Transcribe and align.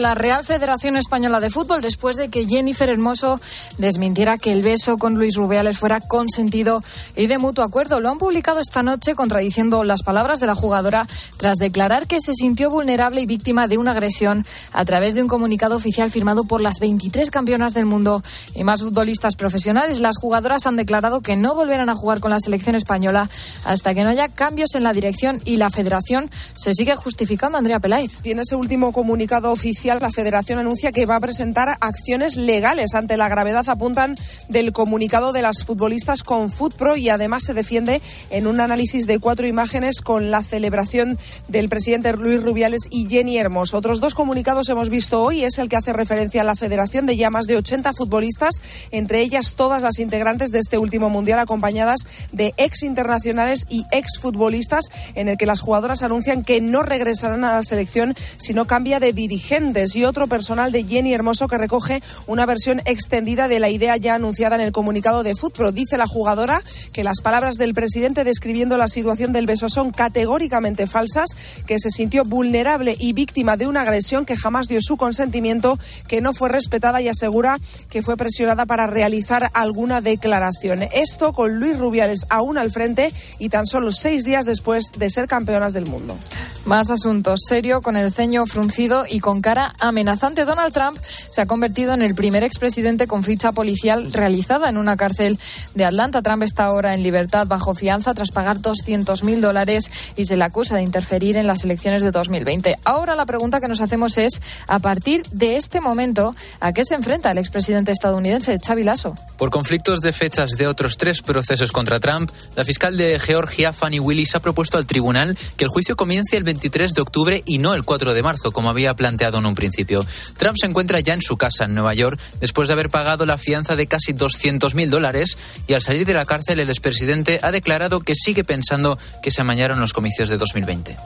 La 0.00 0.14
Real 0.14 0.44
Federación 0.44 0.96
Española 0.96 1.40
de 1.40 1.50
Fútbol 1.50 1.80
después 1.80 2.16
de 2.16 2.30
que 2.30 2.46
Jennifer 2.46 2.88
Hermoso 2.88 3.40
desmintiera 3.78 4.38
que 4.38 4.52
el 4.52 4.62
beso 4.62 4.96
con 4.96 5.14
Luis 5.14 5.36
Rubiales 5.36 5.78
fuera 5.78 6.00
consentido 6.00 6.82
y 7.16 7.26
de 7.26 7.38
mutuo 7.38 7.64
acuerdo. 7.64 8.00
Lo 8.00 8.10
han 8.10 8.18
publicado 8.18 8.60
esta 8.60 8.82
noche 8.82 9.14
contradiciendo 9.14 9.84
las 9.84 10.02
palabras 10.02 10.40
de 10.40 10.46
la 10.46 10.54
jugadora 10.54 11.06
tras 11.40 11.56
declarar 11.56 12.06
que 12.06 12.20
se 12.20 12.34
sintió 12.34 12.68
vulnerable 12.68 13.22
y 13.22 13.26
víctima 13.26 13.66
de 13.66 13.78
una 13.78 13.92
agresión 13.92 14.44
a 14.72 14.84
través 14.84 15.14
de 15.14 15.22
un 15.22 15.28
comunicado 15.28 15.74
oficial 15.74 16.10
firmado 16.10 16.44
por 16.44 16.60
las 16.60 16.80
23 16.80 17.30
campeonas 17.30 17.72
del 17.72 17.86
mundo 17.86 18.22
y 18.54 18.62
más 18.62 18.82
futbolistas 18.82 19.36
profesionales. 19.36 20.00
Las 20.00 20.18
jugadoras 20.18 20.66
han 20.66 20.76
declarado 20.76 21.22
que 21.22 21.36
no 21.36 21.54
volverán 21.54 21.88
a 21.88 21.94
jugar 21.94 22.20
con 22.20 22.30
la 22.30 22.40
selección 22.40 22.74
española 22.74 23.30
hasta 23.64 23.94
que 23.94 24.04
no 24.04 24.10
haya 24.10 24.28
cambios 24.28 24.74
en 24.74 24.82
la 24.82 24.92
dirección 24.92 25.40
y 25.46 25.56
la 25.56 25.70
federación 25.70 26.30
se 26.52 26.74
sigue 26.74 26.94
justificando. 26.94 27.56
Andrea 27.56 27.80
Peláez. 27.80 28.18
Tiene 28.20 28.42
ese 28.42 28.54
último 28.54 28.92
comunicado 28.92 29.50
oficial 29.50 29.98
la 29.98 30.10
Federación 30.10 30.58
anuncia 30.58 30.92
que 30.92 31.06
va 31.06 31.16
a 31.16 31.20
presentar 31.20 31.78
acciones 31.80 32.36
legales 32.36 32.94
ante 32.94 33.16
la 33.16 33.30
gravedad, 33.30 33.66
apuntan 33.66 34.14
del 34.50 34.72
comunicado 34.72 35.32
de 35.32 35.40
las 35.40 35.64
futbolistas 35.64 36.22
con 36.22 36.50
FUTPRO 36.50 36.96
y 36.96 37.08
además 37.08 37.44
se 37.44 37.54
defiende 37.54 38.02
en 38.28 38.46
un 38.46 38.60
análisis 38.60 39.06
de 39.06 39.18
cuatro 39.18 39.46
imágenes 39.46 40.02
con 40.02 40.30
la 40.30 40.42
celebración 40.42 41.18
del 41.48 41.68
presidente 41.68 42.12
Luis 42.12 42.42
Rubiales 42.42 42.82
y 42.90 43.08
Jenny 43.08 43.38
Hermos. 43.38 43.74
Otros 43.74 44.00
dos 44.00 44.14
comunicados 44.14 44.68
hemos 44.68 44.90
visto 44.90 45.22
hoy, 45.22 45.44
es 45.44 45.58
el 45.58 45.68
que 45.68 45.76
hace 45.76 45.92
referencia 45.92 46.42
a 46.42 46.44
la 46.44 46.56
Federación 46.56 47.06
de 47.06 47.16
ya 47.16 47.30
más 47.30 47.46
de 47.46 47.56
80 47.56 47.92
futbolistas, 47.92 48.62
entre 48.90 49.20
ellas 49.20 49.54
todas 49.56 49.82
las 49.82 49.98
integrantes 49.98 50.50
de 50.50 50.60
este 50.60 50.78
último 50.78 51.10
mundial, 51.10 51.38
acompañadas 51.38 52.06
de 52.32 52.54
ex 52.56 52.82
internacionales 52.82 53.66
y 53.68 53.84
ex 53.92 54.18
futbolistas, 54.20 54.86
en 55.14 55.28
el 55.28 55.36
que 55.36 55.46
las 55.46 55.60
jugadoras 55.60 56.02
anuncian 56.02 56.44
que 56.44 56.60
no 56.60 56.82
regresarán 56.82 57.44
a 57.44 57.54
la 57.54 57.62
selección 57.62 58.14
si 58.36 58.54
no 58.54 58.66
cambia 58.66 59.00
de 59.00 59.12
dirigente 59.12 59.60
y 59.94 60.04
otro 60.04 60.26
personal 60.26 60.72
de 60.72 60.84
Jenny 60.84 61.12
Hermoso 61.12 61.46
que 61.46 61.58
recoge 61.58 62.02
una 62.26 62.46
versión 62.46 62.80
extendida 62.86 63.46
de 63.46 63.60
la 63.60 63.68
idea 63.68 63.96
ya 63.96 64.14
anunciada 64.14 64.56
en 64.56 64.62
el 64.62 64.72
comunicado 64.72 65.22
de 65.22 65.34
Fútbol. 65.34 65.74
Dice 65.74 65.96
la 65.96 66.06
jugadora 66.06 66.62
que 66.92 67.04
las 67.04 67.20
palabras 67.20 67.56
del 67.56 67.74
presidente 67.74 68.24
describiendo 68.24 68.78
la 68.78 68.88
situación 68.88 69.32
del 69.32 69.46
beso 69.46 69.68
son 69.68 69.90
categóricamente 69.90 70.86
falsas, 70.86 71.19
que 71.66 71.78
se 71.78 71.90
sintió 71.90 72.24
vulnerable 72.24 72.96
y 72.98 73.12
víctima 73.12 73.56
de 73.56 73.66
una 73.66 73.82
agresión 73.82 74.24
que 74.24 74.36
jamás 74.36 74.68
dio 74.68 74.80
su 74.80 74.96
consentimiento, 74.96 75.78
que 76.08 76.20
no 76.20 76.32
fue 76.32 76.48
respetada 76.48 77.00
y 77.00 77.08
asegura 77.08 77.58
que 77.88 78.02
fue 78.02 78.16
presionada 78.16 78.66
para 78.66 78.86
realizar 78.86 79.50
alguna 79.54 80.00
declaración. 80.00 80.82
Esto 80.92 81.32
con 81.32 81.58
Luis 81.58 81.78
Rubiales 81.78 82.26
aún 82.28 82.58
al 82.58 82.70
frente 82.70 83.12
y 83.38 83.48
tan 83.48 83.66
solo 83.66 83.92
seis 83.92 84.24
días 84.24 84.46
después 84.46 84.86
de 84.96 85.10
ser 85.10 85.28
campeonas 85.28 85.72
del 85.72 85.86
mundo. 85.86 86.16
Más 86.64 86.90
asuntos. 86.90 87.40
Serio, 87.46 87.80
con 87.80 87.96
el 87.96 88.12
ceño 88.12 88.46
fruncido 88.46 89.04
y 89.08 89.20
con 89.20 89.40
cara 89.40 89.74
amenazante. 89.80 90.44
Donald 90.44 90.72
Trump 90.72 90.98
se 91.02 91.40
ha 91.40 91.46
convertido 91.46 91.94
en 91.94 92.02
el 92.02 92.14
primer 92.14 92.44
expresidente 92.44 93.06
con 93.06 93.24
ficha 93.24 93.52
policial 93.52 94.12
realizada 94.12 94.68
en 94.68 94.76
una 94.76 94.96
cárcel 94.96 95.38
de 95.74 95.84
Atlanta. 95.84 96.22
Trump 96.22 96.42
está 96.42 96.64
ahora 96.64 96.94
en 96.94 97.02
libertad 97.02 97.46
bajo 97.46 97.74
fianza 97.74 98.14
tras 98.14 98.30
pagar 98.30 98.58
200.000 98.58 99.40
dólares 99.40 99.90
y 100.16 100.24
se 100.24 100.36
le 100.36 100.44
acusa 100.44 100.76
de 100.76 100.82
interferir 100.82 101.09
en 101.12 101.46
las 101.46 101.64
elecciones 101.64 102.02
de 102.02 102.12
2020. 102.12 102.76
Ahora 102.84 103.16
la 103.16 103.26
pregunta 103.26 103.60
que 103.60 103.66
nos 103.66 103.80
hacemos 103.80 104.16
es, 104.16 104.40
a 104.68 104.78
partir 104.78 105.22
de 105.32 105.56
este 105.56 105.80
momento, 105.80 106.36
¿a 106.60 106.72
qué 106.72 106.84
se 106.84 106.94
enfrenta 106.94 107.32
el 107.32 107.38
expresidente 107.38 107.90
estadounidense 107.90 108.58
Xavi 108.64 108.84
Lasso? 108.84 109.14
Por 109.36 109.50
conflictos 109.50 110.00
de 110.00 110.12
fechas 110.12 110.52
de 110.52 110.68
otros 110.68 110.96
tres 110.96 111.20
procesos 111.20 111.72
contra 111.72 111.98
Trump, 111.98 112.30
la 112.54 112.64
fiscal 112.64 112.96
de 112.96 113.18
Georgia, 113.18 113.72
Fanny 113.72 113.98
Willis, 113.98 114.36
ha 114.36 114.40
propuesto 114.40 114.78
al 114.78 114.86
tribunal 114.86 115.36
que 115.56 115.64
el 115.64 115.70
juicio 115.70 115.96
comience 115.96 116.36
el 116.36 116.44
23 116.44 116.92
de 116.92 117.02
octubre 117.02 117.42
y 117.44 117.58
no 117.58 117.74
el 117.74 117.84
4 117.84 118.14
de 118.14 118.22
marzo, 118.22 118.52
como 118.52 118.70
había 118.70 118.94
planteado 118.94 119.38
en 119.38 119.46
un 119.46 119.56
principio. 119.56 120.04
Trump 120.36 120.56
se 120.60 120.66
encuentra 120.66 121.00
ya 121.00 121.14
en 121.14 121.22
su 121.22 121.36
casa 121.36 121.64
en 121.64 121.74
Nueva 121.74 121.94
York 121.94 122.20
después 122.40 122.68
de 122.68 122.74
haber 122.74 122.88
pagado 122.88 123.26
la 123.26 123.36
fianza 123.36 123.74
de 123.74 123.88
casi 123.88 124.12
200.000 124.12 124.88
dólares 124.88 125.38
y 125.66 125.74
al 125.74 125.82
salir 125.82 126.06
de 126.06 126.14
la 126.14 126.24
cárcel 126.24 126.60
el 126.60 126.70
expresidente 126.70 127.40
ha 127.42 127.50
declarado 127.50 128.00
que 128.00 128.14
sigue 128.14 128.44
pensando 128.44 128.96
que 129.22 129.32
se 129.32 129.40
amañaron 129.40 129.80
los 129.80 129.92
comicios 129.92 130.28
de 130.28 130.36
2020. 130.36 130.99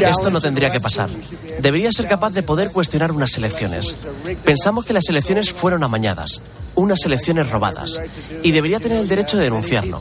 Esto 0.00 0.30
no 0.30 0.40
tendría 0.40 0.70
que 0.70 0.80
pasar. 0.80 1.10
Debería 1.60 1.92
ser 1.92 2.08
capaz 2.08 2.30
de 2.30 2.42
poder 2.42 2.70
cuestionar 2.70 3.12
unas 3.12 3.36
elecciones. 3.36 3.94
Pensamos 4.44 4.84
que 4.84 4.92
las 4.92 5.08
elecciones 5.08 5.52
fueron 5.52 5.84
amañadas 5.84 6.40
unas 6.74 7.04
elecciones 7.04 7.50
robadas 7.50 8.00
y 8.42 8.52
debería 8.52 8.80
tener 8.80 8.98
el 8.98 9.08
derecho 9.08 9.36
de 9.36 9.44
denunciarlo. 9.44 10.00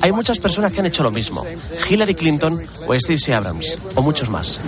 Hay 0.00 0.12
muchas 0.12 0.38
personas 0.38 0.72
que 0.72 0.80
han 0.80 0.86
hecho 0.86 1.02
lo 1.02 1.10
mismo. 1.10 1.44
Hillary 1.88 2.14
Clinton 2.14 2.60
o 2.86 2.94
Stacey 2.94 3.34
Abrams 3.34 3.78
o 3.94 4.02
muchos 4.02 4.30
más. 4.30 4.60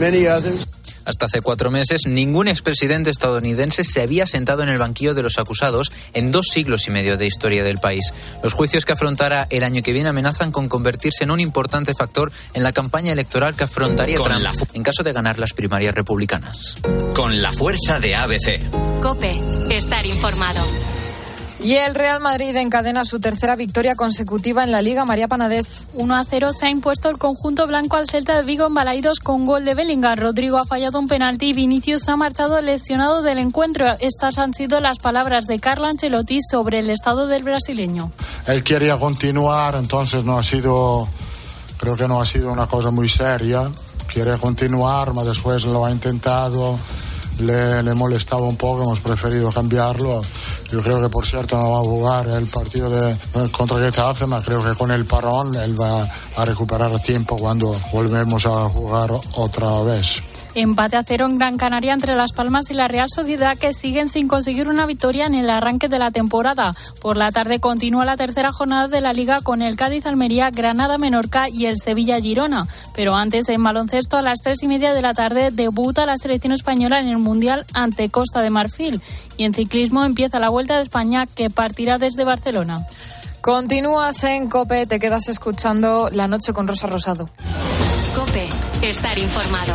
Hasta 1.04 1.26
hace 1.26 1.40
cuatro 1.40 1.70
meses, 1.70 2.06
ningún 2.06 2.48
expresidente 2.48 3.10
estadounidense 3.10 3.84
se 3.84 4.02
había 4.02 4.26
sentado 4.26 4.62
en 4.62 4.68
el 4.68 4.78
banquillo 4.78 5.14
de 5.14 5.22
los 5.22 5.38
acusados 5.38 5.92
en 6.14 6.30
dos 6.30 6.46
siglos 6.52 6.86
y 6.88 6.90
medio 6.90 7.16
de 7.16 7.26
historia 7.26 7.62
del 7.64 7.78
país. 7.78 8.12
Los 8.42 8.52
juicios 8.52 8.84
que 8.84 8.92
afrontará 8.92 9.46
el 9.50 9.64
año 9.64 9.82
que 9.82 9.92
viene 9.92 10.10
amenazan 10.10 10.52
con 10.52 10.68
convertirse 10.68 11.24
en 11.24 11.30
un 11.30 11.40
importante 11.40 11.94
factor 11.94 12.32
en 12.54 12.62
la 12.62 12.72
campaña 12.72 13.12
electoral 13.12 13.54
que 13.54 13.64
afrontaría 13.64 14.16
Trump 14.16 14.32
en 14.72 14.82
caso 14.82 15.02
de 15.02 15.12
ganar 15.12 15.38
las 15.38 15.52
primarias 15.52 15.94
republicanas. 15.94 16.76
Con 17.14 17.42
la 17.42 17.52
fuerza 17.52 18.00
de 18.00 18.14
ABC. 18.14 19.00
Cope, 19.00 19.40
estar 19.70 20.06
informado. 20.06 20.60
Y 21.64 21.76
el 21.76 21.94
Real 21.94 22.18
Madrid 22.18 22.56
encadena 22.56 23.04
su 23.04 23.20
tercera 23.20 23.54
victoria 23.54 23.94
consecutiva 23.94 24.64
en 24.64 24.72
la 24.72 24.82
Liga 24.82 25.04
María 25.04 25.28
Panadés. 25.28 25.86
1 25.94 26.16
a 26.16 26.24
0 26.24 26.50
se 26.52 26.66
ha 26.66 26.70
impuesto 26.70 27.08
el 27.08 27.18
conjunto 27.18 27.68
blanco 27.68 27.96
al 27.96 28.08
Celta 28.10 28.36
de 28.36 28.42
Vigo 28.42 28.66
en 28.66 28.74
Balaidos 28.74 29.20
con 29.20 29.44
gol 29.44 29.64
de 29.64 29.74
Bellingham. 29.74 30.18
Rodrigo 30.18 30.58
ha 30.58 30.66
fallado 30.66 30.98
un 30.98 31.06
penalti 31.06 31.50
y 31.50 31.52
Vinicius 31.52 32.08
ha 32.08 32.16
marchado 32.16 32.60
lesionado 32.60 33.22
del 33.22 33.38
encuentro. 33.38 33.86
Estas 34.00 34.38
han 34.38 34.54
sido 34.54 34.80
las 34.80 34.98
palabras 34.98 35.46
de 35.46 35.60
Carlo 35.60 35.86
Ancelotti 35.86 36.40
sobre 36.42 36.80
el 36.80 36.90
estado 36.90 37.28
del 37.28 37.44
brasileño. 37.44 38.10
Él 38.48 38.64
quería 38.64 38.98
continuar, 38.98 39.76
entonces 39.76 40.24
no 40.24 40.38
ha 40.38 40.42
sido, 40.42 41.06
creo 41.78 41.96
que 41.96 42.08
no 42.08 42.20
ha 42.20 42.26
sido 42.26 42.50
una 42.50 42.66
cosa 42.66 42.90
muy 42.90 43.08
seria. 43.08 43.70
Quiere 44.12 44.36
continuar, 44.36 45.12
pero 45.12 45.24
después 45.24 45.64
lo 45.64 45.86
ha 45.86 45.92
intentado 45.92 46.76
le, 47.40 47.82
le, 47.82 47.94
molestaba 47.94 48.42
un 48.42 48.56
poco, 48.56 48.82
hemos 48.82 49.00
preferido 49.00 49.50
cambiarlo. 49.50 50.20
Yo 50.70 50.80
creo 50.80 51.00
que 51.00 51.08
por 51.08 51.26
cierto 51.26 51.58
no 51.58 51.72
va 51.72 51.78
a 51.78 51.82
jugar 51.82 52.28
el 52.28 52.46
partido 52.46 52.90
de, 52.90 53.16
contra 53.50 53.78
Getafe, 53.78 54.26
pero 54.26 54.42
creo 54.42 54.64
que 54.64 54.74
con 54.78 54.90
el 54.90 55.04
parón 55.04 55.54
él 55.54 55.80
va 55.80 56.08
a 56.36 56.44
recuperar 56.44 57.00
tiempo 57.00 57.36
cuando 57.36 57.76
volvemos 57.92 58.46
a 58.46 58.68
jugar 58.68 59.10
otra 59.34 59.80
vez. 59.82 60.22
Empate 60.54 60.96
a 60.96 61.02
cero 61.02 61.26
en 61.30 61.38
Gran 61.38 61.56
Canaria 61.56 61.94
entre 61.94 62.14
Las 62.14 62.32
Palmas 62.32 62.70
y 62.70 62.74
la 62.74 62.86
Real 62.86 63.08
Sociedad 63.08 63.56
que 63.56 63.72
siguen 63.72 64.10
sin 64.10 64.28
conseguir 64.28 64.68
una 64.68 64.84
victoria 64.84 65.24
en 65.24 65.34
el 65.34 65.48
arranque 65.48 65.88
de 65.88 65.98
la 65.98 66.10
temporada. 66.10 66.74
Por 67.00 67.16
la 67.16 67.30
tarde 67.30 67.58
continúa 67.58 68.04
la 68.04 68.18
tercera 68.18 68.52
jornada 68.52 68.86
de 68.86 69.00
la 69.00 69.14
liga 69.14 69.38
con 69.42 69.62
el 69.62 69.76
Cádiz 69.76 70.04
Almería, 70.04 70.50
Granada 70.50 70.98
Menorca 70.98 71.44
y 71.48 71.66
el 71.66 71.78
Sevilla 71.78 72.20
Girona. 72.20 72.66
Pero 72.94 73.14
antes 73.14 73.48
en 73.48 73.64
baloncesto 73.64 74.18
a 74.18 74.22
las 74.22 74.40
tres 74.40 74.62
y 74.62 74.68
media 74.68 74.92
de 74.94 75.00
la 75.00 75.14
tarde 75.14 75.50
debuta 75.50 76.04
la 76.04 76.18
selección 76.18 76.52
española 76.52 77.00
en 77.00 77.08
el 77.08 77.18
Mundial 77.18 77.64
ante 77.72 78.10
Costa 78.10 78.42
de 78.42 78.50
Marfil. 78.50 79.00
Y 79.38 79.44
en 79.44 79.54
ciclismo 79.54 80.04
empieza 80.04 80.38
la 80.38 80.50
Vuelta 80.50 80.76
de 80.76 80.82
España 80.82 81.26
que 81.26 81.48
partirá 81.48 81.96
desde 81.96 82.24
Barcelona. 82.24 82.86
Continúas 83.40 84.22
en 84.24 84.50
Cope, 84.50 84.84
te 84.86 85.00
quedas 85.00 85.28
escuchando 85.28 86.10
La 86.12 86.28
Noche 86.28 86.52
con 86.52 86.68
Rosa 86.68 86.86
Rosado. 86.86 87.28
Cope, 88.14 88.46
estar 88.82 89.18
informado. 89.18 89.74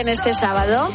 En 0.00 0.06
la 0.06 0.12
noche 0.12 0.22
de 0.22 0.32
Cope 0.32 0.32
en 0.32 0.32
este 0.32 0.34
sábado, 0.34 0.88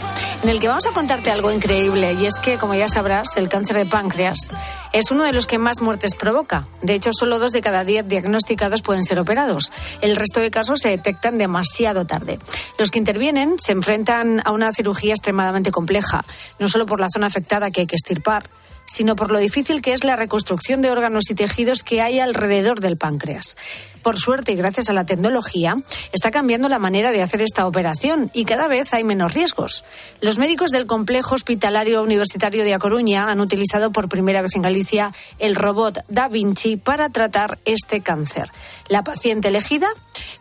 en 0.44 0.50
el 0.50 0.60
que 0.60 0.68
vamos 0.68 0.86
a 0.88 0.92
contarte 0.92 1.32
algo 1.32 1.52
increíble. 1.52 2.14
Y 2.14 2.26
es 2.26 2.36
que, 2.40 2.58
como 2.58 2.74
ya 2.74 2.90
sabrás, 2.90 3.38
el 3.38 3.50
cáncer 3.50 3.78
de 3.78 3.86
páncreas 3.86 4.54
es 4.94 5.12
uno 5.12 5.24
de 5.24 5.34
los 5.34 5.48
que 5.48 5.58
más 5.58 5.82
muertes 5.82 6.16
provoca. 6.16 6.66
De 6.82 6.94
hecho, 6.94 7.12
solo 7.14 7.40
dos 7.40 7.52
de 7.52 7.62
cada 7.62 7.84
diez 7.84 8.08
diagnosticados 8.08 8.82
pueden 8.82 9.04
ser 9.04 9.20
operados. 9.20 9.72
El 10.02 10.16
resto 10.16 10.40
de 10.40 10.52
casos 10.52 10.80
se 10.80 10.90
detectan 10.90 11.38
demasiado 11.38 12.06
tarde. 12.06 12.40
Los 12.78 12.92
que 12.92 13.00
intervienen 13.00 13.60
se 13.60 13.72
enfrentan 13.72 14.42
a 14.46 14.52
una 14.52 14.74
cirugía 14.74 15.14
extremadamente 15.14 15.72
compleja, 15.72 16.24
no 16.60 16.68
solo 16.68 16.86
por 16.86 17.00
la 17.00 17.10
zona 17.10 17.28
afectada 17.28 17.72
que 17.72 17.82
hay 17.82 17.88
que 17.88 17.96
estirpar, 17.96 18.50
sino 18.88 19.16
por 19.16 19.30
lo 19.30 19.38
difícil 19.38 19.82
que 19.82 19.94
es 19.94 20.04
la 20.04 20.16
reconstrucción 20.16 20.82
de 20.82 20.90
órganos 20.90 21.30
y 21.30 21.36
tejidos 21.36 21.84
que 21.84 22.02
hay 22.02 22.20
alrededor 22.20 22.80
del 22.80 22.98
páncreas. 22.98 23.58
Por 24.02 24.18
suerte 24.18 24.54
y 24.54 24.56
gracias 24.56 24.90
a 24.90 24.94
la 24.94 25.06
tecnología, 25.06 25.76
está 26.14 26.32
cambiando 26.32 26.70
la 26.70 26.80
manera 26.80 27.12
de 27.12 27.22
hacer 27.22 27.42
esta 27.42 27.68
operación 27.68 28.32
y 28.34 28.46
cada 28.46 28.70
vez 28.70 28.94
hay 28.94 29.04
menos 29.04 29.34
riesgos. 29.34 29.84
Los 30.22 30.38
médicos 30.38 30.72
del 30.72 30.88
Complejo 30.88 31.36
Hospitalario 31.36 32.02
Universitario 32.02 32.64
de 32.64 32.74
A 32.74 32.80
Coruña 32.80 33.30
han 33.30 33.42
utilizado 33.42 33.92
por 33.92 34.08
primera 34.08 34.42
vez 34.42 34.56
en 34.56 34.62
Galicia 34.62 35.12
el 35.40 35.56
robot 35.56 36.00
Da 36.08 36.30
Vinci 36.30 36.78
para 36.78 37.10
tratar 37.10 37.58
este 37.66 38.00
cáncer. 38.00 38.50
La 38.88 39.04
paciente 39.04 39.50
elegida 39.50 39.90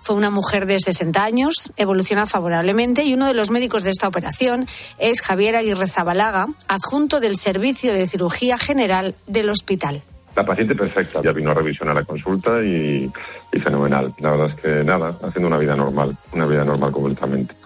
fue 0.07 0.15
una 0.15 0.31
mujer 0.31 0.67
de 0.67 0.79
60 0.79 1.21
años, 1.21 1.73
evoluciona 1.77 2.27
favorablemente 2.27 3.03
y 3.03 3.15
uno 3.15 3.27
de 3.27 3.35
los 3.35 3.51
médicos 3.51 3.83
de 3.83 3.91
esta 3.91 4.07
operación 4.07 4.65
es 4.99 5.21
Javier 5.21 5.57
Aguirre 5.57 5.89
Zabalaga, 5.89 6.47
adjunto 6.69 7.19
del 7.19 7.37
Servicio 7.37 7.93
de 7.93 8.07
Cirugía 8.07 8.57
General 8.57 9.17
del 9.27 9.51
hospital. 9.51 10.03
La 10.37 10.47
paciente 10.47 10.77
perfecta, 10.77 11.21
ya 11.25 11.33
vino 11.33 11.51
a 11.51 11.55
revisión 11.55 11.89
a 11.89 11.95
la 11.95 12.05
consulta 12.05 12.63
y, 12.63 13.11
y 13.53 13.59
fenomenal. 13.59 14.15
La 14.21 14.31
verdad 14.31 14.51
es 14.55 14.63
que 14.63 14.85
nada, 14.85 15.13
haciendo 15.25 15.49
una 15.49 15.59
vida 15.59 15.75
normal, 15.75 16.17
una 16.33 16.47
vida 16.47 16.63
normal 16.63 16.93
completamente. 16.93 17.57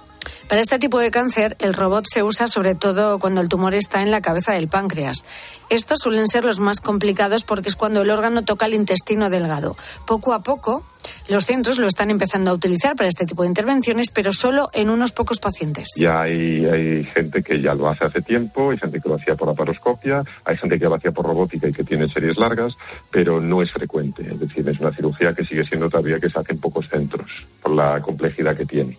Para 0.50 0.62
este 0.62 0.80
tipo 0.80 0.98
de 0.98 1.12
cáncer, 1.12 1.56
el 1.60 1.74
robot 1.74 2.06
se 2.12 2.24
usa 2.24 2.48
sobre 2.48 2.74
todo 2.74 3.20
cuando 3.20 3.40
el 3.40 3.48
tumor 3.48 3.72
está 3.72 4.02
en 4.02 4.10
la 4.10 4.20
cabeza 4.20 4.52
del 4.52 4.66
páncreas. 4.66 5.24
Estos 5.68 6.00
suelen 6.02 6.26
ser 6.26 6.44
los 6.44 6.58
más 6.58 6.80
complicados 6.80 7.44
porque 7.44 7.68
es 7.68 7.76
cuando 7.76 8.02
el 8.02 8.10
órgano 8.10 8.42
toca 8.42 8.66
el 8.66 8.74
intestino 8.74 9.30
delgado. 9.30 9.76
Poco 10.08 10.34
a 10.34 10.40
poco, 10.40 10.82
los 11.28 11.46
centros 11.46 11.78
lo 11.78 11.86
están 11.86 12.10
empezando 12.10 12.50
a 12.50 12.54
utilizar 12.54 12.96
para 12.96 13.08
este 13.08 13.26
tipo 13.26 13.42
de 13.42 13.48
intervenciones, 13.48 14.10
pero 14.10 14.32
solo 14.32 14.70
en 14.72 14.90
unos 14.90 15.12
pocos 15.12 15.38
pacientes. 15.38 15.90
Ya 15.96 16.22
hay, 16.22 17.04
gente 17.04 17.44
que 17.44 17.62
ya 17.62 17.72
lo 17.74 17.88
hace 17.88 18.06
hace 18.06 18.20
tiempo, 18.20 18.72
hay 18.72 18.78
gente 18.78 19.00
que 19.00 19.08
lo 19.08 19.14
hacía 19.14 19.36
por 19.36 19.46
laparoscopia, 19.46 20.24
hay 20.44 20.56
gente 20.56 20.80
que 20.80 20.86
lo 20.86 20.96
hacía 20.96 21.12
por 21.12 21.26
robótica 21.26 21.68
y 21.68 21.72
que 21.72 21.84
tiene 21.84 22.08
series 22.08 22.36
largas, 22.36 22.74
pero 23.12 23.40
no 23.40 23.62
es 23.62 23.70
frecuente. 23.70 24.26
Es 24.28 24.40
decir, 24.40 24.68
es 24.68 24.80
una 24.80 24.90
cirugía 24.90 25.32
que 25.32 25.44
sigue 25.44 25.64
siendo 25.64 25.88
todavía 25.88 26.18
que 26.18 26.28
se 26.28 26.40
hace 26.40 26.54
en 26.54 26.58
pocos 26.58 26.88
centros, 26.88 27.30
por 27.62 27.72
la 27.72 28.02
complejidad 28.02 28.56
que 28.56 28.66
tiene. 28.66 28.98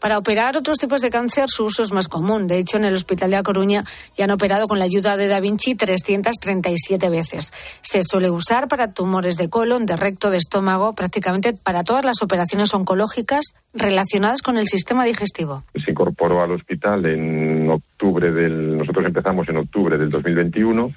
Para 0.00 0.18
operar 0.18 0.56
otros 0.56 0.78
tipos 0.78 1.00
de 1.00 1.10
cáncer, 1.10 1.46
su 1.48 1.64
uso 1.64 1.82
es 1.82 1.92
más 1.92 2.08
común. 2.08 2.46
De 2.46 2.58
hecho, 2.58 2.76
en 2.76 2.84
el 2.84 2.94
Hospital 2.94 3.30
de 3.30 3.36
A 3.36 3.42
Coruña 3.42 3.84
ya 4.16 4.24
han 4.24 4.30
operado 4.30 4.68
con 4.68 4.78
la 4.78 4.84
ayuda 4.84 5.16
de 5.16 5.26
Da 5.26 5.40
Vinci 5.40 5.74
337 5.74 7.08
veces. 7.08 7.52
Se 7.82 8.02
suele 8.02 8.30
usar 8.30 8.68
para 8.68 8.92
tumores 8.92 9.36
de 9.36 9.48
colon, 9.48 9.86
de 9.86 9.96
recto, 9.96 10.30
de 10.30 10.38
estómago, 10.38 10.94
prácticamente 10.94 11.52
para 11.52 11.82
todas 11.82 12.04
las 12.04 12.22
operaciones 12.22 12.72
oncológicas 12.74 13.54
relacionadas 13.74 14.42
con 14.42 14.56
el 14.56 14.68
sistema 14.68 15.04
digestivo. 15.04 15.64
Se 15.84 15.90
incorporó 15.90 16.42
al 16.42 16.52
hospital 16.52 17.04
en 17.06 17.68
octubre 17.68 18.30
del. 18.30 18.78
Nosotros 18.78 19.04
empezamos 19.04 19.48
en 19.48 19.56
octubre 19.56 19.98
del 19.98 20.10
2021 20.10 20.92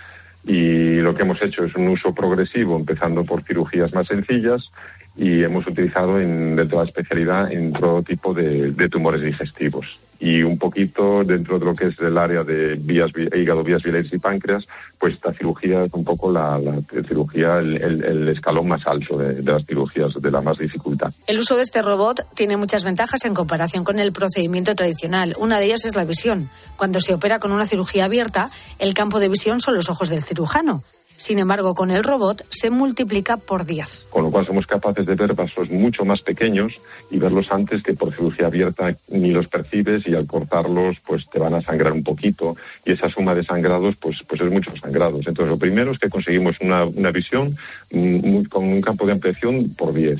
y 0.46 0.96
lo 1.02 1.16
que 1.16 1.24
hemos 1.24 1.42
hecho 1.42 1.64
es 1.64 1.76
un 1.76 1.88
uso 1.88 2.14
progresivo, 2.14 2.76
empezando 2.76 3.24
por 3.24 3.44
cirugías 3.44 3.94
más 3.94 4.08
sencillas 4.08 4.72
y 5.16 5.44
hemos 5.44 5.68
utilizado 5.68 6.20
en, 6.20 6.56
dentro 6.56 6.80
de 6.80 6.86
la 6.86 6.90
especialidad 6.90 7.52
en 7.52 7.74
todo 7.74 8.02
tipo 8.02 8.34
de, 8.34 8.72
tumores 8.90 9.22
digestivos. 9.22 10.00
Y 10.20 10.44
un 10.44 10.60
poquito 10.60 11.24
dentro 11.24 11.58
de 11.58 11.66
lo 11.66 11.74
que 11.74 11.88
es 11.88 12.00
el 12.00 12.16
área 12.16 12.44
de 12.44 12.76
vías, 12.76 13.12
hígado, 13.36 13.64
vías 13.64 13.82
biliares 13.82 14.14
y 14.14 14.20
páncreas, 14.20 14.68
pues 15.00 15.16
esta 15.16 15.34
cirugía 15.34 15.86
es 15.86 15.94
un 15.94 16.04
poco 16.04 16.32
la, 16.32 16.60
cirugía, 17.08 17.58
el, 17.58 18.28
escalón 18.30 18.68
más 18.68 18.86
alto 18.86 19.18
de, 19.18 19.42
de, 19.42 19.52
las 19.52 19.66
cirugías, 19.66 20.14
de 20.14 20.32
la 20.32 20.42
más 20.42 20.60
dificultad. 20.60 21.12
El 21.26 21.40
uso 21.40 21.56
de 21.56 21.64
este 21.64 21.82
robot 21.82 22.24
tiene 22.36 22.56
muchas 22.56 22.84
ventajas 22.84 23.26
en 23.26 23.34
comparación 23.34 23.84
con 23.84 23.98
el 23.98 24.12
procedimiento 24.12 24.76
tradicional. 24.76 25.36
Una 25.40 25.58
de 25.58 25.66
ellas 25.66 25.86
es 25.86 25.96
la 25.96 26.06
visión. 26.06 26.52
Cuando 26.78 27.00
se 27.00 27.16
opera 27.16 27.40
con 27.40 27.52
una 27.52 27.66
cirugía 27.66 28.06
abierta, 28.06 28.52
el 28.78 28.94
campo 28.94 29.20
de 29.20 29.28
visión 29.28 29.60
son 29.60 29.74
los 29.74 29.90
ojos 29.90 30.10
del 30.10 30.22
cirujano. 30.22 30.84
Sin 31.22 31.38
embargo, 31.38 31.76
con 31.76 31.92
el 31.92 32.04
robot 32.04 32.44
se 32.50 32.72
multiplica 32.72 33.38
por 33.38 33.68
10. 33.68 34.08
Con 34.10 34.24
lo 34.24 34.32
cual 34.32 34.48
somos 34.48 34.66
capaces 34.66 35.06
de 35.06 35.14
ver 35.14 35.36
vasos 35.36 35.70
mucho 35.70 36.04
más 36.04 36.20
pequeños 36.24 36.74
y 37.12 37.20
verlos 37.20 37.52
antes 37.52 37.84
que 37.84 37.94
por 37.94 38.12
cirugía 38.12 38.48
abierta 38.48 38.92
ni 39.10 39.30
los 39.30 39.48
percibes 39.48 40.08
y 40.08 40.16
al 40.16 40.26
cortarlos 40.26 40.98
pues 41.06 41.30
te 41.30 41.38
van 41.38 41.54
a 41.54 41.62
sangrar 41.62 41.94
un 41.94 42.04
poquito 42.04 42.56
y 42.84 42.94
esa 42.94 43.08
suma 43.08 43.36
de 43.36 43.44
sangrados 43.44 43.96
pues, 43.98 44.18
pues 44.28 44.42
es 44.42 44.52
muchos 44.52 44.80
sangrados. 44.80 45.28
Entonces 45.28 45.52
lo 45.52 45.60
primero 45.60 45.92
es 45.92 46.00
que 46.00 46.10
conseguimos 46.10 46.56
una, 46.60 46.86
una 46.86 47.12
visión 47.12 47.56
muy, 47.92 48.44
con 48.46 48.64
un 48.64 48.82
campo 48.82 49.06
de 49.06 49.12
ampliación 49.12 49.76
por 49.76 49.94
10. 49.94 50.18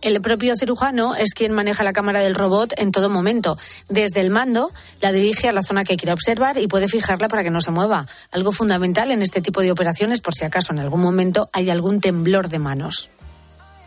El 0.00 0.20
propio 0.20 0.54
cirujano 0.54 1.16
es 1.16 1.34
quien 1.34 1.52
maneja 1.52 1.82
la 1.82 1.92
cámara 1.92 2.20
del 2.20 2.36
robot 2.36 2.72
en 2.76 2.92
todo 2.92 3.10
momento. 3.10 3.58
Desde 3.88 4.20
el 4.20 4.30
mando 4.30 4.70
la 5.00 5.10
dirige 5.10 5.48
a 5.48 5.52
la 5.52 5.64
zona 5.64 5.84
que 5.84 5.96
quiera 5.96 6.14
observar 6.14 6.56
y 6.58 6.68
puede 6.68 6.86
fijarla 6.86 7.28
para 7.28 7.42
que 7.42 7.50
no 7.50 7.60
se 7.60 7.72
mueva. 7.72 8.06
Algo 8.30 8.52
fundamental 8.52 9.10
en 9.10 9.22
este 9.22 9.40
tipo 9.40 9.60
de 9.60 9.72
operaciones 9.72 10.20
por 10.20 10.34
si 10.34 10.44
acaso 10.44 10.72
en 10.72 10.78
algún 10.78 11.00
momento 11.00 11.48
hay 11.52 11.68
algún 11.70 12.00
temblor 12.00 12.48
de 12.48 12.60
manos. 12.60 13.10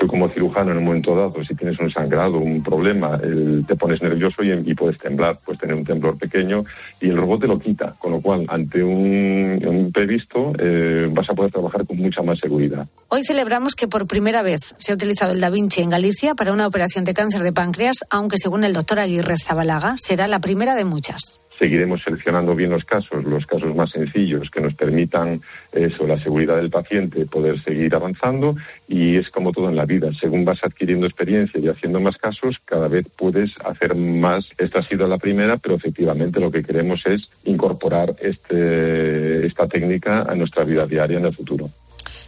Tú 0.02 0.08
como 0.08 0.28
cirujano 0.30 0.72
en 0.72 0.80
un 0.80 0.86
momento 0.86 1.16
dado, 1.16 1.46
si 1.46 1.54
tienes 1.54 1.80
un 1.80 1.92
sangrado, 1.92 2.40
un 2.40 2.64
problema, 2.64 3.20
te 3.68 3.76
pones 3.76 4.02
nervioso 4.02 4.42
y, 4.42 4.74
puedes 4.74 4.98
temblar, 4.98 5.36
puedes 5.46 5.62
tener 5.62 5.76
un 5.76 5.86
temblor 5.86 6.18
pequeño 6.18 6.66
y 7.00 7.10
el 7.10 7.18
robot 7.18 7.42
te 7.42 7.48
lo 7.48 7.60
quita, 7.60 7.94
con 8.00 8.14
lo 8.14 8.20
cual 8.20 8.46
ante 8.48 8.84
un, 8.84 9.62
un 9.64 9.92
previsto 9.92 10.54
eh, 10.58 11.08
vas 11.12 11.30
a 11.30 11.36
poder 11.36 11.52
trabajar 11.52 11.86
con 11.86 11.98
mucha 11.98 12.24
más 12.24 12.40
seguridad. 12.40 12.88
Hoy 13.10 13.24
celebramos 13.24 13.76
que 13.76 13.88
por 13.88 14.08
primera 14.08 14.42
vez 14.42 14.74
se 14.78 14.92
ha 14.92 14.96
utilizado 14.96 15.34
el 15.34 15.40
Da 15.40 15.52
Vinci 15.52 15.82
en 15.82 15.92
Galicia 15.92 16.34
para 16.34 16.52
una 16.52 16.66
operación 16.66 17.06
de 17.06 17.14
cáncer 17.14 17.44
de 17.44 17.54
páncreas, 17.54 17.98
aunque 18.10 18.38
según 18.38 18.64
el 18.64 18.74
doctor 18.74 19.00
Aguirre 19.00 19.36
Zabalaga 19.38 19.98
será 20.00 20.28
la 20.28 20.40
primera 20.40 20.74
de 20.74 20.84
muchas 20.84 21.40
seguiremos 21.62 22.02
seleccionando 22.02 22.56
bien 22.56 22.72
los 22.72 22.84
casos, 22.86 23.24
los 23.24 23.46
casos 23.46 23.76
más 23.76 23.92
sencillos 23.92 24.50
que 24.50 24.62
nos 24.62 24.74
permitan 24.74 25.42
eso, 25.72 26.08
la 26.08 26.20
seguridad 26.20 26.56
del 26.56 26.72
paciente, 26.72 27.28
poder 27.28 27.62
seguir 27.62 27.94
avanzando 27.94 28.56
y 28.92 29.16
es 29.16 29.30
como 29.30 29.54
todo 29.54 29.70
en 29.70 29.78
la 29.78 29.86
vida, 29.86 30.10
según 30.20 30.44
vas 30.44 30.62
adquiriendo 30.66 31.08
experiencia 31.08 31.58
y 31.62 31.70
haciendo 31.70 32.02
más 32.02 32.18
casos, 32.18 32.58
cada 32.66 32.90
vez 32.90 33.08
puedes 33.16 33.52
hacer 33.64 33.96
más. 33.96 34.50
Esta 34.58 34.80
ha 34.80 34.84
sido 34.84 35.08
la 35.08 35.18
primera, 35.18 35.56
pero 35.56 35.76
efectivamente 35.76 36.42
lo 36.42 36.52
que 36.52 36.62
queremos 36.62 37.06
es 37.06 37.30
incorporar 37.46 38.14
este, 38.20 39.48
esta 39.48 39.66
técnica 39.68 40.24
a 40.24 40.36
nuestra 40.36 40.66
vida 40.66 40.86
diaria 40.86 41.20
en 41.20 41.26
el 41.26 41.34
futuro. 41.34 41.70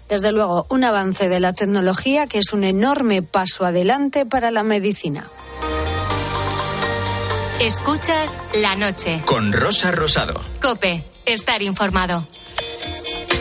Desde 0.08 0.32
luego, 0.32 0.65
un 0.70 0.86
avance 0.86 1.27
de 1.27 1.41
la 1.41 1.51
tecnología 1.51 2.27
que 2.27 2.38
es 2.38 2.53
un 2.53 2.63
enorme 2.63 3.24
paso 3.24 3.65
adelante 3.65 4.25
para 4.25 4.50
la 4.50 4.63
medicina. 4.63 5.27
Escuchas 7.60 8.39
la 8.62 8.75
noche. 8.75 9.22
Con 9.25 9.51
Rosa 9.51 9.91
Rosado. 9.91 10.39
Cope, 10.62 11.03
estar 11.25 11.62
informado. 11.62 12.25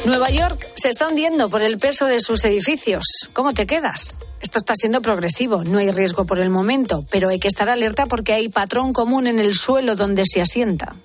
Nueva 0.05 0.31
York 0.31 0.69
se 0.75 0.89
está 0.89 1.07
hundiendo 1.07 1.49
por 1.49 1.63
el 1.63 1.79
peso 1.79 2.07
de 2.07 2.19
sus 2.19 2.45
edificios. 2.45 3.05
¿Cómo 3.33 3.53
te 3.53 3.67
quedas? 3.67 4.19
Esto 4.41 4.59
está 4.59 4.75
siendo 4.75 5.01
progresivo, 5.01 5.63
no 5.63 5.79
hay 5.79 5.93
riesgo 5.93 6.25
por 6.25 6.41
el 6.41 6.51
momento, 6.51 7.07
pero 7.09 7.29
hay 7.29 7.39
que 7.39 7.47
estar 7.47 7.69
alerta 7.69 8.07
porque 8.07 8.33
hay 8.33 8.49
patrón 8.49 8.93
común 8.93 9.29
en 9.29 9.39
el 9.39 9.55
suelo 9.55 9.95
donde 9.95 10.25
se 10.27 10.41
asienta 10.41 10.97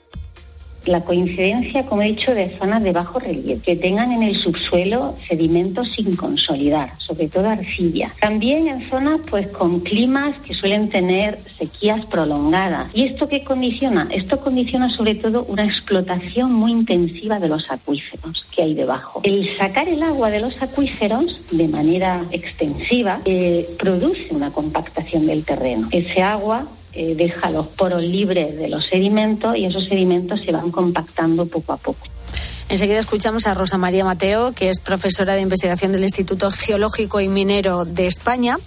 la 0.87 1.01
coincidencia, 1.01 1.85
como 1.85 2.01
he 2.01 2.07
dicho, 2.07 2.33
de 2.33 2.49
zonas 2.57 2.83
de 2.83 2.91
bajo 2.91 3.19
relieve, 3.19 3.61
que 3.61 3.75
tengan 3.75 4.11
en 4.11 4.23
el 4.23 4.35
subsuelo 4.35 5.15
sedimentos 5.27 5.91
sin 5.93 6.15
consolidar, 6.15 6.93
sobre 6.99 7.27
todo 7.27 7.49
arcilla. 7.49 8.11
También 8.19 8.67
en 8.67 8.89
zonas 8.89 9.21
pues 9.29 9.47
con 9.47 9.79
climas 9.81 10.35
que 10.39 10.53
suelen 10.53 10.89
tener 10.89 11.39
sequías 11.57 12.05
prolongadas. 12.05 12.89
¿Y 12.93 13.03
esto 13.03 13.27
qué 13.27 13.43
condiciona? 13.43 14.07
Esto 14.11 14.39
condiciona 14.39 14.89
sobre 14.89 15.15
todo 15.15 15.45
una 15.45 15.65
explotación 15.65 16.53
muy 16.53 16.71
intensiva 16.71 17.39
de 17.39 17.49
los 17.49 17.69
acuíferos 17.71 18.45
que 18.55 18.63
hay 18.63 18.73
debajo. 18.73 19.21
El 19.23 19.55
sacar 19.57 19.87
el 19.87 20.01
agua 20.03 20.29
de 20.29 20.39
los 20.39 20.61
acuíferos 20.61 21.39
de 21.51 21.67
manera 21.67 22.23
extensiva 22.31 23.19
eh, 23.25 23.67
produce 23.77 24.27
una 24.31 24.51
compactación 24.51 25.27
del 25.27 25.45
terreno. 25.45 25.87
Ese 25.91 26.21
agua 26.21 26.67
eh, 26.97 27.13
deja 27.15 27.51
los 27.51 27.67
poros 27.67 28.01
libres 28.01 28.57
de 28.57 28.69
los 28.69 28.83
sedimentos 28.85 29.55
y 29.55 29.65
esos 29.65 29.85
sedimentos 29.85 30.41
se 30.43 30.51
van 30.51 30.71
compactando 30.71 31.45
poco 31.45 31.73
a 31.73 31.77
poco. 31.77 32.07
Enseguida 32.69 32.97
escuchamos 32.99 33.45
a 33.45 33.53
Rosa 33.53 33.77
María 33.77 34.03
Mateo, 34.03 34.51
que 34.51 34.69
es 34.71 34.79
profesora 34.79 35.35
de 35.35 35.41
investigación 35.41 35.91
del 35.91 36.01
Instituto 36.01 36.49
Geológico 36.49 37.21
y 37.21 37.29
Minero 37.29 37.85
de 37.85 38.07
España. 38.07 38.57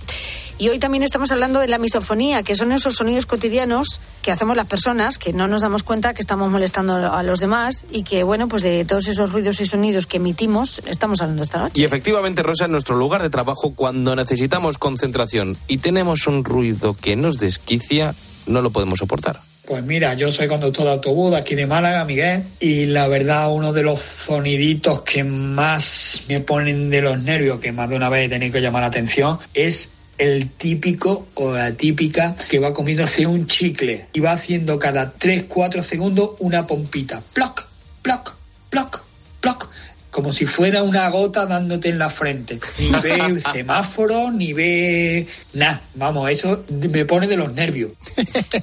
Y 0.61 0.69
hoy 0.69 0.79
también 0.79 1.03
estamos 1.03 1.33
hablando 1.33 1.59
de 1.59 1.69
la 1.69 1.79
misofonía, 1.79 2.43
que 2.43 2.55
son 2.55 2.71
esos 2.73 2.97
sonidos 2.97 3.25
cotidianos 3.25 3.99
que 4.21 4.31
hacemos 4.31 4.55
las 4.59 4.67
personas, 4.67 5.17
que 5.17 5.33
no 5.33 5.49
nos 5.49 5.63
damos 5.63 5.83
cuenta 5.83 6.13
que 6.13 6.21
estamos 6.21 6.51
molestando 6.51 6.97
a 6.97 7.23
los 7.23 7.41
demás 7.41 7.85
y 7.91 8.03
que, 8.03 8.25
bueno, 8.25 8.47
pues 8.47 8.63
de 8.63 8.85
todos 8.85 9.09
esos 9.09 9.33
ruidos 9.33 9.59
y 9.63 9.65
sonidos 9.65 10.07
que 10.07 10.19
emitimos, 10.19 10.83
estamos 10.85 11.23
hablando 11.23 11.45
esta 11.45 11.61
noche. 11.61 11.81
Y 11.81 11.87
efectivamente, 11.87 12.43
Rosa, 12.43 12.67
en 12.67 12.73
nuestro 12.73 12.95
lugar 12.97 13.23
de 13.23 13.31
trabajo, 13.31 13.73
cuando 13.75 14.15
necesitamos 14.15 14.77
concentración 14.77 15.57
y 15.67 15.79
tenemos 15.79 16.27
un 16.27 16.45
ruido 16.45 16.93
que 16.93 17.17
nos 17.17 17.39
desquicia, 17.39 18.15
no 18.45 18.61
lo 18.61 18.69
podemos 18.69 18.99
soportar. 18.99 19.41
Pues 19.67 19.83
mira, 19.85 20.13
yo 20.13 20.31
soy 20.31 20.47
conductor 20.47 20.85
de 20.85 20.93
autobús 20.93 21.35
aquí 21.35 21.55
de 21.55 21.67
Málaga, 21.67 22.05
Miguel, 22.05 22.45
y 22.59 22.85
la 22.85 23.09
verdad 23.09 23.51
uno 23.51 23.73
de 23.73 23.83
los 23.83 23.99
soniditos 23.99 25.01
que 25.01 25.25
más 25.25 26.25
me 26.29 26.41
ponen 26.41 26.91
de 26.91 27.01
los 27.01 27.19
nervios, 27.19 27.61
que 27.61 27.73
más 27.73 27.89
de 27.89 27.97
una 27.97 28.11
vez 28.11 28.27
he 28.27 28.29
tenido 28.29 28.53
que 28.53 28.61
llamar 28.61 28.83
la 28.83 28.89
atención, 28.89 29.39
es 29.55 29.93
el 30.21 30.51
típico 30.51 31.29
o 31.35 31.53
la 31.53 31.73
típica 31.73 32.37
que 32.49 32.59
va 32.59 32.73
comiéndose 32.73 33.27
un 33.27 33.47
chicle 33.47 34.07
y 34.13 34.21
va 34.21 34.33
haciendo 34.33 34.79
cada 34.79 35.15
3-4 35.15 35.83
segundos 35.83 36.33
una 36.41 36.67
pompita. 36.67 37.23
Ploc, 37.33 37.67
ploc, 38.03 38.35
ploc, 38.69 39.03
ploc 39.41 39.69
como 40.11 40.33
si 40.33 40.45
fuera 40.45 40.83
una 40.83 41.09
gota 41.09 41.47
dándote 41.47 41.89
en 41.89 41.99
la 41.99 42.11
frente. 42.11 42.61
Ni 42.79 42.91
ve 43.03 43.15
el 43.15 43.43
semáforo, 43.43 44.31
ni 44.31 44.53
ve 44.53 45.27
nada. 45.55 45.81
Vamos, 45.95 46.31
eso 46.31 46.65
me 46.69 47.05
pone 47.05 47.27
de 47.27 47.37
los 47.37 47.53
nervios. 47.55 47.93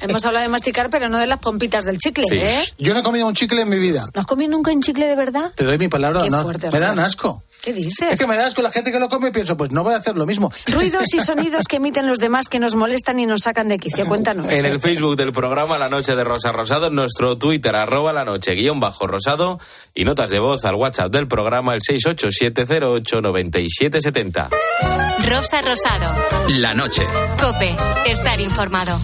Hemos 0.02 0.26
hablado 0.26 0.44
de 0.44 0.50
masticar, 0.50 0.90
pero 0.90 1.10
no 1.10 1.18
de 1.18 1.28
las 1.28 1.40
pompitas 1.40 1.86
del 1.86 1.98
chicle, 1.98 2.26
¿eh? 2.32 2.64
Yo 2.78 2.94
no 2.94 3.00
he 3.00 3.04
comido 3.04 3.26
un 3.28 3.34
chicle 3.34 3.62
en 3.62 3.70
mi 3.70 3.80
vida. 3.80 4.06
¿No 4.14 4.22
has 4.22 4.28
comido 4.28 4.52
nunca 4.52 4.72
un 4.72 4.82
chicle 4.82 5.08
de 5.08 5.16
verdad? 5.16 5.52
Te 5.56 5.64
doy 5.64 5.78
mi 5.78 5.88
palabra, 5.88 6.26
no. 6.30 6.46
me 6.46 6.80
dan 6.80 7.00
asco. 7.00 7.44
¿Qué 7.62 7.74
dices? 7.74 8.14
Es 8.14 8.20
que 8.20 8.28
me 8.28 8.38
das 8.38 8.54
con 8.54 8.64
la 8.64 8.72
gente 8.72 8.92
que 8.92 9.00
lo 9.00 9.10
come 9.10 9.30
y 9.30 9.32
pienso, 9.32 9.58
pues 9.58 9.72
no 9.72 9.84
voy 9.84 9.94
a 9.94 9.98
hacer 9.98 10.16
lo 10.16 10.26
mismo. 10.26 10.52
Ruidos 10.68 11.14
y 11.14 11.20
sonidos 11.20 11.66
que 11.68 11.78
emiten 11.78 12.08
los 12.08 12.20
demás 12.20 12.48
que 12.48 12.60
nos 12.60 12.76
molestan 12.76 13.20
y 13.20 13.26
nos 13.26 13.42
sacan 13.42 13.68
de 13.68 13.78
quicio. 13.78 14.06
Cuéntanos. 14.08 14.52
En 14.52 14.66
el 14.66 14.80
Facebook 14.80 15.16
del 15.16 15.34
programa 15.34 15.78
La 15.78 15.90
Noche 15.90 16.16
de 16.16 16.24
Rosa 16.24 16.52
Rosado, 16.52 16.88
en 16.88 16.96
nuestro 16.96 17.38
Twitter, 17.38 17.76
arroba 17.76 18.14
la 18.14 18.26
noche 18.26 18.54
guion 18.54 18.80
bajo 18.80 19.08
rosado 19.08 19.60
y 19.94 20.06
notas 20.06 20.30
de 20.30 20.40
voz 20.40 20.64
al 20.66 20.76
WhatsApp 20.76 21.12
del 21.12 21.28
programa 21.28 21.74
el 21.74 21.82
687089770. 21.82 24.50
Rosa 25.30 25.62
Rosado. 25.62 26.16
La 26.60 26.74
noche. 26.74 27.04
Cope. 27.42 27.76
Estar 28.06 28.40
informado. 28.40 28.98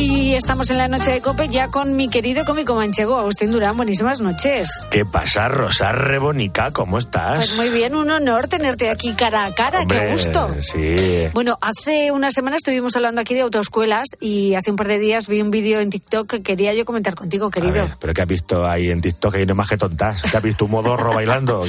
Aquí 0.00 0.34
estamos 0.34 0.70
en 0.70 0.78
la 0.78 0.88
noche 0.88 1.10
de 1.10 1.20
Cope 1.20 1.50
ya 1.50 1.68
con 1.68 1.94
mi 1.94 2.08
querido 2.08 2.46
cómico 2.46 2.74
manchego, 2.74 3.18
Agustín 3.18 3.52
Durán. 3.52 3.76
Buenísimas 3.76 4.22
noches. 4.22 4.86
¿Qué 4.90 5.04
pasa, 5.04 5.48
Rosa 5.48 5.92
Rebonica? 5.92 6.70
¿Cómo 6.70 6.96
estás? 6.96 7.36
Pues 7.36 7.56
muy 7.58 7.68
bien, 7.68 7.94
un 7.94 8.10
honor 8.10 8.48
tenerte 8.48 8.88
aquí 8.88 9.12
cara 9.12 9.44
a 9.44 9.54
cara. 9.54 9.84
Qué 9.84 10.10
gusto. 10.10 10.54
Sí. 10.62 11.28
Bueno, 11.34 11.58
hace 11.60 12.12
una 12.12 12.30
semana 12.30 12.56
estuvimos 12.56 12.96
hablando 12.96 13.20
aquí 13.20 13.34
de 13.34 13.42
autoescuelas 13.42 14.08
y 14.20 14.54
hace 14.54 14.70
un 14.70 14.78
par 14.78 14.88
de 14.88 14.98
días 14.98 15.28
vi 15.28 15.42
un 15.42 15.50
vídeo 15.50 15.80
en 15.80 15.90
TikTok 15.90 16.26
que 16.26 16.42
quería 16.42 16.72
yo 16.72 16.86
comentar 16.86 17.14
contigo, 17.14 17.50
querido. 17.50 17.86
¿Pero 18.00 18.14
qué 18.14 18.22
has 18.22 18.28
visto 18.28 18.66
ahí 18.66 18.90
en 18.90 19.02
TikTok? 19.02 19.34
Hay 19.34 19.44
no 19.44 19.54
más 19.54 19.68
que 19.68 19.76
tontas. 19.76 20.22
¿Qué 20.22 20.34
has 20.34 20.42
visto 20.42 20.64
un 20.64 20.70
modorro 20.70 21.12
bailando? 21.12 21.62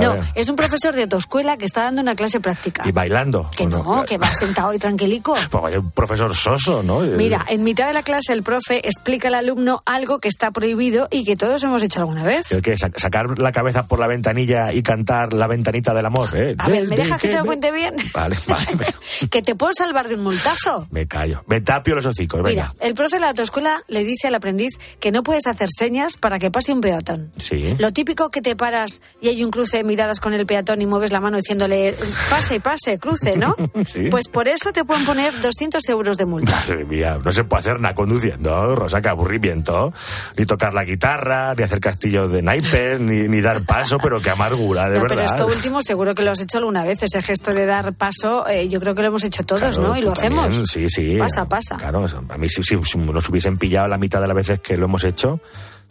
no, 0.00 0.16
es 0.34 0.48
un 0.48 0.56
profesor 0.56 0.94
de 0.94 1.02
autoescuela 1.02 1.58
que 1.58 1.66
está 1.66 1.82
dando 1.82 2.00
una 2.00 2.14
clase 2.14 2.40
práctica. 2.40 2.82
¿Y 2.86 2.92
bailando? 2.92 3.50
Que 3.54 3.66
no, 3.66 4.04
que 4.08 4.16
va 4.16 4.32
sentado 4.32 4.72
y 4.72 4.78
tranquilico. 4.78 5.34
Pues 5.34 5.62
vaya 5.62 5.80
un 5.80 5.90
profesor 5.90 6.34
soso, 6.34 6.82
¿no? 6.82 7.00
Mira, 7.00 7.44
en 7.46 7.73
mitad 7.74 7.88
de 7.88 7.92
la 7.92 8.04
clase 8.04 8.32
el 8.32 8.44
profe 8.44 8.86
explica 8.86 9.26
al 9.26 9.34
alumno 9.34 9.80
algo 9.84 10.20
que 10.20 10.28
está 10.28 10.52
prohibido 10.52 11.08
y 11.10 11.24
que 11.24 11.34
todos 11.34 11.60
hemos 11.64 11.82
hecho 11.82 11.98
alguna 11.98 12.22
vez. 12.22 12.46
¿Qué? 12.62 12.76
¿Sacar 12.76 13.36
la 13.36 13.50
cabeza 13.50 13.88
por 13.88 13.98
la 13.98 14.06
ventanilla 14.06 14.72
y 14.72 14.80
cantar 14.80 15.32
la 15.32 15.48
ventanita 15.48 15.92
del 15.92 16.06
amor? 16.06 16.28
¿eh? 16.36 16.54
A 16.56 16.68
ver, 16.68 16.86
¿me 16.86 16.94
dejas 16.94 17.20
que 17.20 17.26
te 17.26 17.36
lo 17.36 17.44
cuente 17.44 17.72
bien? 17.72 17.96
Vale, 18.14 18.36
vale. 18.46 18.86
que 19.30 19.42
te 19.42 19.56
puedo 19.56 19.72
salvar 19.74 20.06
de 20.06 20.14
un 20.14 20.22
multazo. 20.22 20.86
Me 20.92 21.08
callo. 21.08 21.42
Me 21.48 21.62
tapio 21.62 21.96
los 21.96 22.06
hocicos, 22.06 22.44
venga. 22.44 22.70
Mira, 22.74 22.86
el 22.86 22.94
profe 22.94 23.16
de 23.16 23.22
la 23.22 23.30
autoescuela 23.30 23.82
le 23.88 24.04
dice 24.04 24.28
al 24.28 24.36
aprendiz 24.36 24.78
que 25.00 25.10
no 25.10 25.24
puedes 25.24 25.48
hacer 25.48 25.68
señas 25.76 26.16
para 26.16 26.38
que 26.38 26.52
pase 26.52 26.72
un 26.72 26.80
peatón. 26.80 27.32
Sí. 27.38 27.74
Lo 27.78 27.92
típico 27.92 28.28
que 28.28 28.40
te 28.40 28.54
paras 28.54 29.02
y 29.20 29.30
hay 29.30 29.42
un 29.42 29.50
cruce 29.50 29.78
de 29.78 29.82
miradas 29.82 30.20
con 30.20 30.32
el 30.32 30.46
peatón 30.46 30.80
y 30.80 30.86
mueves 30.86 31.10
la 31.10 31.18
mano 31.18 31.38
diciéndole 31.38 31.96
pase, 32.30 32.60
pase, 32.60 33.00
cruce, 33.00 33.36
¿no? 33.36 33.56
sí. 33.84 34.10
Pues 34.12 34.28
por 34.28 34.46
eso 34.46 34.72
te 34.72 34.84
pueden 34.84 35.04
poner 35.04 35.40
200 35.40 35.82
euros 35.88 36.16
de 36.16 36.24
multa. 36.24 36.52
Madre 36.52 36.84
mía, 36.84 37.18
no 37.20 37.32
se 37.32 37.42
puede 37.42 37.63
nada 37.80 37.94
conduciendo, 37.94 38.74
Rosa, 38.76 39.00
que 39.00 39.08
aburrimiento. 39.08 39.92
Ni 40.36 40.46
tocar 40.46 40.72
la 40.74 40.84
guitarra, 40.84 41.54
ni 41.56 41.62
hacer 41.64 41.80
castillo 41.80 42.28
de 42.28 42.42
naipes, 42.42 43.00
ni, 43.00 43.28
ni 43.28 43.40
dar 43.40 43.62
paso, 43.64 43.98
pero 43.98 44.20
qué 44.20 44.30
amargura, 44.30 44.88
de 44.88 44.96
no, 44.96 45.02
verdad. 45.02 45.16
Pero 45.16 45.22
esto 45.24 45.46
último 45.46 45.82
seguro 45.82 46.14
que 46.14 46.22
lo 46.22 46.30
has 46.32 46.40
hecho 46.40 46.58
alguna 46.58 46.84
vez, 46.84 47.02
ese 47.02 47.20
gesto 47.22 47.50
de 47.52 47.66
dar 47.66 47.92
paso, 47.94 48.46
eh, 48.48 48.68
yo 48.68 48.80
creo 48.80 48.94
que 48.94 49.02
lo 49.02 49.08
hemos 49.08 49.24
hecho 49.24 49.42
todos, 49.44 49.76
Claro, 49.76 49.82
¿no? 49.90 49.96
Y 49.96 50.02
lo 50.02 50.12
también, 50.12 50.38
hacemos. 50.44 50.70
Sí, 50.70 50.88
sí. 50.88 51.16
Pasa, 51.18 51.44
pasa. 51.46 51.76
Claro, 51.76 52.04
a 52.28 52.38
mí 52.38 52.48
si, 52.48 52.62
si- 52.62 52.76
si 52.84 52.98
nos 52.98 53.28
hubiesen 53.28 53.56
pillado 53.56 53.88
la 53.88 53.98
mitad 53.98 54.20
de 54.20 54.28
las 54.28 54.36
veces 54.36 54.60
que 54.60 54.76
lo 54.76 54.84
hemos 54.86 55.04
hecho, 55.04 55.40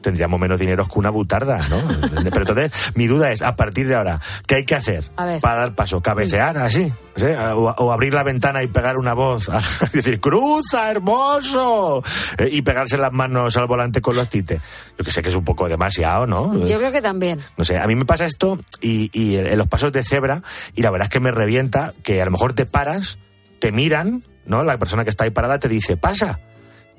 tendríamos 0.04 0.40
menos 0.40 0.60
dinero 0.60 0.86
que 0.86 1.00
una 1.00 1.10
butarda, 1.10 1.68
¿no? 1.70 1.78
Pero 2.24 2.42
entonces, 2.42 2.72
mi 2.94 3.08
duda 3.08 3.32
es, 3.32 3.42
a 3.42 3.56
partir 3.56 3.88
de 3.88 3.96
ahora, 3.96 4.22
¿qué 4.46 4.56
hay 4.56 4.66
que 4.66 4.76
hacer 4.76 5.04
para 5.16 5.56
dar 5.62 5.74
paso? 5.74 6.02
¿Cabecear 6.02 6.60
así? 6.60 6.94
¿Sí? 7.16 7.26
O, 7.56 7.74
o 7.78 7.92
abrir 7.92 8.14
la 8.14 8.24
ventana 8.24 8.62
y 8.62 8.68
pegar 8.68 8.98
una 8.98 9.14
voz, 9.14 9.50
y 9.94 9.98
decir, 9.98 10.20
¡cruza, 10.20 10.92
hermoso! 10.92 12.04
Eh, 12.38 12.50
y 12.52 12.62
pegarse 12.62 12.98
las 12.98 13.12
manos 13.12 13.58
al 13.58 13.66
volante 13.66 14.02
con 14.02 14.16
los 14.16 14.30
tites. 14.30 14.62
Yo 14.98 15.04
que 15.04 15.12
sé 15.12 15.24
que 15.24 15.30
es 15.30 15.36
un 15.36 15.44
poco 15.44 15.68
demasiado, 15.68 16.28
¿no? 16.28 16.66
Yo 16.66 16.78
creo 16.78 16.92
que 16.92 17.02
también. 17.02 17.40
No 17.58 17.64
sé, 17.64 17.80
a 17.80 17.88
mí 17.88 17.96
me 17.96 18.06
pasa 18.06 18.26
esto 18.26 18.60
y, 18.82 19.10
y 19.14 19.38
en 19.38 19.58
los 19.58 19.68
pasos 19.68 19.92
de 19.92 20.04
cebra, 20.04 20.44
y 20.76 20.82
la 20.82 20.92
verdad 20.92 21.08
es 21.08 21.14
que 21.14 21.20
me 21.20 21.32
revienta 21.32 21.94
que 22.04 22.22
a 22.22 22.26
lo 22.26 22.32
mejor 22.32 22.54
te 22.54 22.66
paras, 22.66 23.18
te 23.60 23.72
miran, 23.72 24.22
¿no? 24.46 24.64
La 24.64 24.78
persona 24.78 25.04
que 25.04 25.10
está 25.10 25.24
ahí 25.24 25.30
parada 25.30 25.60
te 25.60 25.70
dice, 25.70 25.98
pasa. 25.98 26.40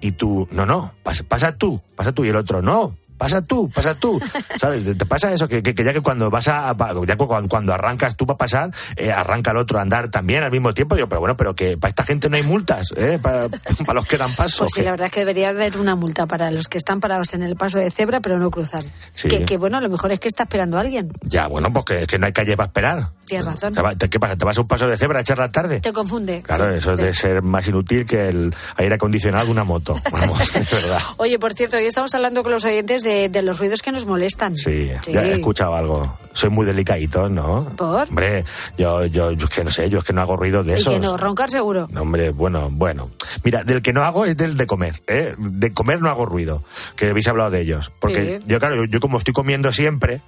Y 0.05 0.13
tú, 0.13 0.47
no, 0.51 0.67
no, 0.67 0.93
pasa, 1.03 1.25
pasa 1.25 1.57
tú, 1.57 1.81
pasa 1.97 2.13
tú. 2.13 2.27
Y 2.27 2.29
el 2.29 2.37
otro, 2.37 2.61
no, 2.61 2.95
pasa 3.17 3.43
tú, 3.43 3.71
pasa 3.71 3.95
tú. 3.95 4.21
¿Sabes? 4.61 4.85
Te, 4.85 4.95
te 4.95 5.07
pasa 5.07 5.33
eso, 5.33 5.49
que, 5.49 5.63
que- 5.63 5.75
que 5.75 5.85
ya 5.85 5.93
que 5.93 6.01
cuando 6.01 6.31
vas 6.31 6.49
a, 6.49 6.75
ya 7.07 7.17
cu- 7.17 7.27
cuando, 7.27 7.49
cuando 7.49 7.73
arrancas 7.75 8.17
tú 8.17 8.27
para 8.27 8.37
pasar, 8.39 8.71
eh, 8.97 9.11
arranca 9.13 9.51
el 9.53 9.57
otro 9.59 9.79
a 9.79 9.83
andar 9.83 10.09
también 10.11 10.43
al 10.43 10.51
mismo 10.51 10.73
tiempo. 10.75 10.95
Digo, 10.95 11.09
pero 11.09 11.21
bueno, 11.21 11.35
pero 11.37 11.55
que 11.55 11.77
para 11.77 11.91
esta 11.91 12.05
gente 12.05 12.29
no 12.29 12.37
hay 12.37 12.43
multas, 12.43 12.93
¿eh? 12.97 13.19
Para, 13.23 13.49
para 13.49 13.95
los 13.95 14.07
que 14.09 14.17
dan 14.17 14.35
paso. 14.35 14.65
Pues 14.65 14.73
sí, 14.75 14.81
que- 14.81 14.85
la 14.85 14.91
verdad 14.93 15.07
es 15.07 15.13
que 15.13 15.21
debería 15.21 15.49
haber 15.51 15.79
una 15.79 15.97
multa 15.97 16.27
para 16.27 16.51
los 16.51 16.69
que 16.69 16.79
están 16.79 17.01
parados 17.01 17.35
en 17.35 17.43
el 17.43 17.57
paso 17.57 17.79
de 17.79 17.91
cebra 17.91 18.21
pero 18.21 18.39
no 18.39 18.51
cruzan. 18.51 18.83
Sí. 19.13 19.29
Que, 19.29 19.45
que, 19.45 19.57
bueno, 19.59 19.81
lo 19.81 19.89
mejor 19.89 20.13
es 20.13 20.21
que 20.21 20.29
está 20.29 20.45
esperando 20.45 20.77
a 20.77 20.81
alguien. 20.81 21.13
Ya, 21.23 21.47
bueno, 21.47 21.73
pues 21.73 21.85
que, 21.85 22.07
que 22.07 22.19
no 22.19 22.27
hay 22.27 22.33
calle 22.33 22.57
para 22.57 22.67
esperar. 22.67 23.09
Tienes 23.27 23.47
razón. 23.47 23.73
Te 23.73 23.81
va- 23.83 23.95
te- 23.95 24.09
¿Qué 24.11 24.21
pasa? 24.21 24.37
¿Te 24.37 24.45
vas 24.45 24.59
a 24.59 24.61
un 24.61 24.69
paso 24.69 24.87
de 24.87 24.99
cebra 24.99 25.19
a 25.19 25.23
echar 25.23 25.39
la 25.39 25.51
tarde? 25.51 25.81
Te 25.81 25.93
confunde. 25.93 26.43
Claro, 26.43 26.71
Sí, 26.73 26.79
eso 26.79 26.93
es 26.93 26.99
de 26.99 27.15
ser 27.15 27.43
más 27.43 27.67
inútil 27.69 28.05
que 28.07 28.29
el 28.29 28.55
aire 28.77 28.95
acondicionado 28.97 29.47
de 29.47 29.53
una 29.53 29.65
moto. 29.65 29.95
Vamos, 30.13 30.53
de 30.53 30.61
verdad. 30.61 31.01
Oye, 31.19 31.39
por 31.39 31.55
cierto, 31.55 31.77
hoy 31.77 31.87
estamos 31.87 32.15
hablando 32.15 32.43
con 32.43 32.53
los 32.53 32.65
oyentes 32.65 33.03
de, 33.05 33.29
de 33.29 33.43
los 33.43 33.59
ruidos 33.61 33.81
que 33.83 33.93
nos 33.93 34.05
molestan. 34.07 34.57
Sí, 34.57 34.91
Sí. 35.05 35.13
ya 35.13 35.23
he 35.23 35.33
escuchado 35.35 35.75
algo. 35.77 36.19
Soy 36.33 36.51
muy 36.51 36.67
delicadito, 36.67 37.29
¿no? 37.29 37.69
¿Por? 37.77 38.09
Hombre, 38.09 38.45
yo, 38.77 39.05
yo, 39.07 39.31
yo 39.31 39.47
es 39.47 39.55
que 39.55 39.63
no 39.63 39.71
sé, 39.71 39.89
yo 39.89 40.01
es 40.01 40.05
que 40.05 40.13
no 40.13 40.21
hago 40.23 40.37
ruido 40.37 40.65
de 40.65 40.73
Y 40.73 40.75
esos. 40.75 40.93
que 40.93 40.99
no, 40.99 41.17
roncar 41.17 41.49
seguro. 41.51 41.87
No, 41.93 42.03
Hombre, 42.03 42.31
bueno, 42.33 42.71
bueno. 42.73 43.09
Mira, 43.45 43.63
del 43.63 43.83
que 43.83 43.93
no 43.93 44.03
hago 44.03 44.25
es 44.25 44.37
del 44.37 44.57
de 44.57 44.67
comer, 44.67 44.95
¿eh? 45.07 45.35
De 45.39 45.71
comer 45.73 46.01
no 46.03 46.11
hago 46.11 46.27
ruido, 46.27 46.65
que 46.97 47.11
habéis 47.11 47.29
hablado 47.29 47.51
de 47.51 47.61
ellos. 47.61 47.93
Porque 48.01 48.41
Sí. 48.41 48.49
yo, 48.49 48.59
claro, 48.59 48.75
yo, 48.77 48.85
yo 48.87 48.99
como 48.99 49.19
estoy 49.19 49.33
comiendo 49.33 49.73
siempre 49.73 50.23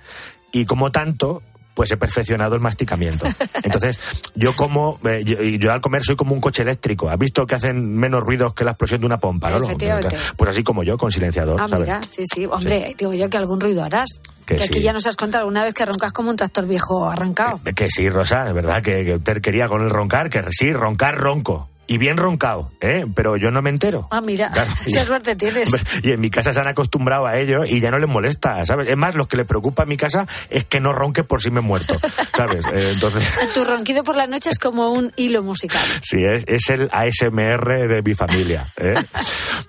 y 0.53 0.65
como 0.67 0.93
tanto, 0.93 1.43
pues 1.77 1.93
he 1.93 1.97
perfeccionado 1.99 2.57
el 2.57 2.61
masticamiento. 2.63 3.27
Entonces, 3.63 4.01
yo 4.35 4.57
como, 4.57 4.99
eh, 5.05 5.23
yo, 5.25 5.41
y 5.43 5.59
yo 5.59 5.73
al 5.73 5.81
comer 5.83 6.03
soy 6.03 6.17
como 6.17 6.35
un 6.35 6.41
coche 6.41 6.63
eléctrico. 6.63 7.09
¿Has 7.11 7.19
visto 7.19 7.47
que 7.47 7.55
hacen 7.55 7.95
menos 7.95 8.23
ruidos 8.23 8.55
que 8.55 8.65
la 8.65 8.71
explosión 8.73 9.01
de 9.01 9.07
una 9.07 9.21
pompa, 9.21 9.51
no? 9.51 9.61
Pues 10.37 10.51
así 10.51 10.63
como 10.65 10.83
yo, 10.83 10.97
con 10.97 11.13
silenciador, 11.13 11.61
Ah, 11.61 11.69
¿sabes? 11.69 11.87
mira, 11.87 12.01
sí, 12.03 12.23
sí. 12.35 12.47
Hombre, 12.47 12.95
digo 12.99 13.13
yo 13.13 13.29
que 13.29 13.37
algún 13.37 13.61
ruido 13.61 13.85
harás. 13.85 14.09
Que 14.47 14.57
Que, 14.57 14.65
aquí 14.65 14.79
sí. 14.79 14.83
ya 14.83 14.93
nos 14.95 15.07
has 15.07 15.17
contado 15.17 15.47
una 15.47 15.63
vez 15.63 15.75
que 15.75 15.85
roncas 15.85 16.13
como 16.13 16.31
un 16.31 16.37
tractor 16.37 16.67
viejo 16.67 17.11
arrancado. 17.11 17.61
Que 17.75 17.89
sí, 17.91 18.09
Rosa, 18.09 18.49
es 18.49 18.55
verdad 18.55 18.83
que, 18.83 19.05
que 19.05 19.15
usted 19.17 19.43
quería 19.43 19.69
con 19.69 19.83
el 19.83 19.91
roncar, 19.91 20.31
que 20.31 20.43
sí, 20.51 20.73
roncar 20.73 21.17
ronco. 21.19 21.69
Y 21.89 21.99
bien 21.99 22.17
roncado, 22.17 22.71
¿eh? 22.81 23.05
Pero 23.15 23.37
yo 23.37 23.51
no 23.51 23.63
me 23.63 23.71
entero. 23.71 24.09
Ah, 24.11 24.21
mira, 24.21 24.51
Claro, 24.53 24.71
esa 24.87 25.05
suerte 25.05 25.37
tienes. 25.37 25.71
Y 26.03 26.13
en 26.13 26.21
mi 26.21 26.31
casa 26.31 26.53
se 26.53 26.61
han 26.61 26.67
acostumbrado 26.69 27.27
a 27.27 27.39
ello 27.39 27.65
y 27.65 27.81
ya 27.81 27.91
no 27.91 27.99
les 27.99 28.09
molesta, 28.09 28.65
¿sabes? 28.67 28.89
Es 28.89 28.97
más, 28.97 29.15
lo 29.15 29.29
que 29.29 29.37
le 29.37 29.45
preocupa 29.45 29.85
a 29.85 29.87
mi 29.87 29.97
casa 29.97 30.27
es 30.51 30.65
que 30.65 30.81
no 30.81 30.93
ronque 30.93 31.23
por 31.25 31.41
si 31.41 31.51
me 31.51 31.61
he 31.61 31.63
muerto, 31.63 31.95
¿sabes? 32.37 32.67
Eh, 32.73 32.93
entonces, 32.95 33.53
Tu 33.55 33.65
ronquido 33.65 34.03
por 34.05 34.17
la 34.17 34.27
noche 34.27 34.51
es 34.51 34.59
como 34.59 34.91
un 34.91 35.13
hilo 35.17 35.43
musical. 35.43 35.85
sí, 36.03 36.19
es, 36.25 36.45
es 36.49 36.69
el 36.71 36.89
ASMR 36.93 37.89
de 37.89 38.03
mi 38.03 38.15
familia, 38.15 38.67
¿eh? 38.77 38.95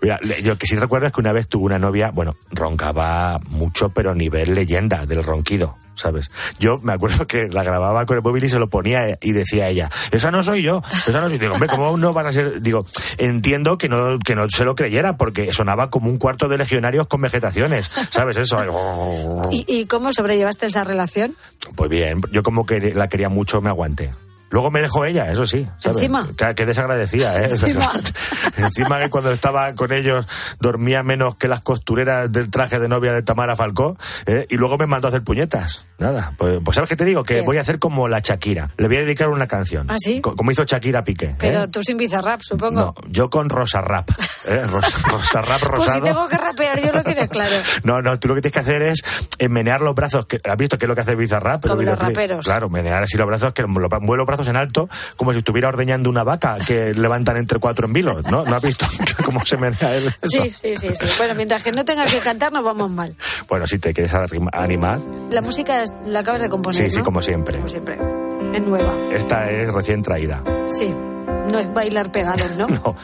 Mira, 0.02 0.20
yo 0.44 0.58
que 0.58 0.66
sí 0.66 0.76
recuerdo 0.76 1.08
es 1.08 1.14
que 1.14 1.22
una 1.22 1.32
vez 1.34 1.48
tuve 1.48 1.66
una 1.66 1.80
novia, 1.80 2.12
bueno, 2.12 2.36
roncaba 2.52 3.38
mucho, 3.50 3.90
pero 3.90 4.12
a 4.12 4.16
nivel 4.16 4.56
leyenda 4.56 5.06
del 5.06 5.24
ronquido. 5.24 5.78
¿Sabes? 5.98 6.30
Yo 6.60 6.78
me 6.84 6.94
acuerdo 6.94 7.26
que 7.26 7.48
la 7.48 7.64
grababa 7.64 8.06
con 8.06 8.18
el 8.18 8.24
móvil 8.24 8.44
y 8.44 8.50
se 8.50 8.60
lo 8.60 8.70
ponía 8.70 9.18
y 9.20 9.32
decía 9.32 9.68
ella, 9.68 9.90
esa 10.12 10.30
no 10.30 10.44
soy 10.44 10.62
yo, 10.62 10.84
esa 11.08 11.20
no 11.20 11.28
soy 11.28 11.40
yo. 11.40 11.42
Digo, 11.42 11.54
hombre, 11.56 11.70
¿cómo 11.70 11.98
no 11.98 12.14
van 12.14 12.28
a 12.28 12.32
ser? 12.32 12.62
Digo, 12.62 12.86
entiendo 13.18 13.78
que 13.78 13.90
no, 13.90 14.20
que 14.20 14.36
no 14.36 14.48
se 14.48 14.64
lo 14.64 14.76
creyera 14.76 15.18
porque 15.18 15.52
sonaba 15.52 15.90
como 15.90 16.10
un 16.10 16.20
cuarto 16.20 16.48
de 16.48 16.60
legionarios 16.60 17.08
con 17.08 17.22
vegetaciones, 17.22 17.92
¿sabes? 18.12 18.38
Eso. 18.38 18.58
¿Y, 19.52 19.66
y 19.68 19.86
cómo 19.86 20.14
sobrellevaste 20.14 20.68
esa 20.68 20.84
relación? 20.84 21.36
Pues 21.76 21.90
bien, 21.90 22.22
yo 22.32 22.44
como 22.44 22.66
que 22.66 22.80
la 22.94 23.08
quería 23.08 23.30
mucho, 23.30 23.60
me 23.62 23.70
aguanté. 23.70 24.12
Luego 24.50 24.72
me 24.72 24.82
dejó 24.82 25.06
ella, 25.06 25.32
eso 25.32 25.46
sí. 25.46 25.68
¿sabes? 25.80 25.98
¿Encima? 25.98 26.30
Que, 26.38 26.56
que 26.56 26.66
desagradecía, 26.66 27.42
¿eh? 27.42 27.46
Encima. 27.52 27.92
Encima 28.58 29.00
que 29.00 29.10
cuando 29.10 29.32
estaba 29.32 29.74
con 29.76 29.92
ellos 29.92 30.28
dormía 30.60 31.04
menos 31.04 31.36
que 31.36 31.48
las 31.48 31.62
costureras 31.62 32.32
del 32.32 32.50
traje 32.50 32.80
de 32.80 32.88
novia 32.88 33.14
de 33.14 33.22
Tamara 33.24 33.56
Falcó 33.56 33.98
¿eh? 34.26 34.46
y 34.50 34.56
luego 34.58 34.78
me 34.78 34.86
mandó 34.88 35.08
a 35.08 35.10
hacer 35.10 35.24
puñetas. 35.24 35.86
Nada, 36.00 36.34
pues, 36.38 36.60
pues 36.64 36.76
¿sabes 36.76 36.90
qué 36.90 36.96
te 36.96 37.06
digo? 37.06 37.24
Que 37.24 37.36
¿Qué? 37.36 37.42
voy 37.42 37.58
a 37.58 37.62
hacer 37.62 37.80
como 37.80 38.08
la 38.08 38.20
Shakira. 38.20 38.70
Le 38.78 38.88
voy 38.88 38.98
a 38.98 39.02
dedicar 39.02 39.30
una 39.30 39.48
canción. 39.48 39.88
¿Ah, 39.90 39.96
sí? 39.98 40.22
Co- 40.22 40.36
Como 40.36 40.52
hizo 40.52 40.64
Shakira 40.64 41.04
Piqué. 41.04 41.26
¿eh? 41.28 41.36
Pero 41.40 41.68
tú 41.70 41.82
sin 41.84 41.98
bizarrap, 41.98 42.42
supongo. 42.42 42.80
No, 42.80 42.94
yo 43.10 43.30
con 43.30 43.50
Rosa 43.50 43.82
Rap. 43.82 44.10
¿eh? 44.46 44.64
Rosa, 44.70 44.98
Rosa 45.10 45.42
Rap 45.42 45.60
pues 45.76 45.84
si 45.86 46.00
rosado. 46.00 46.04
tengo 46.04 46.28
que 46.28 46.38
rapear, 46.38 46.80
yo 46.82 46.92
lo 46.94 47.04
tienes 47.04 47.28
claro. 47.30 47.56
No, 47.84 48.02
no, 48.02 48.20
tú 48.20 48.28
lo 48.30 48.36
que 48.36 48.42
tienes 48.42 48.54
que 48.54 48.60
hacer 48.60 48.82
es 48.84 49.02
eh, 49.40 49.50
menear 49.50 49.82
los 49.82 49.96
brazos. 49.96 50.26
Que, 50.26 50.40
¿Has 50.44 50.58
visto 50.58 50.78
qué 50.78 50.86
es 50.86 50.90
lo 50.90 50.96
que 50.96 51.02
hace 51.02 51.16
Bizarrap? 51.16 51.66
Como 51.66 51.82
los 51.82 51.98
raperos. 51.98 52.46
Claro, 52.46 52.70
menear 52.70 53.04
así 53.04 53.18
los 53.18 53.28
brazos, 53.28 53.54
que 53.54 53.64
lo- 53.64 53.70
mueve 53.70 54.18
los 54.18 54.26
brazos 54.28 54.37
en 54.48 54.56
alto, 54.56 54.90
como 55.16 55.32
si 55.32 55.40
estuviera 55.40 55.70
ordeñando 55.70 56.10
una 56.10 56.24
vaca 56.24 56.58
que 56.66 56.94
levantan 56.94 57.38
entre 57.38 57.60
cuatro 57.60 57.88
en 57.88 57.94
vilo, 57.94 58.22
¿no? 58.30 58.44
¿No 58.46 58.56
has 58.56 58.62
visto 58.62 58.86
cómo 59.26 59.46
se 59.46 59.58
menea 59.58 59.96
él? 59.96 60.14
eso? 60.22 60.44
Sí, 60.44 60.52
sí, 60.56 60.76
sí, 60.76 60.90
sí. 60.94 61.06
Bueno, 61.18 61.34
mientras 61.36 61.64
que 61.64 61.72
no 61.72 61.84
tenga 61.86 62.06
que 62.06 62.20
cantar, 62.20 62.52
nos 62.52 62.64
vamos 62.64 62.92
mal. 62.92 63.16
Bueno, 63.50 63.66
si 63.68 63.80
te 63.80 63.94
quieres 63.94 64.14
animar, 64.54 65.00
La 65.32 65.42
música 65.42 65.84
la 66.06 66.20
acabas 66.20 66.42
de 66.42 66.50
componer, 66.50 66.84
sí, 66.86 66.92
sí, 66.92 66.98
¿no? 67.00 67.04
como 67.06 67.22
siempre. 67.22 67.56
Como 67.58 67.68
siempre. 67.68 67.98
Es 68.54 68.62
nueva. 68.62 68.94
Esta 69.12 69.50
es 69.52 69.72
recién 69.74 70.04
traída. 70.04 70.42
Sí. 70.68 70.94
No 71.50 71.60
es 71.60 71.74
bailar 71.74 72.12
pegados, 72.12 72.52
¿no? 72.58 72.68
No. 72.68 72.96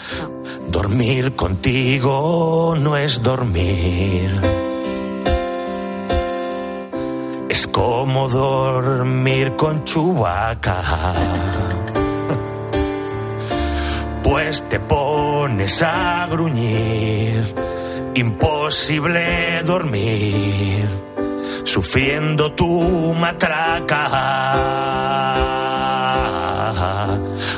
Dormir 0.70 1.36
contigo 1.36 2.76
no 2.78 2.98
es 2.98 3.22
dormir. 3.22 4.63
Es 7.54 7.68
como 7.68 8.28
dormir 8.30 9.56
con 9.56 9.84
chubaca. 9.84 11.14
Pues 14.24 14.68
te 14.68 14.80
pones 14.80 15.84
a 15.84 16.26
gruñir. 16.32 17.54
Imposible 18.16 19.62
dormir. 19.64 20.90
Sufriendo 21.64 22.54
tu 22.54 23.14
matraca. 23.14 24.02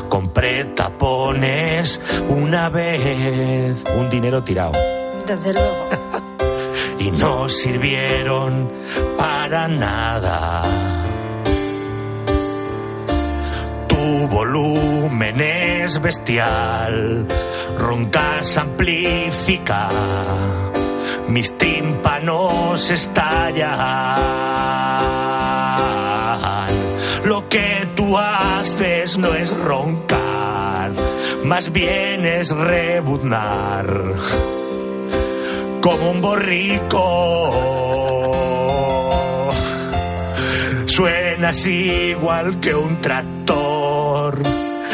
Compré 0.10 0.66
tapones 0.76 2.02
una 2.28 2.68
vez. 2.68 3.82
Un 3.98 4.10
dinero 4.10 4.44
tirado. 4.44 4.74
Desde 5.26 5.54
luego. 5.54 6.15
Y 7.06 7.12
no 7.12 7.48
sirvieron 7.48 8.72
para 9.16 9.68
nada. 9.68 10.64
Tu 13.88 14.28
volumen 14.28 15.40
es 15.40 16.02
bestial, 16.02 17.28
roncas 17.78 18.58
amplifica, 18.58 19.90
mis 21.28 21.56
tímpanos 21.58 22.90
estallan. 22.90 24.16
Lo 27.24 27.48
que 27.50 27.88
tú 27.96 28.18
haces 28.18 29.20
no 29.20 29.34
es 29.36 29.56
roncar, 29.56 30.92
más 31.44 31.72
bien 31.72 32.26
es 32.26 32.50
rebuznar 32.50 34.16
como 35.86 36.10
un 36.10 36.20
borrico. 36.20 37.52
Suenas 40.88 41.68
igual 41.68 42.60
que 42.60 42.74
un 42.74 43.00
tractor, 43.02 44.42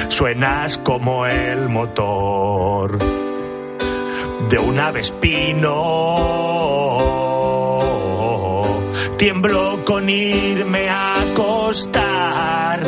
suenas 0.10 0.77
como 0.80 1.25
el 1.25 1.69
motor 1.69 2.99
de 4.49 4.60
un 4.60 4.77
avespino. 4.77 5.69
Tiemblo 9.17 9.86
con 9.86 10.10
irme 10.10 10.89
a 10.89 11.21
acostar, 11.21 12.82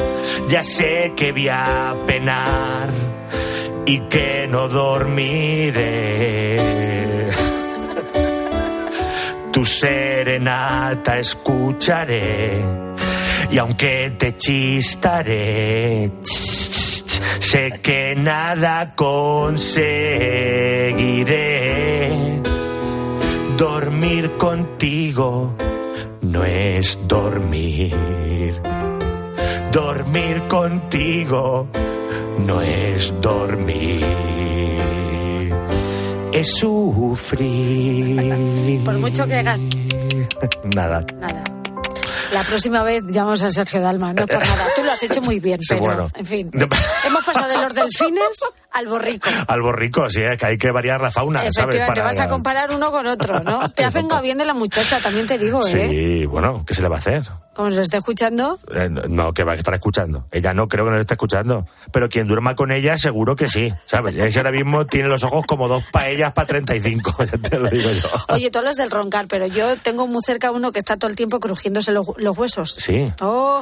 ya 0.49 0.61
sé 0.61 1.13
que 1.15 1.31
voy 1.31 1.47
a 1.47 1.95
penar 2.05 2.89
y 3.85 3.99
que 4.09 4.45
no 4.49 4.67
dormiré. 4.67 6.33
Tu 9.53 9.63
serenata 9.63 11.19
escucharé 11.19 12.59
y 13.51 13.57
aunque 13.59 14.15
te 14.17 14.35
chistaré, 14.35 16.11
sé 17.39 17.79
que 17.83 18.15
nada 18.15 18.95
conseguiré. 18.95 20.01
Dormir 23.55 24.31
contigo 24.37 25.55
no 26.21 26.43
es 26.43 26.97
dormir. 27.07 27.93
Dormir 29.71 30.41
contigo 30.47 31.67
no 32.39 32.59
es 32.59 33.13
dormir. 33.21 34.42
Es 36.33 36.55
sufrir. 36.57 38.21
Por 38.83 38.97
mucho 38.99 39.25
que 39.25 39.35
hagas 39.35 39.59
Nada. 40.75 41.05
nada. 41.19 41.43
La 42.31 42.41
próxima 42.43 42.81
vez 42.83 43.03
llamamos 43.05 43.43
a 43.43 43.51
Sergio 43.51 43.79
Dalma, 43.81 44.11
no 44.13 44.25
por 44.25 44.39
nada. 44.39 44.65
Tú 44.75 44.81
lo 44.83 44.91
has 44.91 45.03
hecho 45.03 45.21
muy 45.21 45.39
bien, 45.39 45.61
Sí, 45.61 45.67
pero, 45.75 45.81
bueno. 45.81 46.09
en 46.15 46.25
fin. 46.25 46.49
Hemos 47.05 47.23
pasado 47.23 47.47
de 47.47 47.57
los 47.57 47.75
delfines 47.75 48.39
al 48.71 48.87
borrico. 48.87 49.29
Al 49.47 49.61
borrico, 49.61 50.09
sí, 50.09 50.21
es 50.23 50.39
que 50.39 50.45
hay 50.47 50.57
que 50.57 50.71
variar 50.71 50.99
la 50.99 51.11
fauna, 51.11 51.39
¿sabes? 51.41 51.57
Efectivamente, 51.59 52.01
Para- 52.01 52.07
vas 52.09 52.19
a 52.19 52.27
comparar 52.27 52.73
uno 52.73 52.91
con 52.91 53.05
otro, 53.05 53.39
¿no? 53.43 53.69
Te 53.71 53.85
has 53.85 53.93
vengado 53.99 54.23
bien 54.23 54.39
de 54.39 54.45
la 54.45 54.55
muchacha, 54.55 54.99
también 54.99 55.27
te 55.27 55.37
digo, 55.37 55.59
¿eh? 55.67 55.69
Sí, 55.69 56.25
bueno, 56.25 56.63
¿qué 56.65 56.73
se 56.73 56.81
le 56.81 56.87
va 56.89 56.95
a 56.95 56.99
hacer? 56.99 57.21
Como 57.53 57.69
se 57.71 57.81
esté 57.81 57.97
escuchando, 57.97 58.57
Eh, 58.73 58.89
no, 58.89 59.31
que 59.33 59.43
va 59.43 59.51
a 59.51 59.55
estar 59.55 59.73
escuchando. 59.75 60.25
Ella 60.31 60.53
no 60.53 60.67
creo 60.67 60.85
que 60.85 60.91
nos 60.91 60.99
esté 61.01 61.13
escuchando. 61.13 61.65
Pero 61.91 62.09
quien 62.09 62.27
duerma 62.27 62.55
con 62.55 62.71
ella, 62.71 62.97
seguro 62.97 63.35
que 63.35 63.47
sí, 63.47 63.69
¿sabes? 63.85 64.15
Ella 64.15 64.41
ahora 64.41 64.51
mismo 64.51 64.85
tiene 64.87 65.07
los 65.07 65.23
ojos 65.23 65.45
como 65.45 65.67
dos 65.67 65.83
paellas 65.91 66.31
para 66.33 66.47
35, 66.47 67.23
ya 67.31 67.37
te 67.37 67.59
lo 67.59 67.69
digo 67.69 67.89
yo. 67.91 68.09
oye, 68.33 68.49
tú 68.49 68.59
hablas 68.59 68.77
del 68.77 68.89
roncar, 68.89 69.27
pero 69.27 69.45
yo 69.47 69.77
tengo 69.77 70.07
muy 70.07 70.21
cerca 70.25 70.51
uno 70.51 70.71
que 70.71 70.79
está 70.79 70.97
todo 70.97 71.09
el 71.11 71.15
tiempo 71.15 71.39
crujiéndose 71.39 71.91
los, 71.91 72.07
los 72.17 72.37
huesos. 72.37 72.71
Sí. 72.73 73.13
Oh, 73.21 73.61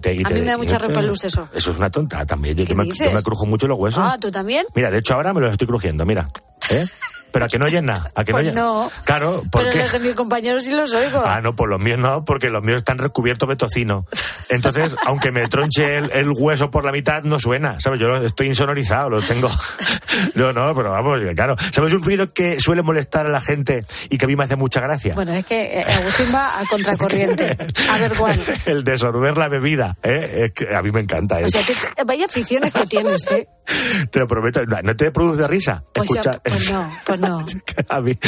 Te- 0.00 0.14
y 0.14 0.22
A 0.24 0.28
mí 0.30 0.40
me 0.40 0.46
da 0.50 0.56
mucha 0.56 0.78
repelús 0.78 1.24
eso. 1.24 1.48
Eso 1.52 1.72
es 1.72 1.76
una 1.78 1.90
tonta 1.90 2.24
también. 2.24 2.56
Yo, 2.56 2.64
¿Qué 2.64 2.70
yo 2.70 2.76
me, 2.76 2.84
dices? 2.84 3.08
yo 3.10 3.12
me 3.14 3.22
crujo 3.22 3.44
mucho 3.44 3.66
los 3.68 3.78
huesos. 3.78 4.02
ah, 4.06 4.16
¿tú 4.18 4.30
también? 4.30 4.64
Mira, 4.74 4.90
de 4.90 4.98
hecho 4.98 5.12
ahora 5.14 5.34
me 5.34 5.40
los 5.42 5.52
estoy 5.52 5.66
crujiendo, 5.68 6.06
mira. 6.06 6.28
¿Eh? 6.70 6.86
Pero 7.30 7.44
a 7.44 7.48
que 7.48 7.58
no 7.58 7.66
oyes 7.66 7.82
nada. 7.82 8.10
A 8.14 8.24
que 8.24 8.32
Pues 8.32 8.46
no, 8.46 8.50
oyes- 8.50 8.54
no. 8.54 9.04
Claro, 9.04 9.40
Pero 9.40 9.50
porque. 9.64 9.78
los 9.78 9.92
de 9.92 9.98
mis 10.00 10.14
compañeros 10.14 10.64
sí 10.64 10.72
los 10.72 10.92
oigo. 10.94 11.22
Ah, 11.24 11.40
no, 11.40 11.54
pues 11.54 11.68
los 11.70 11.80
míos 11.80 11.98
no, 11.98 12.24
porque 12.24 12.48
los 12.50 12.62
míos 12.62 12.78
están 12.78 12.98
recubiertos 12.98 13.48
de 13.48 13.56
tocino. 13.56 14.06
Entonces, 14.48 14.96
aunque 15.06 15.30
me 15.30 15.46
tronche 15.48 15.84
el, 15.98 16.10
el 16.12 16.30
hueso 16.34 16.70
por 16.70 16.84
la 16.84 16.92
mitad, 16.92 17.22
no 17.22 17.38
suena, 17.38 17.78
¿sabes? 17.80 18.00
Yo 18.00 18.14
estoy 18.16 18.48
insonorizado, 18.48 19.10
lo 19.10 19.22
tengo. 19.22 19.50
No, 20.34 20.52
no, 20.52 20.74
pero 20.74 20.90
vamos, 20.90 21.20
claro. 21.34 21.54
¿Sabes 21.72 21.92
un 21.92 22.02
ruido 22.02 22.32
que 22.32 22.58
suele 22.58 22.82
molestar 22.82 23.26
a 23.26 23.30
la 23.30 23.40
gente 23.40 23.84
y 24.08 24.18
que 24.18 24.24
a 24.24 24.28
mí 24.28 24.34
me 24.36 24.44
hace 24.44 24.56
mucha 24.56 24.80
gracia? 24.80 25.14
Bueno, 25.14 25.32
es 25.32 25.44
que 25.44 25.78
eh, 25.80 25.84
Agustín 25.84 26.26
va 26.34 26.58
a 26.60 26.64
contracorriente. 26.66 27.56
A 27.90 27.98
ver, 27.98 28.16
Juan. 28.16 28.38
El 28.66 28.82
de 28.84 28.98
sorber 28.98 29.36
la 29.36 29.48
bebida, 29.48 29.96
¿eh? 30.02 30.42
Es 30.46 30.52
que 30.52 30.74
a 30.74 30.82
mí 30.82 30.90
me 30.90 31.00
encanta 31.00 31.36
O 31.36 31.38
eso. 31.40 31.58
sea, 31.60 31.74
que- 31.96 32.04
vaya 32.04 32.24
aficiones 32.26 32.72
que 32.72 32.86
tienes, 32.86 33.30
¿eh? 33.30 33.46
Te 34.10 34.18
lo 34.18 34.26
prometo. 34.26 34.60
¿No 34.64 34.96
te 34.96 35.10
produce 35.10 35.46
risa? 35.46 35.82
Pues, 35.92 36.10
Escucha- 36.10 36.40
pues 36.42 36.70
no, 36.70 36.90
pues 37.06 37.20
no. 37.20 37.44
a 37.88 38.00
mí, 38.00 38.18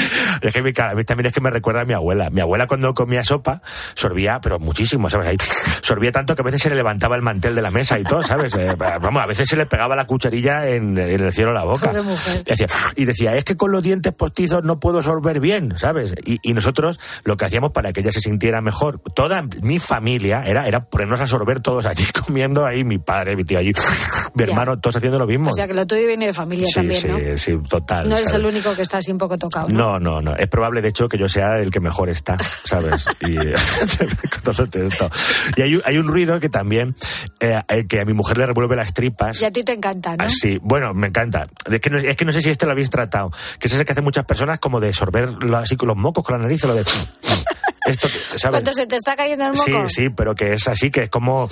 es 0.41 0.55
que 0.55 0.83
a 0.83 0.95
mí 0.95 1.05
también 1.05 1.27
es 1.27 1.33
que 1.33 1.41
me 1.41 1.51
recuerda 1.51 1.83
a 1.83 1.85
mi 1.85 1.95
abuela. 1.95 2.31
Mi 2.31 2.41
abuela 2.41 2.67
cuando 2.67 2.93
comía 2.95 3.25
sopa 3.25 3.61
sorbía, 3.95 4.41
pero 4.41 4.59
muchísimo, 4.59 5.09
¿sabes? 5.11 5.29
Ahí, 5.29 5.37
sorbía 5.83 6.13
tanto 6.13 6.35
que 6.35 6.43
a 6.43 6.45
veces 6.45 6.63
se 6.63 6.71
le 6.71 6.77
levantaba 6.77 7.17
el 7.17 7.23
mantel 7.23 7.55
de 7.55 7.63
la 7.63 7.71
mesa 7.71 7.99
y 7.99 8.05
todo, 8.05 8.23
¿sabes? 8.23 8.55
Eh, 8.57 8.75
vamos, 8.77 9.23
a 9.23 9.27
veces 9.27 9.49
se 9.49 9.57
le 9.57 9.67
pegaba 9.67 9.97
la 9.97 10.07
cucharilla 10.07 10.69
en, 10.69 10.97
en 10.99 11.21
el 11.21 11.33
cielo 11.33 11.51
a 11.51 11.55
la 11.55 11.65
boca. 11.65 11.93
Y 12.47 12.51
decía, 12.51 12.67
y 12.97 13.05
decía, 13.05 13.37
es 13.37 13.45
que 13.45 13.57
con 13.57 13.73
los 13.73 13.83
dientes 13.83 14.13
postizos 14.13 14.63
no 14.65 14.81
puedo 14.81 15.03
sorber 15.03 15.41
bien, 15.41 15.75
¿sabes? 15.77 16.15
Y, 16.25 16.39
y 16.43 16.53
nosotros 16.53 17.01
lo 17.25 17.37
que 17.37 17.45
hacíamos 17.47 17.73
para 17.73 17.93
que 17.93 18.01
ella 18.01 18.13
se 18.13 18.21
sintiera 18.21 18.61
mejor, 18.61 19.01
toda 19.15 19.43
mi 19.63 19.79
familia 19.79 20.43
era, 20.45 20.67
era 20.67 20.81
ponernos 20.81 21.21
a 21.21 21.27
sorber 21.27 21.61
todos 21.61 21.87
allí 21.87 22.05
comiendo 22.27 22.65
ahí, 22.67 22.85
mi 22.85 22.99
padre, 22.99 23.37
mi 23.37 23.45
tío 23.45 23.59
allí, 23.59 23.73
mi 24.35 24.45
hermano, 24.45 24.79
todos 24.79 24.97
haciendo 24.97 25.19
lo 25.19 25.27
mismo. 25.31 25.51
O 25.51 25.53
sea, 25.53 25.67
que 25.67 25.75
lo 25.75 25.87
tuyo 25.87 26.07
viene 26.07 26.27
de 26.27 26.35
familia 26.35 26.67
sí, 26.67 26.75
también, 26.75 27.01
sí, 27.01 27.09
¿no? 27.09 27.19
sí, 27.39 27.59
total. 27.69 28.09
No 28.09 28.17
eres 28.17 28.29
¿sabes? 28.31 28.45
el 28.45 28.47
único 28.47 28.75
que 28.77 28.83
está 28.83 28.99
así 28.99 29.11
un 29.13 29.19
poco 29.19 29.39
tocado, 29.39 29.69
¿no? 29.69 29.99
No, 29.99 30.01
no, 30.01 30.21
no. 30.21 30.37
Es 30.37 30.49
probable, 30.49 30.83
de 30.83 30.89
hecho, 30.89 31.09
que 31.09 31.19
yo 31.19 31.29
sea 31.29 31.59
el 31.59 31.71
que 31.71 31.81
mejor 31.81 32.11
está, 32.11 32.37
¿sabes? 32.65 33.07
Y, 33.21 33.37
y 35.57 35.63
hay, 35.63 35.75
un- 35.77 35.83
hay 35.85 35.99
un 35.99 36.07
ruido 36.07 36.39
que 36.41 36.49
también, 36.49 36.95
eh, 37.41 37.61
eh, 37.69 37.87
que 37.87 38.01
a 38.01 38.05
mi 38.05 38.13
mujer 38.13 38.39
le 38.39 38.47
revuelve 38.47 38.77
las 38.77 38.95
tripas. 38.95 39.41
Y 39.41 39.45
a 39.45 39.51
ti 39.51 39.63
te 39.65 39.73
encanta, 39.73 40.17
¿no? 40.17 40.25
Ah, 40.25 40.29
Sí, 40.29 40.59
bueno, 40.63 40.95
me 40.95 41.09
encanta. 41.09 41.47
Es 41.71 41.81
que, 41.81 41.91
no, 41.91 41.99
es 41.99 42.17
que 42.17 42.25
no 42.25 42.33
sé 42.33 42.41
si 42.41 42.51
este 42.51 42.67
lo 42.67 42.73
habéis 42.73 42.91
tratado. 42.91 43.31
Que 43.59 43.67
es 43.69 43.75
ese 43.75 43.85
que 43.85 43.93
hacen 43.93 44.05
muchas 44.05 44.25
personas 44.25 44.59
como 44.59 44.81
de 44.81 44.93
sorber 44.93 45.31
lo- 45.43 45.57
así 45.59 45.77
los 45.81 45.97
mocos, 45.97 46.25
con 46.25 46.37
la 46.39 46.43
nariz, 46.43 46.65
o 46.65 46.69
lo 46.69 46.75
de... 46.75 46.85
Esto, 47.91 48.09
¿sabes? 48.09 48.49
Cuando 48.51 48.73
se 48.73 48.87
te 48.87 48.97
está 48.97 49.17
cayendo 49.17 49.47
el 49.47 49.53
moco. 49.53 49.65
Sí, 49.65 49.73
sí, 50.03 50.09
pero 50.11 50.35
que 50.35 50.55
es 50.55 50.69
así, 50.69 50.91
que 50.91 51.05
es 51.05 51.11
como, 51.11 51.49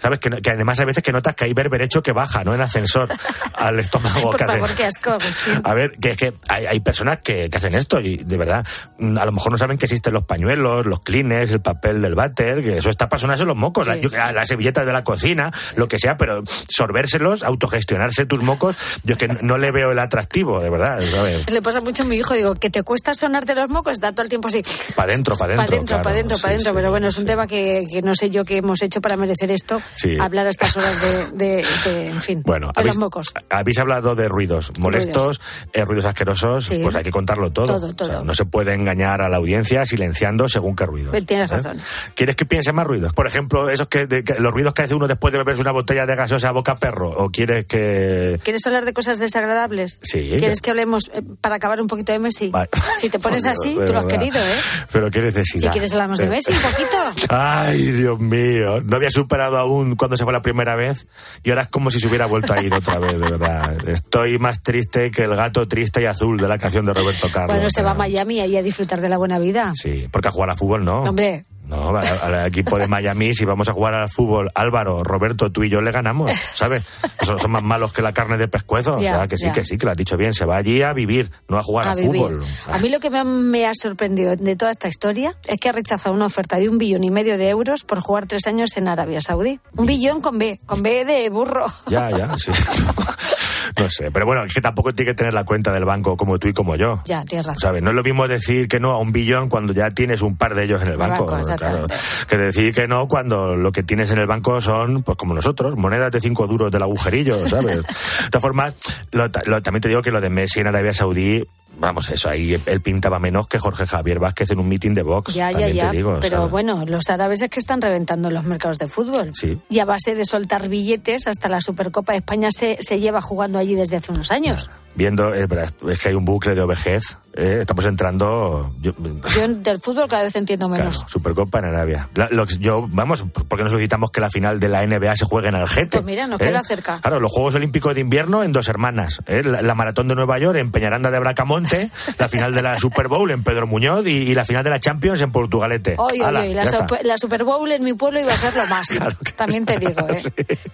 ¿sabes? 0.00 0.18
Que, 0.20 0.30
que 0.42 0.50
además 0.50 0.78
hay 0.80 0.86
veces 0.86 1.02
que 1.02 1.12
notas 1.12 1.34
que 1.34 1.44
hay 1.44 1.52
berberecho 1.54 2.02
que 2.02 2.12
baja, 2.12 2.44
¿no? 2.44 2.54
En 2.54 2.60
ascensor 2.60 3.08
al 3.54 3.78
estómago. 3.80 4.30
Por 4.30 4.44
favor, 4.44 4.70
qué 4.74 4.84
asco, 4.84 5.10
Agustín. 5.10 5.60
a 5.64 5.74
ver, 5.74 5.90
que 6.00 6.10
es 6.10 6.16
que 6.16 6.32
hay, 6.48 6.66
hay 6.66 6.80
personas 6.80 7.18
que, 7.18 7.48
que 7.50 7.56
hacen 7.56 7.74
esto 7.74 8.00
y 8.00 8.16
de 8.18 8.36
verdad, 8.36 8.66
mm, 8.98 9.18
a 9.18 9.24
lo 9.24 9.32
mejor 9.32 9.52
no 9.52 9.58
saben 9.58 9.78
que 9.78 9.86
existen 9.86 10.12
los 10.12 10.24
pañuelos, 10.24 10.86
los 10.86 11.00
clines, 11.00 11.50
el 11.52 11.60
papel 11.60 12.02
del 12.02 12.14
váter, 12.14 12.62
que 12.62 12.78
eso 12.78 12.90
está 12.90 13.08
para 13.08 13.20
sonarse 13.20 13.44
los 13.44 13.56
mocos, 13.56 13.86
Sí. 13.86 13.90
la- 13.90 13.96
yo- 13.96 14.10
a 14.22 14.32
las 14.32 14.48
servilletas 14.48 14.84
de 14.86 14.92
la 14.92 15.04
cocina, 15.04 15.52
lo 15.76 15.88
que 15.88 15.98
sea, 15.98 16.16
pero 16.16 16.42
sorbérselos, 16.68 17.42
autogestionarse 17.42 18.26
tus 18.26 18.42
mocos, 18.42 18.76
yo 19.04 19.14
es 19.14 19.18
que 19.18 19.28
no, 19.28 19.38
no 19.42 19.58
le 19.58 19.70
veo 19.70 19.92
el 19.92 19.98
atractivo, 19.98 20.60
de 20.60 20.70
verdad, 20.70 21.00
¿sabes? 21.10 21.50
Le 21.50 21.62
pasa 21.62 21.80
mucho 21.80 22.02
a 22.02 22.06
mi 22.06 22.16
hijo, 22.16 22.34
digo, 22.34 22.54
que 22.54 22.70
te 22.70 22.82
cuesta 22.82 23.14
sonarte 23.14 23.54
los 23.54 23.68
mocos, 23.70 23.92
está 23.92 24.12
todo 24.12 24.22
el 24.22 24.28
tiempo 24.28 24.48
así. 24.48 24.62
Para 24.96 25.12
adentro, 25.12 25.36
para 25.36 25.56
Para 25.56 25.68
adentro. 25.78 26.02
para 26.02 26.14
adentro, 26.14 26.38
para 26.38 26.54
adentro. 26.54 26.74
Pero 26.74 26.90
bueno, 26.90 27.08
es 27.08 27.18
un 27.18 27.26
tema 27.26 27.46
que, 27.46 27.86
que 27.90 28.02
no 28.02 28.14
sé 28.14 28.30
yo 28.30 28.44
qué 28.44 28.58
hemos 28.58 28.82
hecho 28.82 29.00
para 29.00 29.16
merecer 29.16 29.50
esto. 29.50 29.80
Hablar 30.20 30.46
a 30.46 30.50
estas 30.50 30.76
horas 30.76 31.00
de, 31.00 31.46
de- 31.46 31.66
de, 31.84 32.06
en 32.08 32.20
fin, 32.20 32.42
Bueno, 32.44 32.66
de 32.68 32.72
habéis, 32.80 32.94
los 32.94 32.96
mocos. 32.98 33.34
habéis 33.50 33.78
hablado 33.78 34.14
de 34.14 34.28
ruidos 34.28 34.72
molestos, 34.78 35.40
eh, 35.72 35.84
ruidos 35.84 36.06
asquerosos, 36.06 36.70
pues 36.82 36.94
hay 36.94 37.04
que 37.04 37.10
contarlo 37.10 37.50
todo. 37.50 37.66
Todo, 37.66 37.92
todo. 37.94 38.08
O 38.08 38.12
sea, 38.12 38.22
no 38.22 38.34
se 38.34 38.44
puede 38.44 38.74
engañar 38.74 39.20
a 39.22 39.28
la 39.28 39.36
audiencia 39.36 39.84
silenciando 39.86 40.48
según 40.48 40.74
qué 40.76 40.86
ruidos. 40.86 41.10
Pues 41.10 41.26
tienes 41.26 41.50
¿eh? 41.50 41.56
razón. 41.56 41.78
¿Quieres 42.14 42.36
que 42.36 42.44
piense 42.46 42.72
más 42.72 42.86
ruidos? 42.86 43.12
Por 43.12 43.26
ejemplo, 43.26 43.68
esos 43.70 43.88
que, 43.88 44.06
de- 44.06 44.24
que- 44.24 44.34
los 44.40 44.52
ruidos 44.52 44.74
que 44.74 44.82
hace 44.82 44.94
uno 44.94 45.06
después 45.08 45.32
de 45.32 45.38
beberse 45.38 45.60
una 45.62 45.72
botella 45.72 46.06
de 46.06 46.14
gaseosa 46.16 46.48
a 46.48 46.52
boca 46.52 46.76
perro. 46.76 47.10
¿O 47.10 47.30
quieres 47.30 47.66
que...? 47.66 48.38
¿Quieres 48.42 48.66
hablar 48.66 48.84
de 48.84 48.92
cosas 48.92 49.18
desagradables? 49.18 50.00
Sí. 50.02 50.30
¿Quieres 50.38 50.60
que 50.60 50.70
hablemos 50.70 51.10
eh, 51.12 51.22
para 51.40 51.56
acabar 51.56 51.80
un 51.80 51.86
poquito 51.86 52.12
de 52.12 52.18
Messi? 52.18 52.48
Vale. 52.50 52.68
Si 52.98 53.08
te 53.10 53.18
pones 53.18 53.46
así, 53.46 53.74
tú 53.74 53.92
lo 53.92 53.98
has 54.00 54.06
querido, 54.06 54.38
¿eh? 54.38 54.58
Pero 54.92 55.10
qué 55.10 55.20
necesidad. 55.20 55.67
Si 55.68 55.72
quieres 55.72 55.92
hablamos 55.92 56.18
de 56.18 56.28
Messi 56.28 56.52
un 56.52 56.58
poquito. 56.58 57.26
Ay, 57.34 57.92
Dios 57.92 58.18
mío. 58.18 58.80
No 58.82 58.96
había 58.96 59.10
superado 59.10 59.56
aún 59.58 59.96
cuando 59.96 60.16
se 60.16 60.24
fue 60.24 60.32
la 60.32 60.42
primera 60.42 60.76
vez 60.76 61.06
y 61.42 61.50
ahora 61.50 61.62
es 61.62 61.68
como 61.68 61.90
si 61.90 62.00
se 62.00 62.08
hubiera 62.08 62.26
vuelto 62.26 62.52
a 62.52 62.62
ir 62.62 62.72
otra 62.72 62.98
vez, 62.98 63.12
de 63.12 63.18
verdad. 63.18 63.88
Estoy 63.88 64.38
más 64.38 64.62
triste 64.62 65.10
que 65.10 65.24
el 65.24 65.36
gato 65.36 65.66
triste 65.68 66.02
y 66.02 66.06
azul 66.06 66.38
de 66.38 66.48
la 66.48 66.58
canción 66.58 66.86
de 66.86 66.94
Roberto 66.94 67.28
Carlos. 67.32 67.56
Bueno, 67.56 67.70
se 67.70 67.82
va 67.82 67.92
a. 67.92 67.98
Miami 67.98 68.40
ahí 68.40 68.56
a 68.56 68.62
disfrutar 68.62 69.00
de 69.00 69.08
la 69.08 69.18
buena 69.18 69.38
vida. 69.38 69.72
Sí, 69.74 70.08
porque 70.10 70.28
a 70.28 70.30
jugar 70.30 70.50
a 70.50 70.56
fútbol 70.56 70.84
no. 70.84 71.02
Hombre, 71.02 71.42
No, 71.68 71.96
al, 71.96 72.06
al 72.34 72.46
equipo 72.46 72.78
de 72.78 72.88
Miami, 72.88 73.34
si 73.34 73.44
vamos 73.44 73.68
a 73.68 73.72
jugar 73.72 73.94
al 73.94 74.08
fútbol, 74.08 74.50
Álvaro, 74.54 75.04
Roberto, 75.04 75.52
tú 75.52 75.64
y 75.64 75.68
yo 75.70 75.80
le 75.82 75.92
ganamos, 75.92 76.32
¿sabes? 76.54 76.82
Son, 77.22 77.38
son 77.38 77.50
más 77.50 77.62
malos 77.62 77.92
que 77.92 78.00
la 78.02 78.12
carne 78.12 78.38
de 78.38 78.48
pescuezo. 78.48 78.96
O 78.96 79.00
sea, 79.00 79.28
que 79.28 79.36
sí, 79.36 79.50
que 79.52 79.64
sí, 79.64 79.76
que 79.76 79.84
lo 79.86 79.92
has 79.92 79.96
dicho 79.98 80.16
bien. 80.16 80.32
Se 80.32 80.44
va 80.46 80.56
allí 80.56 80.82
a 80.82 80.92
vivir, 80.92 81.30
no 81.48 81.58
a 81.58 81.62
jugar 81.62 81.88
a 81.88 81.90
al 81.92 81.98
vivir. 81.98 82.22
fútbol. 82.22 82.44
A 82.66 82.78
mí 82.78 82.88
lo 82.88 83.00
que 83.00 83.10
me 83.10 83.18
ha, 83.18 83.24
me 83.24 83.66
ha 83.66 83.72
sorprendido 83.74 84.34
de 84.34 84.56
toda 84.56 84.70
esta 84.70 84.88
historia 84.88 85.36
es 85.46 85.58
que 85.60 85.68
ha 85.68 85.72
rechazado 85.72 86.14
una 86.14 86.26
oferta 86.26 86.56
de 86.56 86.68
un 86.68 86.78
billón 86.78 87.04
y 87.04 87.10
medio 87.10 87.36
de 87.36 87.48
euros 87.50 87.84
por 87.84 88.00
jugar 88.00 88.26
tres 88.26 88.46
años 88.46 88.76
en 88.76 88.88
Arabia 88.88 89.20
Saudí. 89.20 89.60
Un 89.76 89.86
billón 89.86 90.20
con 90.20 90.38
B, 90.38 90.58
con 90.64 90.82
B 90.82 91.04
de 91.04 91.28
burro. 91.28 91.66
Ya, 91.86 92.10
ya, 92.10 92.36
sí. 92.38 92.50
No 93.76 93.90
sé, 93.90 94.10
pero 94.10 94.26
bueno, 94.26 94.44
es 94.44 94.52
que 94.54 94.60
tampoco 94.60 94.92
tiene 94.94 95.10
que 95.12 95.14
tener 95.16 95.32
la 95.32 95.44
cuenta 95.44 95.72
del 95.72 95.84
banco 95.84 96.16
como 96.16 96.38
tú 96.38 96.48
y 96.48 96.52
como 96.52 96.76
yo. 96.76 97.00
Ya, 97.04 97.24
tienes 97.24 97.46
razón. 97.46 97.60
¿Sabes? 97.60 97.82
No 97.82 97.90
es 97.90 97.96
lo 97.96 98.02
mismo 98.02 98.28
decir 98.28 98.68
que 98.68 98.80
no 98.80 98.92
a 98.92 98.98
un 98.98 99.12
billón 99.12 99.48
cuando 99.48 99.72
ya 99.72 99.90
tienes 99.90 100.22
un 100.22 100.36
par 100.36 100.54
de 100.54 100.64
ellos 100.64 100.80
en 100.82 100.88
el 100.88 100.92
El 100.94 100.98
banco. 100.98 101.26
banco, 101.26 101.56
claro. 101.56 101.86
Que 102.28 102.36
decir 102.38 102.72
que 102.72 102.86
no 102.88 103.08
cuando 103.08 103.54
lo 103.56 103.72
que 103.72 103.82
tienes 103.82 104.10
en 104.12 104.18
el 104.18 104.26
banco 104.26 104.60
son, 104.60 105.02
pues 105.02 105.16
como 105.18 105.34
nosotros, 105.34 105.76
monedas 105.76 106.12
de 106.12 106.20
cinco 106.20 106.46
duros 106.46 106.70
del 106.72 106.82
agujerillo, 106.82 107.46
¿sabes? 107.48 107.76
de 107.78 108.30
todas 108.30 108.42
formas, 108.42 108.74
lo- 109.12 109.28
lo- 109.46 109.62
también 109.62 109.80
te 109.82 109.88
digo 109.88 110.02
que 110.02 110.10
lo 110.10 110.20
de 110.20 110.30
Messi 110.30 110.60
en 110.60 110.66
Arabia 110.68 110.94
Saudí, 110.94 111.44
vamos, 111.78 112.10
eso 112.10 112.28
ahí 112.28 112.54
él 112.66 112.80
pintaba 112.80 113.18
menos 113.18 113.46
que 113.46 113.58
Jorge 113.58 113.86
Javier 113.86 114.18
Vázquez 114.18 114.50
en 114.50 114.58
un 114.58 114.68
mitin 114.68 114.94
de 114.94 115.02
Vox. 115.02 115.34
Ya, 115.34 115.50
ya, 115.50 115.68
ya. 115.68 115.90
te 115.90 115.96
digo, 115.96 116.18
Pero 116.20 116.38
¿sabes? 116.38 116.50
bueno, 116.50 116.84
los 116.86 117.08
árabes 117.08 117.42
es 117.42 117.50
que 117.50 117.60
están 117.60 117.80
reventando 117.80 118.30
los 118.30 118.44
mercados 118.44 118.78
de 118.78 118.86
fútbol. 118.86 119.32
Sí. 119.34 119.58
Y 119.68 119.78
a 119.78 119.84
base 119.84 120.14
de 120.14 120.24
soltar 120.24 120.68
billetes, 120.68 121.26
hasta 121.26 121.48
la 121.48 121.60
Supercopa 121.60 122.12
de 122.12 122.18
España 122.18 122.50
se, 122.50 122.78
se 122.80 123.00
lleva 123.00 123.20
jugando 123.20 123.58
allí 123.58 123.74
desde 123.74 123.96
hace 123.96 124.12
unos 124.12 124.30
años. 124.30 124.70
Viendo, 124.98 125.32
eh, 125.32 125.46
es 125.88 125.98
que 126.00 126.08
hay 126.08 126.14
un 126.16 126.24
bucle 126.24 126.56
de 126.56 126.60
ovejez, 126.60 127.04
eh, 127.34 127.58
estamos 127.60 127.84
entrando... 127.84 128.74
yo- 128.80 128.92
Yo 129.32 129.46
del 129.48 129.78
fútbol 129.78 130.08
cada 130.08 130.24
vez 130.24 130.34
entiendo 130.34 130.68
menos. 130.68 130.96
Claro, 130.96 131.08
Supercopa 131.08 131.60
en 131.60 131.66
Arabia. 131.66 132.08
La- 132.16 132.26
lo 132.32 132.44
yo, 132.46 132.88
vamos, 132.90 133.22
¿por 133.46 133.56
qué 133.56 133.62
no 133.62 133.70
solicitamos 133.70 134.10
que 134.10 134.20
la 134.20 134.28
final 134.28 134.58
de 134.58 134.68
la 134.68 134.84
NBA 134.84 135.14
se 135.14 135.24
juegue 135.24 135.46
en 135.50 135.54
Algete? 135.54 135.98
Pues 135.98 136.04
mira, 136.04 136.26
nos 136.26 136.40
¿Eh? 136.40 136.44
queda 136.46 136.64
cerca. 136.64 136.98
Claro, 137.00 137.20
los 137.20 137.30
Juegos 137.30 137.54
Olímpicos 137.54 137.94
de 137.94 138.00
Invierno 138.00 138.42
en 138.42 138.50
dos 138.50 138.68
hermanas. 138.68 139.20
¿eh? 139.26 139.42
La, 139.44 139.62
la 139.62 139.74
maratón 139.76 140.08
de 140.08 140.16
Nueva 140.16 140.36
York 140.40 140.58
en 140.58 140.72
Peñaranda 140.72 141.12
de 141.12 141.20
Bracamonte, 141.20 141.90
la 142.18 142.28
final 142.28 142.52
de 142.52 142.62
la 142.62 142.76
Super 142.80 143.06
Bowl 143.06 143.30
en 143.30 143.44
Pedro 143.44 143.68
Muñoz 143.68 144.04
y, 144.04 144.10
y 144.10 144.34
la 144.34 144.44
final 144.44 144.64
de 144.64 144.70
la 144.70 144.80
Champions 144.80 145.22
en 145.22 145.30
Portugalete. 145.30 145.94
Oye, 145.96 146.24
Hala, 146.24 146.40
oye, 146.40 146.48
la, 146.54 146.64
ya 146.64 146.70
está. 146.70 146.78
Super- 146.78 147.06
la 147.06 147.16
Super 147.18 147.44
Bowl 147.44 147.70
en 147.70 147.84
mi 147.84 147.94
pueblo 147.94 148.18
iba 148.18 148.32
a 148.32 148.36
ser 148.36 148.52
lo 148.56 148.66
más. 148.66 148.88
También 149.36 149.64
te 149.64 149.78
digo, 149.78 150.08
¿eh? 150.10 150.22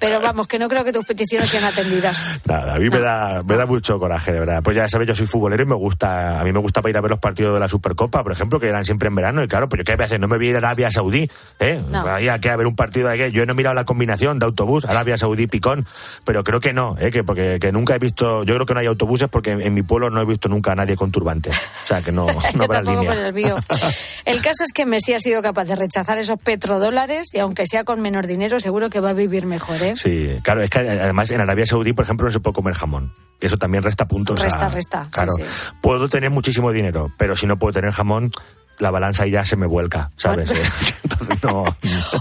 Pero 0.01 0.23
vamos, 0.23 0.49
que 0.49 0.59
no 0.59 0.67
creo 0.71 0.83
que 0.83 0.93
tus 0.95 1.05
peticiones 1.05 1.51
sean 1.51 1.65
atendidas. 1.65 2.41
Nada, 2.47 2.75
a 2.77 2.79
mí 2.79 2.89
me, 2.89 3.01
da, 3.01 3.43
me 3.43 3.57
da 3.57 3.67
mucho 3.67 3.99
coraje, 3.99 4.13
de 4.24 4.40
verdad. 4.40 4.62
Pues 4.62 4.77
ya 4.77 4.88
sabes, 4.88 5.09
yo 5.09 5.14
soy 5.16 5.27
futbolero 5.27 5.62
y 5.62 5.66
me 5.66 5.74
gusta, 5.74 6.40
a 6.40 6.44
mí 6.44 6.53
me 6.53 6.59
gustaba 6.59 6.90
ir 6.90 6.96
a 6.96 7.00
ver 7.00 7.11
los 7.11 7.20
partidos 7.20 7.55
de 7.55 7.61
la 7.61 7.68
Supercopa, 7.68 8.22
por 8.22 8.33
ejemplo, 8.33 8.61
que 8.61 8.68
eran 8.68 8.85
siempre 8.85 9.09
en 9.09 9.14
verano. 9.14 9.42
Y 9.42 9.48
claro, 9.48 9.68
pues 9.68 9.81
yo 9.81 9.85
qué 9.85 9.96
veces 9.96 10.18
no 10.20 10.29
me 10.29 10.37
voy 10.37 10.48
a 10.48 10.50
ir 10.50 10.55
a 10.57 10.59
Arabia 10.59 10.90
Saudí, 10.90 11.31
¿eh? 11.61 11.83
No. 11.88 12.07
Ahí 12.07 12.29
a 12.29 12.38
que 12.38 12.50
a 12.50 12.57
ver 12.57 12.66
un 12.66 12.77
partido 12.77 13.09
de 13.09 13.16
qué. 13.16 13.33
Yo 13.33 13.46
no 13.46 13.53
he 13.53 13.57
mirado 13.57 13.74
la 13.74 13.85
combinación 13.85 14.38
de 14.38 14.46
autobús, 14.46 14.85
Arabia 14.85 15.18
Saudí, 15.18 15.46
Picón, 15.46 15.87
pero 16.24 16.44
creo 16.44 16.61
que 16.61 16.72
no, 16.72 16.96
¿eh? 16.98 17.11
Que 17.11 17.24
porque 17.24 17.59
que 17.61 17.72
nunca 17.72 17.94
he 17.94 17.98
visto, 17.98 18.44
yo 18.44 18.55
creo 18.55 18.66
que 18.66 18.74
no 18.74 18.81
hay 18.81 18.87
autobuses 18.87 19.29
porque 19.29 19.50
en, 19.50 19.61
en 19.61 19.74
mi 19.74 19.83
pueblo 19.83 20.11
no 20.11 20.20
he 20.20 20.24
visto 20.24 20.48
nunca 20.48 20.72
a 20.72 20.74
nadie 20.74 20.96
con 20.96 21.11
turbante. 21.11 21.50
O 21.50 21.87
sea, 21.87 22.03
que 22.03 22.12
no, 22.12 22.27
no 22.55 22.68
tampoco 22.68 22.81
línea. 22.83 23.12
por 23.12 23.24
el 23.24 23.33
mío. 23.35 23.57
El 24.24 24.40
caso 24.40 24.64
es 24.64 24.72
que 24.72 24.87
Messi 24.87 25.12
ha 25.12 25.18
sido 25.18 25.42
capaz 25.42 25.64
de 25.64 25.77
rechazar 25.77 26.18
esos 26.18 26.38
petrodólares 26.42 27.29
y 27.35 27.38
aunque 27.38 27.66
sea 27.66 27.85
con 27.85 28.00
menor 28.00 28.27
dinero, 28.27 28.59
seguro 28.59 28.88
que 28.90 29.00
va 29.00 29.11
a 29.11 29.12
vivir 29.12 29.46
mejor, 29.46 29.83
¿eh? 29.83 29.94
Sí, 29.96 30.38
claro, 30.42 30.62
es 30.62 30.70
que 30.70 30.79
además 30.79 31.31
en 31.31 31.40
Arabia 31.40 31.66
Saudí, 31.66 31.92
por 31.92 32.05
ejemplo, 32.05 32.27
no 32.27 32.33
se 32.33 32.40
puede 32.40 32.55
comer 32.55 32.74
jamón. 32.74 33.12
Eso 33.40 33.57
también 33.59 33.85
resta 33.95 34.07
puntos. 34.09 34.43
Resta, 34.43 34.67
a- 34.67 34.69
resta, 34.69 35.09
Claro. 35.11 35.33
sí. 35.37 35.43
Puedo 35.81 36.09
tener 36.09 36.31
muchísimo 36.31 36.73
dinero, 36.73 37.13
pero 37.17 37.37
si 37.37 37.47
no 37.47 37.57
puedo 37.59 37.73
tener 37.75 37.93
jamón, 37.93 38.33
la 38.81 38.91
balanza 38.91 39.25
ya 39.27 39.45
se 39.45 39.55
me 39.57 39.67
vuelca, 39.67 40.11
¿sabes? 40.17 40.51
Eh, 40.51 40.63
Entonces 41.05 41.45
no. 41.45 41.65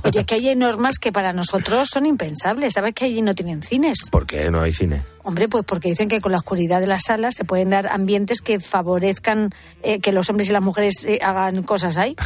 Oye, 0.04 0.24
que 0.24 0.36
hay 0.36 0.56
normas 0.56 1.00
que 1.00 1.12
para 1.12 1.34
nosotros 1.34 1.90
son 1.92 2.06
impensables. 2.06 2.74
¿Sabes 2.76 2.94
que 2.94 3.06
allí 3.06 3.22
no 3.24 3.34
tienen 3.34 3.64
cines? 3.64 4.10
¿Por 4.12 4.28
qué 4.28 4.52
no 4.52 4.62
hay 4.62 4.72
cine? 4.72 5.02
Hombre, 5.24 5.48
pues 5.48 5.64
porque 5.66 5.90
dicen 5.90 6.10
que 6.10 6.22
con 6.22 6.32
la 6.32 6.38
oscuridad 6.38 6.82
de 6.82 6.88
las 6.88 7.06
salas 7.06 7.36
se 7.36 7.46
pueden 7.46 7.70
dar 7.70 7.88
ambientes 7.88 8.42
que 8.42 8.60
favorezcan 8.60 9.52
eh, 9.82 10.00
que 10.00 10.12
los 10.12 10.30
hombres 10.30 10.50
y 10.50 10.54
las 10.54 10.62
mujeres 10.62 11.06
eh, 11.06 11.20
hagan 11.22 11.64
cosas 11.64 11.98
ahí. 11.98 12.16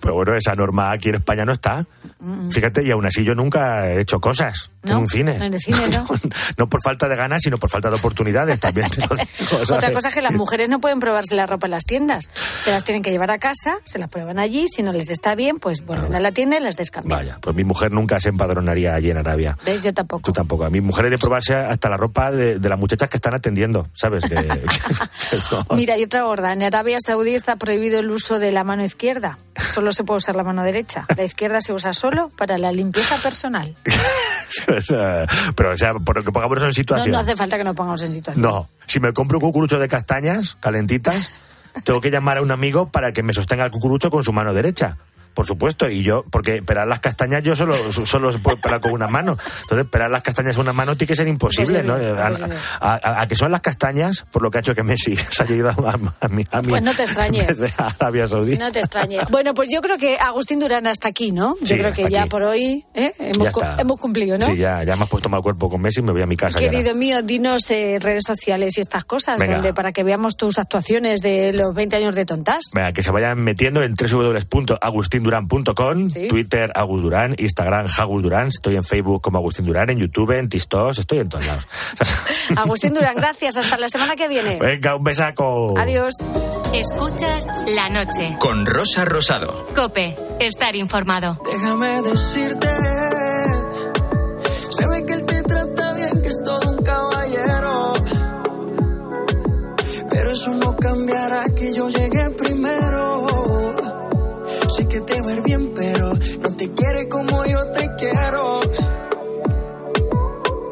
Pero 0.00 0.14
bueno, 0.14 0.34
esa 0.36 0.54
norma 0.54 0.90
aquí 0.92 1.08
en 1.08 1.16
España 1.16 1.44
no 1.44 1.52
está. 1.52 1.84
Fíjate, 2.50 2.82
y 2.84 2.90
aún 2.90 3.06
así 3.06 3.24
yo 3.24 3.34
nunca 3.34 3.90
he 3.90 4.00
hecho 4.00 4.20
cosas 4.20 4.70
en 4.82 4.96
un 4.96 5.08
cine. 5.08 5.36
En 5.36 5.54
el 5.54 5.60
cine, 5.60 5.88
¿no? 5.92 6.06
No 6.56 6.68
por 6.68 6.82
falta 6.82 7.08
de 7.08 7.16
ganas, 7.16 7.40
sino 7.42 7.58
por 7.58 7.70
falta 7.70 7.88
de 7.90 7.96
oportunidades, 7.96 8.58
también 8.58 8.88
te 8.90 9.00
lo 9.02 9.14
digo. 9.14 9.26
¿sabes? 9.34 9.70
Otra 9.70 9.92
cosa 9.92 10.08
es 10.08 10.14
que 10.14 10.22
las 10.22 10.32
mujeres 10.32 10.68
no 10.68 10.80
pueden 10.80 10.98
probarse 10.98 11.34
la 11.34 11.46
ropa 11.46 11.66
en 11.66 11.72
las 11.72 11.84
tiendas. 11.84 12.30
Se 12.58 12.70
las 12.70 12.84
tienen 12.84 13.02
que 13.02 13.10
llevar 13.10 13.30
a 13.30 13.38
casa, 13.38 13.78
se 13.84 13.98
las 13.98 14.08
prueban 14.10 14.38
allí. 14.38 14.66
Si 14.68 14.82
no 14.82 14.92
les 14.92 15.10
está 15.10 15.34
bien, 15.34 15.58
pues 15.58 15.84
vuelven 15.84 16.14
a 16.14 16.20
la 16.20 16.32
tienda 16.32 16.56
y 16.58 16.60
las 16.60 16.76
descambian. 16.76 17.18
Vaya, 17.18 17.38
pues 17.40 17.54
mi 17.54 17.64
mujer 17.64 17.92
nunca 17.92 18.20
se 18.20 18.30
empadronaría 18.30 18.94
allí 18.94 19.10
en 19.10 19.18
Arabia. 19.18 19.56
¿Ves? 19.64 19.82
Yo 19.82 19.92
tampoco. 19.92 20.22
Tú 20.22 20.32
tampoco. 20.32 20.64
A 20.64 20.70
mi 20.80 20.86
mujer 20.86 21.06
es 21.06 21.10
de 21.12 21.18
probarse 21.18 21.54
hasta 21.54 21.88
la 21.88 21.96
ropa 21.96 22.30
de, 22.30 22.58
de 22.58 22.68
las 22.68 22.78
muchachas 22.78 23.08
que 23.08 23.16
están 23.16 23.34
atendiendo, 23.34 23.88
¿sabes? 23.94 24.24
Que- 24.24 24.34
que 25.30 25.36
no. 25.50 25.66
Mira, 25.76 25.96
y 25.98 26.04
otra 26.04 26.22
gorda. 26.24 26.52
En 26.52 26.62
Arabia 26.62 26.98
Saudí 27.04 27.34
está 27.34 27.56
prohibido 27.56 27.98
el 28.00 28.10
uso 28.10 28.38
de 28.38 28.52
la 28.52 28.64
mano 28.64 28.84
izquierda. 28.84 29.38
Solo 29.72 29.92
se 29.92 30.04
puede 30.04 30.18
usar 30.18 30.36
la 30.36 30.44
mano 30.44 30.62
derecha. 30.62 31.06
La 31.16 31.24
izquierda 31.24 31.60
se 31.60 31.72
usa 31.72 31.92
solo 31.92 32.30
para 32.36 32.58
la 32.58 32.72
limpieza 32.72 33.16
personal. 33.22 33.74
Pero, 35.56 35.72
o 35.72 35.76
sea, 35.76 35.94
por 35.94 36.16
lo 36.16 36.24
que 36.24 36.32
pongamos 36.32 36.58
en 36.60 36.66
No, 36.66 36.72
situación. 36.72 37.10
no 37.12 37.18
hace 37.18 37.36
falta 37.36 37.56
que 37.56 37.64
nos 37.64 37.74
pongamos 37.74 38.02
en 38.02 38.12
situación. 38.12 38.42
No, 38.44 38.68
si 38.86 39.00
me 39.00 39.12
compro 39.12 39.38
un 39.38 39.42
cucurucho 39.42 39.78
de 39.78 39.88
castañas 39.88 40.56
calentitas, 40.60 41.32
tengo 41.84 42.00
que 42.00 42.10
llamar 42.10 42.38
a 42.38 42.42
un 42.42 42.50
amigo 42.50 42.88
para 42.90 43.12
que 43.12 43.22
me 43.22 43.32
sostenga 43.32 43.64
el 43.64 43.70
cucurucho 43.70 44.10
con 44.10 44.22
su 44.24 44.32
mano 44.32 44.52
derecha. 44.54 44.96
Por 45.36 45.46
supuesto, 45.46 45.88
y 45.90 46.02
yo, 46.02 46.24
porque 46.30 46.62
pelar 46.62 46.88
las 46.88 47.00
castañas 47.00 47.42
yo 47.42 47.54
solo, 47.54 47.74
solo 47.92 48.32
se 48.32 48.38
puede 48.38 48.56
pelar 48.56 48.80
con 48.80 48.92
una 48.92 49.06
mano. 49.06 49.36
Entonces, 49.62 49.86
pelar 49.86 50.10
las 50.10 50.22
castañas 50.22 50.56
con 50.56 50.64
una 50.64 50.72
mano 50.72 50.96
tiene 50.96 51.08
que 51.10 51.14
ser 51.14 51.28
imposible, 51.28 51.82
¿no? 51.82 51.94
A, 52.80 53.26
que 53.28 53.36
son 53.36 53.52
las 53.52 53.60
castañas, 53.60 54.24
por 54.32 54.40
lo 54.42 54.50
que 54.50 54.58
ha 54.58 54.60
hecho 54.62 54.74
que 54.74 54.82
Messi 54.82 55.14
se 55.30 55.42
haya 55.42 55.54
ido 55.54 55.68
a, 55.68 55.98
a, 56.20 56.28
mi- 56.28 56.44
Pues 56.44 56.82
no 56.82 56.94
te 56.94 57.02
extrañe. 57.02 57.46
Arabia 58.00 58.26
Saudí. 58.26 58.56
No 58.56 58.72
te 58.72 58.78
extrañe. 58.80 59.18
Bueno, 59.30 59.52
pues 59.52 59.68
yo 59.70 59.80
creo 59.82 59.98
que 59.98 60.16
Agustín 60.18 60.58
Durán 60.58 60.86
hasta 60.86 61.08
aquí, 61.08 61.32
¿no? 61.32 61.54
Yo 61.60 61.66
Sí, 61.66 61.78
creo 61.78 61.92
que 61.92 62.08
ya 62.10 62.24
por 62.26 62.42
hoy 62.42 62.84
¿eh? 62.94 63.12
hemos, 63.18 63.48
hemos 63.78 64.00
cumplido, 64.00 64.38
¿no? 64.38 64.46
Sí, 64.46 64.56
ya, 64.56 64.82
ya 64.84 64.96
me 64.96 65.02
has 65.04 65.08
puesto 65.10 65.28
mal 65.28 65.42
cuerpo 65.42 65.68
con 65.68 65.82
Messi 65.82 66.00
y 66.00 66.02
me 66.02 66.12
voy 66.12 66.22
a 66.22 66.26
mi 66.26 66.36
casa. 66.36 66.58
Querido 66.58 66.94
mío, 66.94 67.22
dinos 67.22 67.70
eh, 67.70 67.98
redes 68.00 68.22
sociales 68.26 68.78
y 68.78 68.80
estas 68.80 69.04
cosas, 69.04 69.38
Venga. 69.38 69.54
donde 69.56 69.74
para 69.74 69.92
que 69.92 70.02
veamos 70.02 70.36
tus 70.36 70.58
actuaciones 70.58 71.20
de 71.20 71.52
los 71.52 71.74
20 71.74 71.96
años 71.96 72.14
de 72.14 72.24
tontas. 72.24 72.60
Venga, 72.74 72.92
que 72.92 73.02
se 73.02 73.10
vayan 73.10 73.38
metiendo 73.42 73.82
en 73.82 73.94
www.agustindurán.com, 75.26 76.10
Sí. 76.10 76.28
Twitter 76.28 76.72
Agus 76.74 77.02
Durán, 77.02 77.34
Instagram 77.38 77.86
Agus 77.98 78.22
Durán, 78.22 78.48
estoy 78.48 78.76
en 78.76 78.84
Facebook 78.84 79.22
como 79.22 79.38
Agustín 79.38 79.66
Durán, 79.66 79.90
en 79.90 79.98
YouTube, 79.98 80.32
en 80.38 80.48
Tistos, 80.48 80.98
estoy 80.98 81.18
en 81.18 81.28
todos 81.28 81.46
lados. 81.46 81.66
Agustín 82.56 82.94
Durán, 82.94 83.14
gracias. 83.16 83.56
Hasta 83.56 83.76
la 83.78 83.88
semana 83.88 84.16
que 84.16 84.28
viene. 84.28 84.58
Venga, 84.58 84.96
un 84.96 85.04
besaco. 85.04 85.74
Adiós. 85.78 86.14
Escuchas 86.74 87.46
la 87.68 87.88
noche. 87.90 88.36
Con 88.38 88.66
Rosa 88.66 89.04
Rosado. 89.04 89.66
Cope, 89.74 90.16
estar 90.40 90.76
informado. 90.76 91.38
Déjame 91.44 92.02
decirte, 92.02 92.68
se 94.70 94.86
ve 94.88 95.06
que 95.06 95.12
él 95.14 95.24
te 95.26 95.42
trata 95.42 95.92
bien, 95.94 96.22
que 96.22 96.28
es 96.28 96.42
todo 96.44 96.70
un 96.70 96.82
caballero. 96.84 97.92
Pero 100.10 100.30
eso 100.30 100.54
no 100.54 100.76
cambiará 100.76 101.44
que 101.56 101.72
yo 101.74 101.88
llegué 101.88 102.15
quiere 106.70 107.08
como 107.08 107.44
yo 107.44 107.70
te 107.72 107.90
quiero. 107.96 108.60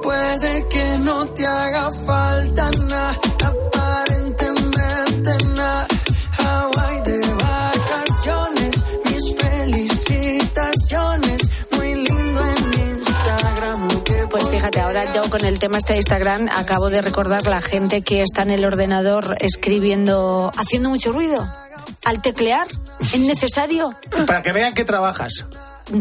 Puede 0.03 0.69
que 0.69 0.99
no 0.99 1.27
te 1.29 1.47
haga 1.47 1.91
falta 1.91 2.71
nada, 2.89 3.17
aparentemente 3.45 5.37
nada. 5.55 5.87
Hawaii 6.39 7.01
de 7.03 7.21
vacaciones, 7.35 8.85
mis 9.05 9.37
felicitaciones. 9.37 11.43
Muy 11.77 11.95
lindo 11.95 12.41
en 12.41 12.99
Instagram. 12.99 13.89
Pues 14.31 14.49
fíjate, 14.49 14.81
ahora 14.81 15.05
yo 15.15 15.29
con 15.31 15.45
el 15.45 15.59
tema 15.59 15.79
este 15.79 15.93
de 15.95 15.99
Instagram 16.01 16.49
acabo 16.55 16.91
de 16.91 17.01
recordar 17.03 17.47
la 17.47 17.61
gente 17.61 18.03
que 18.03 18.23
está 18.23 18.43
en 18.43 18.51
el 18.51 18.65
ordenador 18.65 19.37
escribiendo, 19.41 20.51
haciendo 20.57 20.91
mucho 20.91 21.13
ruido. 21.13 21.49
Al 22.05 22.21
teclear, 22.21 22.67
¿es 23.01 23.19
necesario? 23.21 23.91
Para 24.27 24.43
que 24.43 24.53
vean 24.53 24.75
que 24.75 24.85
trabajas. 24.85 25.47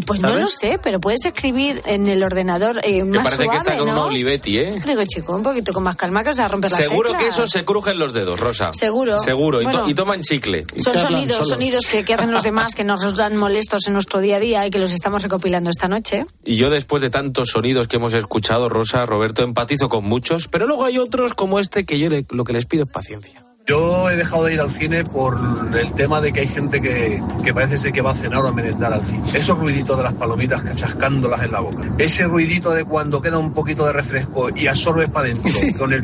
Pues 0.08 0.22
no 0.22 0.30
lo 0.34 0.48
sé, 0.48 0.80
pero 0.82 1.00
puedes 1.00 1.26
escribir 1.26 1.82
en 1.86 2.08
el 2.08 2.24
ordenador 2.24 2.80
eh, 2.84 3.04
más 3.04 3.24
parece 3.26 3.44
suave, 3.44 3.50
que 3.52 3.58
está 3.58 3.78
con 3.78 3.88
¿no? 3.88 3.94
una 3.94 4.06
Olivetti, 4.06 4.58
¿eh? 4.58 4.82
Digo, 4.86 5.02
chico, 5.06 5.36
un 5.36 5.44
poquito 5.44 5.74
con 5.74 5.84
más 5.84 5.96
calma 5.98 6.24
que 6.24 6.30
os 6.30 6.40
va 6.40 6.46
a 6.46 6.48
romper 6.48 6.72
la 6.72 6.78
Seguro 6.78 7.18
que 7.18 7.28
eso 7.28 7.48
se 7.48 7.66
crujen 7.66 8.00
los 8.00 8.14
dedos, 8.14 8.40
Rosa. 8.40 8.72
Seguro. 8.74 9.18
Seguro. 9.18 9.62
Y, 9.62 9.66
to- 9.66 9.90
y 9.90 9.94
toman 9.94 10.22
chicle. 10.22 10.66
Son 10.82 10.98
sonidos, 10.98 11.48
sonidos 11.48 11.88
que, 11.88 12.06
que 12.06 12.14
hacen 12.14 12.32
los 12.32 12.44
demás 12.44 12.76
que 12.76 12.84
nos 12.84 13.02
resultan 13.02 13.36
molestos 13.36 13.86
en 13.88 13.94
nuestro 13.94 14.20
día 14.22 14.38
a 14.38 14.40
día 14.40 14.66
y 14.66 14.72
que 14.72 14.80
los 14.80 14.92
estamos 14.92 15.22
recopilando 15.22 15.70
esta 15.70 15.88
noche. 15.88 16.26
Y 16.46 16.56
yo 16.56 16.70
después 16.70 17.02
de 17.02 17.10
tantos 17.10 17.50
sonidos 17.50 17.88
que 17.88 17.98
hemos 17.98 18.14
escuchado, 18.14 18.70
Rosa, 18.70 19.06
Roberto, 19.06 19.44
empatizo 19.44 19.90
con 19.90 20.06
muchos, 20.06 20.48
pero 20.48 20.66
luego 20.66 20.86
hay 20.86 20.98
otros 20.98 21.34
como 21.34 21.60
este 21.60 21.86
que 21.86 22.00
yo 22.00 22.10
le- 22.10 22.26
lo 22.30 22.44
que 22.46 22.54
les 22.54 22.66
pido 22.66 22.86
es 22.86 22.90
paciencia. 22.92 23.42
Yo 23.66 24.10
he 24.10 24.18
dejado 24.18 24.44
de 24.46 24.56
ir 24.56 24.60
al 24.60 24.70
cine 24.70 25.06
por 25.06 25.40
el 25.74 25.94
tema 25.94 26.20
de 26.20 26.34
que 26.34 26.42
hay 26.42 26.48
gente 26.48 26.82
que, 26.82 27.24
que 27.46 27.54
parece 27.54 27.78
ser 27.78 27.94
que 27.94 28.02
va 28.02 28.12
a 28.12 28.16
cenar 28.16 28.44
o 28.44 28.48
a 28.50 28.54
merendar 28.54 28.92
al 28.92 29.04
cine. 29.06 29.24
Esos 29.34 29.58
ruiditos 29.58 29.96
de 29.98 30.04
las 30.04 30.14
palomitas 30.14 30.64
cachascándolas 30.64 31.44
en 31.44 31.54
la 31.54 31.62
boca. 31.62 31.82
Ese 31.98 32.26
ruidito 32.26 32.72
de 32.72 32.84
cuando 32.84 33.22
queda 33.22 33.38
un 33.38 33.54
poquito 33.54 33.86
de 33.86 33.94
refresco 33.94 34.50
y 34.54 34.68
absorbes 34.68 35.10
para 35.10 35.28
adentro 35.28 35.52
con 35.80 35.94
el 35.94 36.04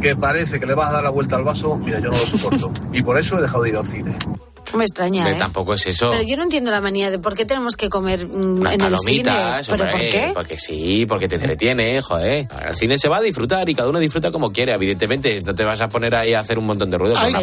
que 0.00 0.16
parece 0.16 0.58
que 0.58 0.66
le 0.66 0.74
vas 0.74 0.88
a 0.88 0.92
dar 0.94 1.04
la 1.04 1.10
vuelta 1.10 1.36
al 1.36 1.44
vaso, 1.44 1.76
mira, 1.76 1.98
yo 1.98 2.10
no 2.10 2.18
lo 2.18 2.26
soporto. 2.26 2.72
Y 2.92 3.02
por 3.02 3.18
eso 3.18 3.38
he 3.38 3.42
dejado 3.42 3.64
de 3.64 3.68
ir 3.70 3.76
al 3.76 3.86
cine. 3.86 4.16
No 4.74 4.78
me 4.78 4.84
extraña, 4.86 5.30
¿eh? 5.30 5.36
Tampoco 5.38 5.74
es 5.74 5.86
eso. 5.86 6.10
Pero 6.10 6.22
yo 6.24 6.36
no 6.36 6.42
entiendo 6.42 6.70
la 6.72 6.80
manía 6.80 7.10
de 7.10 7.18
por 7.20 7.34
qué 7.36 7.44
tenemos 7.44 7.76
que 7.76 7.88
comer 7.88 8.26
mm, 8.26 8.60
Unas 8.60 8.72
en 8.74 8.80
el 8.80 8.98
cine. 8.98 9.22
palomitas, 9.24 9.68
¿Pero 9.68 9.82
hombre, 9.84 9.90
por 9.92 10.00
qué? 10.00 10.30
porque 10.34 10.58
sí, 10.58 11.06
porque 11.08 11.28
te 11.28 11.36
entretiene, 11.36 12.02
joder. 12.02 12.48
Al 12.50 12.74
cine 12.74 12.98
se 12.98 13.08
va 13.08 13.18
a 13.18 13.20
disfrutar 13.22 13.68
y 13.68 13.74
cada 13.76 13.88
uno 13.88 13.98
disfruta 14.00 14.32
como 14.32 14.52
quiere, 14.52 14.72
evidentemente. 14.74 15.40
No 15.42 15.54
te 15.54 15.62
vas 15.64 15.80
a 15.80 15.88
poner 15.88 16.14
ahí 16.16 16.34
a 16.34 16.40
hacer 16.40 16.58
un 16.58 16.66
montón 16.66 16.90
de 16.90 16.98
ruido 16.98 17.14
con 17.14 17.24
Ay, 17.24 17.30
unas 17.30 17.42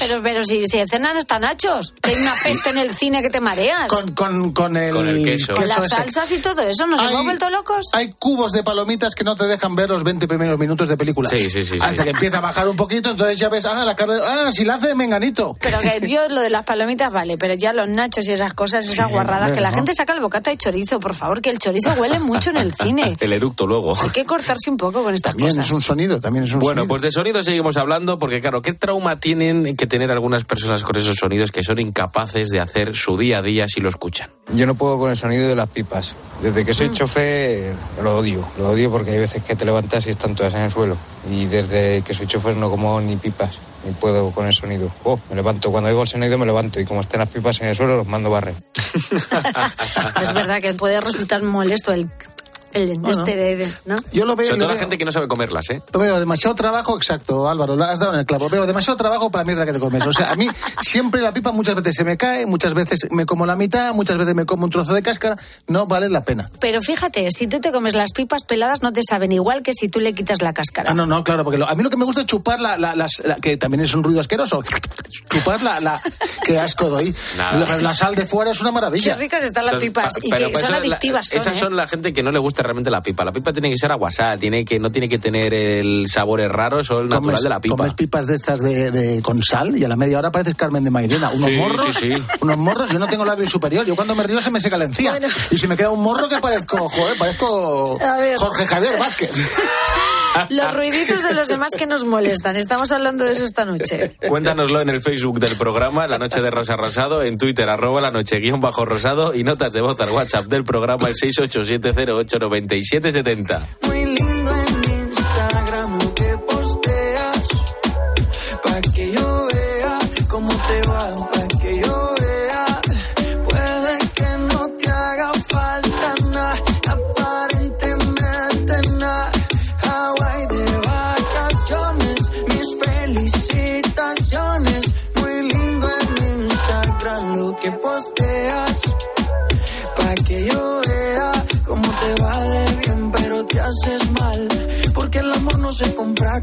Pero, 0.00 0.22
palomitas. 0.22 0.46
si, 0.46 0.66
si 0.66 0.82
cenan 0.88 1.16
hasta 1.18 1.38
nachos, 1.38 1.92
que 2.00 2.10
hay 2.10 2.16
una 2.16 2.32
peste 2.42 2.70
en 2.70 2.78
el 2.78 2.90
cine 2.94 3.20
que 3.20 3.28
te 3.28 3.40
mareas. 3.40 3.88
Con, 3.88 4.12
con, 4.12 4.52
con 4.52 4.76
el, 4.78 4.94
Con 4.94 5.06
el 5.06 5.22
queso. 5.22 5.54
Con 5.54 5.68
las 5.68 5.88
salsas 5.88 6.30
y 6.32 6.38
todo 6.38 6.62
eso, 6.62 6.86
¿nos 6.86 7.00
Hay- 7.00 7.08
hemos 7.12 7.24
vuelto 7.24 7.50
locos? 7.50 7.86
Hay 7.92 8.12
cubos 8.18 8.52
de 8.52 8.62
palomitas 8.62 9.14
que 9.14 9.22
no 9.24 9.36
te 9.36 9.44
dejan 9.44 9.74
ver 9.76 9.90
los 9.90 10.02
20 10.02 10.26
primeros 10.26 10.58
minutos 10.58 10.88
de 10.88 10.96
película. 10.96 11.28
Sí, 11.28 11.50
sí, 11.50 11.62
sí, 11.64 11.76
Hasta 11.80 11.98
sí. 11.98 12.04
que 12.04 12.10
empieza 12.10 12.38
a 12.38 12.40
bajar 12.40 12.68
un 12.68 12.76
poquito, 12.76 13.10
entonces 13.10 13.38
ya 13.38 13.48
ves, 13.50 13.66
ah, 13.66 13.84
la 13.84 13.94
carne, 13.94 14.14
ah, 14.22 14.50
si 14.50 14.64
la 14.64 14.74
hace 14.76 14.94
Menganito. 14.94 15.56
Pero 15.60 15.78
que 15.80 16.08
yo 16.08 16.28
lo 16.28 16.40
de 16.40 16.50
las 16.54 16.64
palomitas 16.64 17.12
vale, 17.12 17.36
pero 17.36 17.54
ya 17.54 17.72
los 17.72 17.88
nachos 17.88 18.26
y 18.28 18.32
esas 18.32 18.54
cosas, 18.54 18.86
esas 18.88 19.10
guarradas, 19.10 19.52
que 19.52 19.60
la 19.60 19.70
¿no? 19.70 19.76
gente 19.76 19.92
saca 19.92 20.12
el 20.12 20.20
bocata 20.20 20.50
de 20.50 20.56
chorizo, 20.56 21.00
por 21.00 21.14
favor, 21.14 21.40
que 21.42 21.50
el 21.50 21.58
chorizo 21.58 21.90
huele 21.98 22.20
mucho 22.20 22.50
en 22.50 22.56
el 22.58 22.72
cine. 22.72 23.12
El 23.20 23.32
eructo 23.32 23.66
luego. 23.66 23.94
Hay 24.00 24.10
que 24.10 24.24
cortarse 24.24 24.70
un 24.70 24.76
poco 24.76 25.02
con 25.02 25.14
estas 25.14 25.32
También 25.32 25.50
cosas. 25.50 25.66
es 25.66 25.70
un 25.72 25.82
sonido, 25.82 26.20
también 26.20 26.44
es 26.44 26.52
un 26.52 26.60
Bueno, 26.60 26.82
sonido. 26.82 26.88
pues 26.88 27.02
de 27.02 27.10
sonido 27.12 27.42
seguimos 27.42 27.76
hablando 27.76 28.18
porque, 28.18 28.40
claro, 28.40 28.62
¿qué 28.62 28.72
trauma 28.72 29.18
tienen 29.18 29.76
que 29.76 29.86
tener 29.86 30.10
algunas 30.10 30.44
personas 30.44 30.82
con 30.82 30.96
esos 30.96 31.16
sonidos 31.16 31.50
que 31.50 31.64
son 31.64 31.80
incapaces 31.80 32.48
de 32.50 32.60
hacer 32.60 32.94
su 32.94 33.16
día 33.16 33.38
a 33.38 33.42
día 33.42 33.66
si 33.68 33.80
lo 33.80 33.88
escuchan? 33.88 34.30
Yo 34.54 34.66
no 34.66 34.74
puedo 34.74 34.98
con 34.98 35.10
el 35.10 35.16
sonido 35.16 35.48
de 35.48 35.56
las 35.56 35.68
pipas. 35.68 36.16
Desde 36.42 36.64
que 36.64 36.72
soy 36.74 36.90
Mm. 36.90 36.92
chofer 36.92 37.74
lo 38.02 38.16
odio. 38.18 38.46
Lo 38.58 38.70
odio 38.70 38.90
porque 38.90 39.10
hay 39.12 39.18
veces 39.18 39.42
que 39.42 39.56
te 39.56 39.64
levantas 39.64 40.06
y 40.06 40.10
están 40.10 40.34
todas 40.34 40.54
en 40.54 40.60
el 40.62 40.70
suelo. 40.70 40.96
Y 41.30 41.46
desde 41.46 42.02
que 42.02 42.14
soy 42.14 42.26
chofer 42.26 42.56
no 42.56 42.70
como 42.70 43.00
ni 43.00 43.16
pipas, 43.16 43.58
ni 43.84 43.92
puedo 43.92 44.30
con 44.30 44.46
el 44.46 44.52
sonido. 44.52 44.92
Oh, 45.04 45.18
me 45.28 45.36
levanto. 45.36 45.70
Cuando 45.70 45.90
oigo 45.90 46.02
el 46.02 46.08
sonido 46.08 46.38
me 46.38 46.46
levanto 46.46 46.80
y 46.80 46.84
como 46.84 47.00
estén 47.00 47.20
las 47.20 47.28
pipas 47.28 47.60
en 47.60 47.68
el 47.68 47.76
suelo 47.76 47.96
los 47.96 48.06
mando 48.06 48.30
barrer. 48.30 48.54
Es 50.22 50.32
verdad 50.32 50.60
que 50.60 50.74
puede 50.74 51.00
resultar 51.00 51.42
molesto 51.42 51.92
el, 51.92 52.08
el 52.74 53.00
este 53.06 53.36
de, 53.36 53.56
de- 53.56 53.72
¿no? 53.86 53.96
Yo 54.12 54.24
lo 54.24 54.36
veo, 54.36 54.46
Sobre 54.46 54.58
todo 54.58 54.68
la 54.68 54.74
veo- 54.74 54.80
gente 54.80 54.98
que 54.98 55.04
no 55.04 55.12
sabe 55.12 55.28
comerlas, 55.28 55.70
¿eh? 55.70 55.82
Lo 55.92 56.00
veo 56.00 56.18
demasiado 56.18 56.54
trabajo, 56.54 56.96
exacto, 56.96 57.48
Álvaro, 57.48 57.76
lo 57.76 57.84
has 57.84 57.98
dado 57.98 58.12
en 58.14 58.20
el 58.20 58.26
clavo. 58.26 58.48
Veo 58.48 58.66
demasiado 58.66 58.96
trabajo 58.96 59.30
para 59.30 59.42
la 59.42 59.46
mierda 59.46 59.66
que 59.66 59.72
te 59.72 59.80
comes. 59.80 60.06
O 60.06 60.12
sea, 60.12 60.30
a 60.32 60.34
mí 60.36 60.48
siempre 60.80 61.20
la 61.22 61.32
pipa 61.32 61.52
muchas 61.52 61.74
veces 61.76 61.94
se 61.96 62.04
me 62.04 62.16
cae, 62.16 62.46
muchas 62.46 62.74
veces 62.74 63.06
me 63.10 63.26
como 63.26 63.46
la 63.46 63.56
mitad, 63.56 63.94
muchas 63.94 64.16
veces 64.18 64.34
me 64.34 64.44
como 64.46 64.64
un 64.64 64.70
trozo 64.70 64.94
de 64.94 65.02
cáscara. 65.02 65.36
No 65.68 65.86
vale 65.86 66.08
la 66.08 66.24
pena. 66.24 66.50
Pero 66.60 66.80
fíjate, 66.80 67.30
si 67.30 67.46
tú 67.46 67.60
te 67.60 67.72
comes 67.72 67.94
las 67.94 68.12
pipas 68.12 68.44
peladas 68.44 68.82
no 68.82 68.92
te 68.92 69.02
saben 69.08 69.32
igual 69.32 69.62
que 69.62 69.72
si 69.72 69.88
tú 69.88 70.00
le 70.00 70.12
quitas 70.12 70.42
la 70.42 70.52
cáscara. 70.52 70.90
Ah, 70.90 70.94
no, 70.94 71.06
no, 71.06 71.22
claro, 71.24 71.44
porque 71.44 71.58
lo- 71.58 71.68
a 71.68 71.74
mí 71.74 71.82
lo 71.82 71.90
que 71.90 71.96
me 71.96 72.04
gusta 72.04 72.22
es 72.22 72.26
chupar 72.26 72.60
la, 72.60 72.76
la- 72.76 72.94
las, 72.96 73.22
la- 73.24 73.36
que 73.36 73.56
también 73.56 73.82
es 73.84 73.94
un 73.94 74.02
ruido 74.02 74.20
asqueroso. 74.20 74.62
Chupar 75.30 75.62
la, 75.62 75.80
la 75.80 76.00
qué 76.44 76.58
asco 76.58 76.88
doy. 76.88 77.14
La, 77.36 77.76
la 77.80 77.94
sal 77.94 78.14
de 78.14 78.26
fuera 78.26 78.50
es 78.50 78.60
una 78.60 78.70
Qué 78.70 78.74
maravilla. 78.74 79.16
ricas 79.16 79.42
están 79.44 79.64
las 79.64 79.74
Esas- 79.74 79.82
pipas 79.84 80.12
pa- 80.14 80.20
y 80.22 80.30
que 80.30 80.48
pues 80.52 80.64
son 80.64 80.74
adictivas. 80.74 81.28
son, 81.28 81.38
esas 81.38 81.56
¿eh? 81.56 81.58
son 81.60 81.76
la 81.76 81.86
gente 81.88 82.12
que 82.12 82.22
no 82.22 82.30
le 82.30 82.38
gusta 82.38 82.62
realmente 82.64 82.90
la 82.90 83.00
pipa. 83.02 83.24
La 83.24 83.32
pipa 83.32 83.52
tiene 83.52 83.70
que 83.70 83.76
ser 83.76 83.92
aguasada, 83.92 84.36
tiene 84.36 84.64
que, 84.64 84.78
no 84.80 84.90
tiene 84.90 85.08
que 85.08 85.18
tener 85.18 85.54
el 85.54 86.06
sabores 86.08 86.50
raros 86.50 86.90
o 86.90 87.00
el 87.00 87.08
natural 87.08 87.36
Comes- 87.36 87.42
de 87.42 87.48
la 87.48 87.60
pipa. 87.60 87.76
Comes 87.76 87.94
pipas 87.94 88.26
de 88.26 88.34
estas 88.34 88.60
de, 88.60 88.90
de- 88.90 89.22
con 89.22 89.42
sal 89.42 89.76
y 89.78 89.84
a 89.84 89.88
la 89.88 89.96
media 89.96 90.18
hora 90.18 90.30
pareces 90.32 90.54
Carmen 90.54 90.82
de 90.84 90.90
Mairena. 90.90 91.30
Unos 91.30 91.50
Sí, 91.50 91.56
morros, 91.56 91.80
sí, 91.94 92.14
sí. 92.14 92.22
unos 92.40 92.56
morros, 92.58 92.90
yo 92.90 92.98
no 92.98 93.06
tengo 93.06 93.24
labio 93.24 93.48
superior. 93.48 93.84
Yo 93.86 93.94
cuando 93.94 94.14
me 94.14 94.24
río 94.24 94.40
se 94.40 94.50
me 94.50 94.60
seca 94.60 94.76
la 94.76 94.84
encía. 94.84 95.18
Y 95.50 95.56
si 95.58 95.66
me 95.68 95.76
queda 95.76 95.90
un 95.90 96.02
morro 96.02 96.28
que 96.28 96.38
parezco, 96.40 96.88
joder, 96.88 97.16
parezco. 97.18 97.98
Jorge 98.38 98.66
Javier 98.66 98.98
Vázquez. 98.98 99.30
Los 100.50 100.74
ruiditos 100.74 101.22
de 101.22 101.32
los 101.34 101.48
demás 101.48 101.72
que 101.76 101.86
nos 101.86 102.04
molestan. 102.04 102.56
Estamos 102.56 102.92
hablando 102.92 103.24
de 103.24 103.32
eso 103.32 103.44
esta 103.44 103.64
noche. 103.64 104.12
Cuéntanoslo 104.28 104.80
en 104.80 104.90
el 104.90 105.00
Facebook 105.00 105.40
del 105.40 105.56
programa 105.56 106.06
La 106.06 106.18
Noche 106.18 106.42
de 106.42 106.50
Rosa 106.50 106.76
Rosado, 106.76 107.22
en 107.22 107.38
Twitter 107.38 107.68
arroba 107.68 108.00
la 108.00 108.10
noche 108.10 108.40
guion 108.40 108.60
bajo 108.60 108.84
rosado 108.84 109.32
y 109.34 109.44
notas 109.44 109.72
de 109.72 109.80
voz 109.80 110.00
al 110.00 110.10
WhatsApp 110.10 110.46
del 110.46 110.64
programa 110.64 111.08
el 111.08 111.14
687089770. 111.14 113.93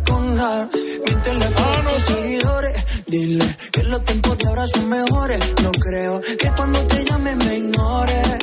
Con 0.07 0.35
nada. 0.35 0.69
Miéntele 1.05 1.45
a 1.45 1.49
todos 1.49 1.93
tus 1.93 2.15
seguidores. 2.15 3.05
Dile 3.07 3.45
que 3.71 3.83
los 3.83 4.05
tiempos 4.05 4.37
de 4.37 4.47
ahora 4.47 4.67
son 4.67 4.89
mejores. 4.89 5.39
No 5.63 5.71
creo 5.71 6.21
que 6.39 6.51
cuando 6.55 6.79
te 6.87 7.05
llame 7.05 7.35
me 7.35 7.57
ignores. 7.57 8.37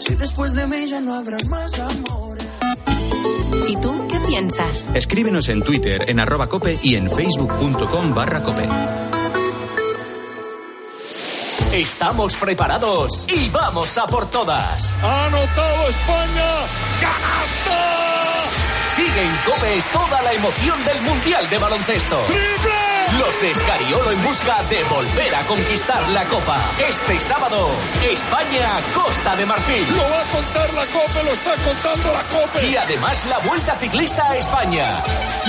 Si 0.00 0.14
después 0.14 0.54
de 0.54 0.66
mí 0.66 0.86
ya 0.88 1.00
no 1.00 1.14
habrá 1.14 1.38
más 1.48 1.78
amor. 1.78 2.38
¿Y 3.68 3.74
tú 3.76 4.08
qué 4.08 4.18
piensas? 4.26 4.88
Escríbenos 4.94 5.48
en 5.48 5.62
Twitter 5.62 6.04
en 6.08 6.20
arroba 6.20 6.48
cope 6.48 6.78
y 6.82 6.96
en 6.96 7.08
facebook.com 7.08 8.14
barra 8.14 8.42
cope. 8.42 8.68
Estamos 11.72 12.34
preparados 12.34 13.26
y 13.28 13.48
vamos 13.50 13.96
a 13.96 14.06
por 14.06 14.28
todas. 14.28 14.96
¡Anotado 15.02 15.88
España! 15.88 16.50
Sigue 18.94 19.22
en 19.22 19.36
Cope 19.44 19.80
toda 19.92 20.20
la 20.22 20.32
emoción 20.32 20.84
del 20.84 21.00
Mundial 21.02 21.48
de 21.48 21.58
Baloncesto. 21.58 22.26
Los 23.18 23.40
de 23.40 23.50
Escariolo 23.50 24.12
en 24.12 24.22
busca 24.22 24.62
de 24.70 24.84
volver 24.84 25.34
a 25.34 25.44
conquistar 25.46 26.08
la 26.10 26.24
Copa. 26.26 26.56
Este 26.88 27.20
sábado, 27.20 27.70
España-Costa 28.02 29.36
de 29.36 29.46
Marfil. 29.46 29.96
Lo 29.96 30.08
va 30.08 30.20
a 30.20 30.24
contar 30.24 30.72
la 30.74 30.86
COPE, 30.86 31.24
lo 31.24 31.32
está 31.32 31.54
contando 31.56 32.12
la 32.12 32.22
COPE. 32.22 32.66
Y 32.66 32.76
además 32.76 33.26
la 33.26 33.38
Vuelta 33.38 33.74
Ciclista 33.74 34.30
a 34.30 34.36
España. 34.36 35.02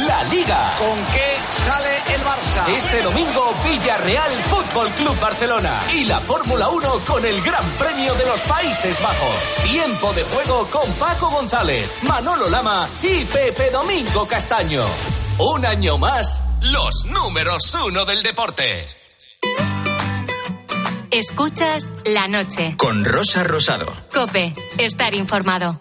La 0.07 0.23
Liga. 0.23 0.73
¿Con 0.79 0.97
qué 1.13 1.37
sale 1.51 1.97
el 2.15 2.21
Barça? 2.21 2.75
Este 2.75 3.01
domingo, 3.03 3.53
Villarreal 3.63 4.31
Fútbol 4.49 4.89
Club 4.91 5.19
Barcelona. 5.19 5.79
Y 5.93 6.05
la 6.05 6.19
Fórmula 6.19 6.67
1 6.69 6.89
con 7.07 7.23
el 7.23 7.41
Gran 7.41 7.65
Premio 7.77 8.13
de 8.15 8.25
los 8.25 8.41
Países 8.43 8.99
Bajos. 9.01 9.35
Tiempo 9.63 10.11
de 10.13 10.23
juego 10.23 10.67
con 10.67 10.91
Paco 10.93 11.29
González, 11.29 12.03
Manolo 12.03 12.49
Lama 12.49 12.87
y 13.03 13.23
Pepe 13.25 13.69
Domingo 13.69 14.27
Castaño. 14.27 14.83
Un 15.37 15.65
año 15.65 15.97
más, 15.97 16.41
los 16.61 17.05
números 17.05 17.75
uno 17.85 18.05
del 18.05 18.21
deporte. 18.23 18.85
Escuchas 21.09 21.91
la 22.05 22.27
noche. 22.27 22.75
Con 22.77 23.03
Rosa 23.03 23.43
Rosado. 23.43 23.91
Cope, 24.13 24.53
estar 24.77 25.13
informado. 25.13 25.79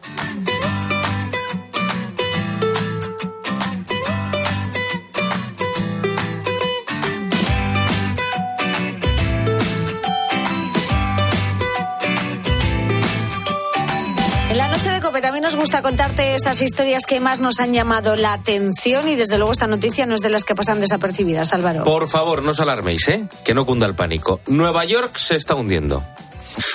Cope 15.11 15.23
también 15.23 15.43
nos 15.43 15.57
gusta 15.57 15.83
contarte 15.83 16.37
esas 16.37 16.63
historias 16.63 17.05
que 17.05 17.19
más 17.19 17.41
nos 17.41 17.59
han 17.59 17.75
llamado 17.75 18.15
la 18.15 18.33
atención 18.33 19.09
y 19.09 19.17
desde 19.17 19.39
luego 19.39 19.51
esta 19.51 19.67
noticia 19.67 20.07
no 20.07 20.15
es 20.15 20.21
de 20.21 20.29
las 20.29 20.45
que 20.45 20.55
pasan 20.55 20.79
desapercibidas, 20.79 21.53
Álvaro. 21.53 21.83
Por 21.83 22.09
favor, 22.09 22.45
no 22.45 22.53
os 22.53 22.61
alarméis, 22.61 23.09
¿eh? 23.09 23.29
Que 23.45 23.53
no 23.53 23.67
cunda 23.67 23.89
el 23.89 23.95
pánico. 23.95 24.41
Nueva 24.47 24.85
York 24.85 25.17
se 25.17 25.35
está 25.35 25.57
hundiendo. 25.57 26.01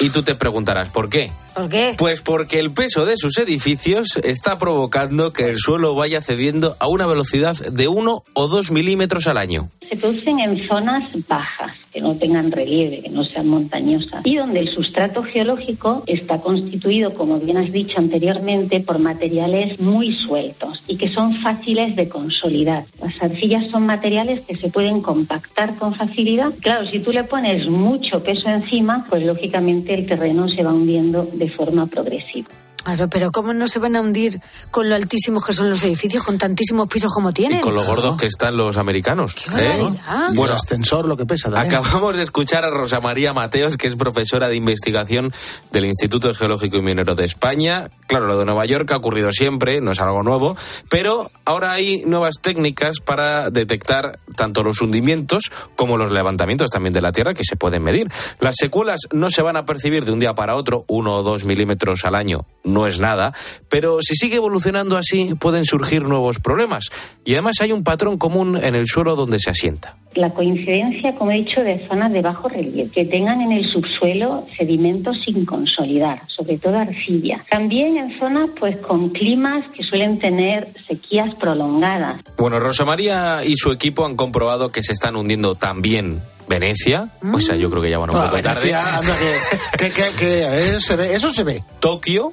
Y 0.02 0.10
tú 0.10 0.22
te 0.22 0.36
preguntarás, 0.36 0.90
¿por 0.90 1.08
qué? 1.10 1.32
¿Por 1.54 1.70
qué? 1.70 1.96
Pues 1.98 2.20
porque 2.20 2.60
el 2.60 2.72
peso 2.72 3.06
de 3.06 3.16
sus 3.16 3.38
edificios 3.38 4.20
está 4.22 4.58
provocando 4.58 5.32
que 5.32 5.46
el 5.46 5.58
suelo 5.58 5.96
vaya 5.96 6.22
cediendo 6.22 6.76
a 6.80 6.88
una 6.88 7.06
velocidad 7.06 7.56
de 7.56 7.88
1 7.88 8.24
o 8.34 8.48
2 8.50 8.72
milímetros 8.72 9.28
al 9.28 9.38
año. 9.38 9.70
Se 9.90 9.96
producen 9.96 10.40
en 10.40 10.68
zonas 10.68 11.04
bajas, 11.30 11.72
que 11.96 12.02
no 12.02 12.18
tengan 12.18 12.52
relieve, 12.52 13.02
que 13.02 13.10
no 13.10 13.24
sean 13.24 13.48
montañosas, 13.48 14.22
y 14.26 14.36
donde 14.36 14.60
el 14.60 14.68
sustrato 14.68 15.24
geológico 15.24 16.04
está 16.08 16.42
constituido, 16.42 17.14
como 17.14 17.40
bien 17.40 17.56
has 17.56 17.72
dicho 17.72 18.00
anteriormente, 18.00 18.82
por 18.82 19.00
materiales 19.00 19.80
muy 19.80 20.12
sueltos 20.14 20.84
y 20.88 20.98
que 20.98 21.08
son 21.14 21.36
fáciles 21.36 21.96
de 21.96 22.10
consolidar. 22.10 22.84
Las 23.02 23.24
arcillas 23.24 23.68
son 23.72 23.86
materiales 23.86 24.42
que 24.42 24.56
se 24.56 24.68
pueden 24.68 25.02
compactar 25.02 25.78
con 25.78 25.94
facilidad. 25.94 26.52
Claro, 26.60 26.86
si 26.86 27.00
tú 27.00 27.14
le 27.14 27.24
pones 27.24 27.70
mucho 27.70 28.22
peso 28.22 28.50
encima, 28.50 29.06
pues 29.10 29.24
lógicamente 29.24 29.94
el 29.94 30.06
terreno 30.06 30.50
se 30.50 30.64
va 30.64 30.74
hundiendo 30.74 31.24
de 31.24 31.50
forma 31.50 31.88
progresiva. 31.88 32.50
Claro, 32.86 33.08
pero 33.08 33.32
¿cómo 33.32 33.52
no 33.52 33.68
se 33.68 33.80
van 33.80 33.96
a 33.96 34.02
hundir 34.02 34.40
con 34.70 34.88
lo 34.88 34.96
altísimos 34.96 35.44
que 35.44 35.54
son 35.54 35.72
los 35.72 35.82
edificios, 35.82 36.24
con 36.24 36.38
tantísimos 36.38 36.88
pisos 36.88 37.12
como 37.12 37.34
tienen? 37.34 37.58
Y 37.58 37.62
con 37.62 37.74
lo 37.74 37.84
gordos 37.84 38.16
que 38.16 38.28
están 38.28 38.56
los 38.56 38.78
americanos. 38.78 39.36
¿eh? 39.58 39.90
Y 40.32 40.40
el 40.40 40.52
ascensor, 40.52 41.08
lo 41.08 41.18
que 41.18 41.26
pesa 41.26 41.50
también. 41.50 41.76
Acabamos 41.76 42.16
de 42.16 42.22
escuchar 42.22 42.64
a 42.64 42.70
Rosa 42.70 43.00
María 43.02 43.34
Mateos, 43.34 43.76
que 43.76 43.88
es 43.88 43.96
profesora 43.96 44.50
de 44.50 44.56
investigación 44.56 45.34
del 45.72 45.86
Instituto 45.86 46.34
Geológico 46.36 46.78
y 46.78 46.82
Minero 46.82 47.16
de 47.16 47.26
España. 47.26 47.90
Claro, 48.06 48.28
lo 48.28 48.38
de 48.38 48.46
Nueva 48.46 48.68
York 48.68 48.92
ha 48.92 48.98
ocurrido 48.98 49.32
siempre, 49.32 49.82
no 49.82 49.92
es 49.92 50.00
algo 50.00 50.22
nuevo, 50.22 50.56
pero 50.88 51.32
ahora 51.44 51.72
hay 51.72 52.04
nuevas 52.06 52.36
técnicas 52.40 53.00
para 53.00 53.50
detectar 53.50 54.20
tanto 54.36 54.62
los 54.62 54.82
hundimientos 54.82 55.52
como 55.76 55.98
los 55.98 56.12
levantamientos 56.12 56.70
también 56.70 56.94
de 56.94 57.02
la 57.02 57.12
Tierra 57.12 57.34
que 57.34 57.44
se 57.44 57.56
pueden 57.56 57.82
medir. 57.82 58.12
Las 58.40 58.58
secuelas 58.60 59.02
no 59.12 59.32
se 59.32 59.42
van 59.42 59.58
a 59.58 59.66
percibir 59.66 60.06
de 60.06 60.12
un 60.12 60.20
día 60.20 60.36
para 60.36 60.56
otro, 60.56 60.86
uno 60.88 61.16
o 61.16 61.24
dos 61.24 61.46
milímetros 61.46 62.06
al 62.06 62.14
año, 62.14 62.46
no 62.76 62.86
es 62.88 63.00
nada, 63.00 63.34
pero 63.70 63.98
si 64.02 64.16
sigue 64.16 64.36
evolucionando 64.36 64.98
así 64.98 65.34
pueden 65.40 65.66
surgir 65.66 66.04
nuevos 66.04 66.40
problemas. 66.40 66.90
Y 67.24 67.34
además 67.34 67.56
hay 67.62 67.72
un 67.72 67.84
patrón 67.84 68.18
común 68.20 68.60
en 68.62 68.76
el 68.76 68.88
suelo 68.88 69.16
donde 69.16 69.40
se 69.40 69.50
asienta. 69.50 69.96
La 70.14 70.34
coincidencia, 70.34 71.16
como 71.16 71.32
he 71.32 71.36
dicho, 71.36 71.62
de 71.62 71.86
zonas 71.90 72.12
de 72.14 72.22
bajo 72.22 72.48
relieve, 72.48 72.90
que 72.90 73.04
tengan 73.06 73.42
en 73.42 73.52
el 73.52 73.66
subsuelo 73.66 74.46
sedimentos 74.58 75.18
sin 75.26 75.46
consolidar, 75.46 76.22
sobre 76.28 76.58
todo 76.58 76.78
arcilla. 76.78 77.44
También 77.50 77.98
en 77.98 78.18
zonas 78.20 78.50
pues 78.58 78.80
con 78.82 79.10
climas 79.10 79.66
que 79.76 79.84
suelen 79.84 80.20
tener 80.20 80.70
sequías 80.88 81.36
prolongadas. 81.36 82.22
Bueno, 82.38 82.60
Rosa 82.60 82.86
María 82.86 83.44
y 83.46 83.56
su 83.58 83.72
equipo 83.72 84.06
han 84.06 84.16
comprobado 84.16 84.70
que 84.72 84.84
se 84.84 84.94
están 84.94 85.16
hundiendo 85.18 85.56
también 85.56 86.22
Venecia, 86.48 87.10
o 87.34 87.40
sea, 87.40 87.56
yo 87.56 87.72
creo 87.72 87.82
que 87.82 87.90
ya 87.90 87.98
van 87.98 88.12
un 88.12 88.18
Ah, 88.18 88.26
poco 88.30 88.40
tarde. 88.42 88.68
Venecia, 88.72 88.98
anda, 89.00 89.16
que, 89.18 89.78
que- 89.86 89.90
que- 89.92 90.12
que, 90.18 90.42
eh, 90.76 90.80
se 90.80 90.96
ve, 90.96 91.16
eso 91.16 91.32
se 91.32 91.44
ve. 91.44 91.64
Tokio, 91.80 92.32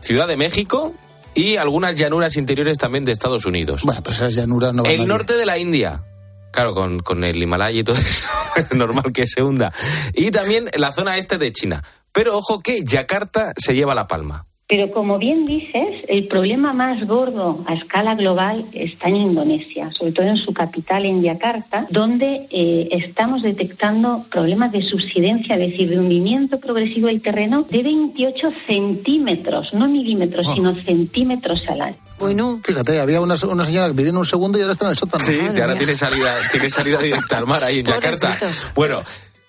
Ciudad 0.00 0.28
de 0.28 0.36
México 0.36 0.94
y 1.34 1.56
algunas 1.56 1.94
llanuras 1.94 2.36
interiores 2.36 2.78
también 2.78 3.04
de 3.04 3.12
Estados 3.12 3.46
Unidos. 3.46 3.82
Bueno, 3.84 4.02
pues 4.02 4.16
esas 4.16 4.34
llanuras 4.34 4.74
no 4.74 4.82
van 4.82 4.92
El 4.92 5.06
norte 5.06 5.34
de 5.34 5.46
la 5.46 5.58
India. 5.58 6.02
Claro, 6.50 6.74
con, 6.74 7.00
con 7.00 7.24
el 7.24 7.40
Himalaya 7.40 7.78
y 7.78 7.84
todo 7.84 7.96
eso, 7.96 8.26
es 8.56 8.72
normal 8.72 9.12
que 9.12 9.26
se 9.26 9.42
hunda. 9.42 9.72
Y 10.14 10.30
también 10.30 10.68
la 10.76 10.92
zona 10.92 11.18
este 11.18 11.38
de 11.38 11.52
China. 11.52 11.84
Pero 12.12 12.36
ojo 12.36 12.60
que 12.60 12.82
Yakarta 12.84 13.52
se 13.56 13.74
lleva 13.74 13.94
la 13.94 14.06
palma. 14.08 14.47
Pero 14.68 14.90
como 14.90 15.18
bien 15.18 15.46
dices, 15.46 16.04
el 16.08 16.28
problema 16.28 16.74
más 16.74 17.06
gordo 17.06 17.64
a 17.66 17.72
escala 17.74 18.14
global 18.16 18.66
está 18.72 19.08
en 19.08 19.16
Indonesia, 19.16 19.90
sobre 19.90 20.12
todo 20.12 20.26
en 20.26 20.36
su 20.36 20.52
capital, 20.52 21.06
en 21.06 21.22
Yakarta, 21.22 21.86
donde 21.88 22.46
eh, 22.50 22.88
estamos 22.90 23.40
detectando 23.42 24.26
problemas 24.30 24.70
de 24.72 24.82
subsidencia, 24.82 25.54
es 25.56 25.70
decir, 25.70 25.88
de 25.88 25.98
hundimiento 25.98 26.60
progresivo 26.60 27.06
del 27.06 27.22
terreno 27.22 27.62
de 27.62 27.82
28 27.82 28.48
centímetros, 28.66 29.72
no 29.72 29.88
milímetros, 29.88 30.46
Oh. 30.48 30.54
sino 30.54 30.74
centímetros 30.74 31.62
al 31.68 31.80
año. 31.80 31.96
Bueno. 32.18 32.60
Fíjate, 32.62 33.00
había 33.00 33.20
una, 33.20 33.36
una 33.48 33.64
señora 33.64 33.86
que 33.88 33.94
vivía 33.94 34.10
en 34.10 34.16
un 34.18 34.26
segundo 34.26 34.58
y 34.58 34.62
ahora 34.62 34.72
está 34.72 34.84
en 34.86 34.90
el 34.90 34.96
sótano. 34.96 35.24
Sí, 35.24 35.38
que 35.54 35.62
ahora 35.62 35.76
tiene 35.76 35.96
salida, 35.96 36.34
tiene 36.52 36.68
salida 36.68 36.98
directa 37.00 37.38
al 37.38 37.46
mar 37.46 37.64
ahí 37.64 37.78
en 37.78 37.86
Yakarta. 37.86 38.36
Bueno, 38.74 39.00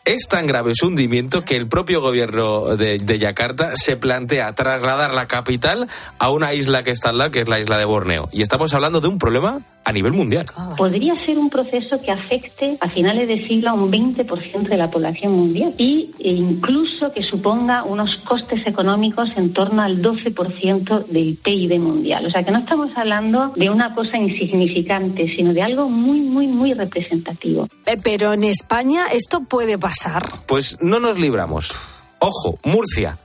Es 0.10 0.28
tan 0.28 0.48
grave 0.48 0.74
su 0.74 0.88
hundimiento 0.88 1.46
que 1.46 1.56
el 1.56 1.68
propio 1.68 2.02
gobierno 2.02 2.76
de, 2.76 2.98
de 2.98 3.20
Yakarta 3.20 3.76
se 3.76 3.96
plantea 3.96 4.56
trasladar 4.56 5.14
la 5.14 5.28
capital 5.28 5.88
a 6.18 6.32
una 6.32 6.56
isla 6.56 6.82
que 6.82 6.90
está 6.90 7.10
al 7.10 7.20
lado, 7.20 7.30
que 7.30 7.42
es 7.42 7.48
la 7.48 7.60
isla 7.60 7.78
de 7.78 7.86
Borneo. 7.86 8.28
Y 8.32 8.42
estamos 8.42 8.74
hablando 8.74 9.02
de 9.02 9.08
un 9.08 9.20
problema 9.20 9.62
a 9.90 9.92
nivel 9.92 10.14
mundial. 10.14 10.46
Podría 10.78 11.16
ser 11.26 11.38
un 11.38 11.50
proceso 11.50 11.98
que 11.98 12.12
afecte 12.12 12.78
a 12.80 12.90
finales 12.90 13.28
de 13.28 13.48
siglo 13.48 13.72
a 13.72 13.74
un 13.74 13.92
20% 13.92 14.68
de 14.68 14.78
la 14.78 14.90
población 14.90 15.34
mundial 15.34 15.74
y 15.78 16.12
e 16.20 16.32
incluso 16.32 17.12
que 17.12 17.24
suponga 17.24 17.84
unos 17.84 18.18
costes 18.18 18.66
económicos 18.66 19.36
en 19.36 19.52
torno 19.52 19.82
al 19.82 20.02
12% 20.02 21.06
del 21.08 21.38
PIB 21.38 21.80
mundial. 21.80 22.26
O 22.26 22.30
sea 22.30 22.44
que 22.44 22.52
no 22.52 22.60
estamos 22.60 22.92
hablando 22.96 23.52
de 23.56 23.70
una 23.70 23.96
cosa 23.96 24.18
insignificante, 24.18 25.28
sino 25.28 25.54
de 25.54 25.62
algo 25.62 25.90
muy, 25.90 26.22
muy, 26.22 26.48
muy 26.48 26.74
representativo. 26.74 27.68
Eh, 27.86 27.98
pero 28.04 28.34
en 28.34 28.44
España 28.44 29.08
esto 29.12 29.42
puede 29.42 29.78
pasar. 29.78 30.30
Pues 30.46 30.78
no 30.82 31.00
nos 31.00 31.18
libramos. 31.18 31.74
Ojo, 32.20 32.56
Murcia. 32.64 33.18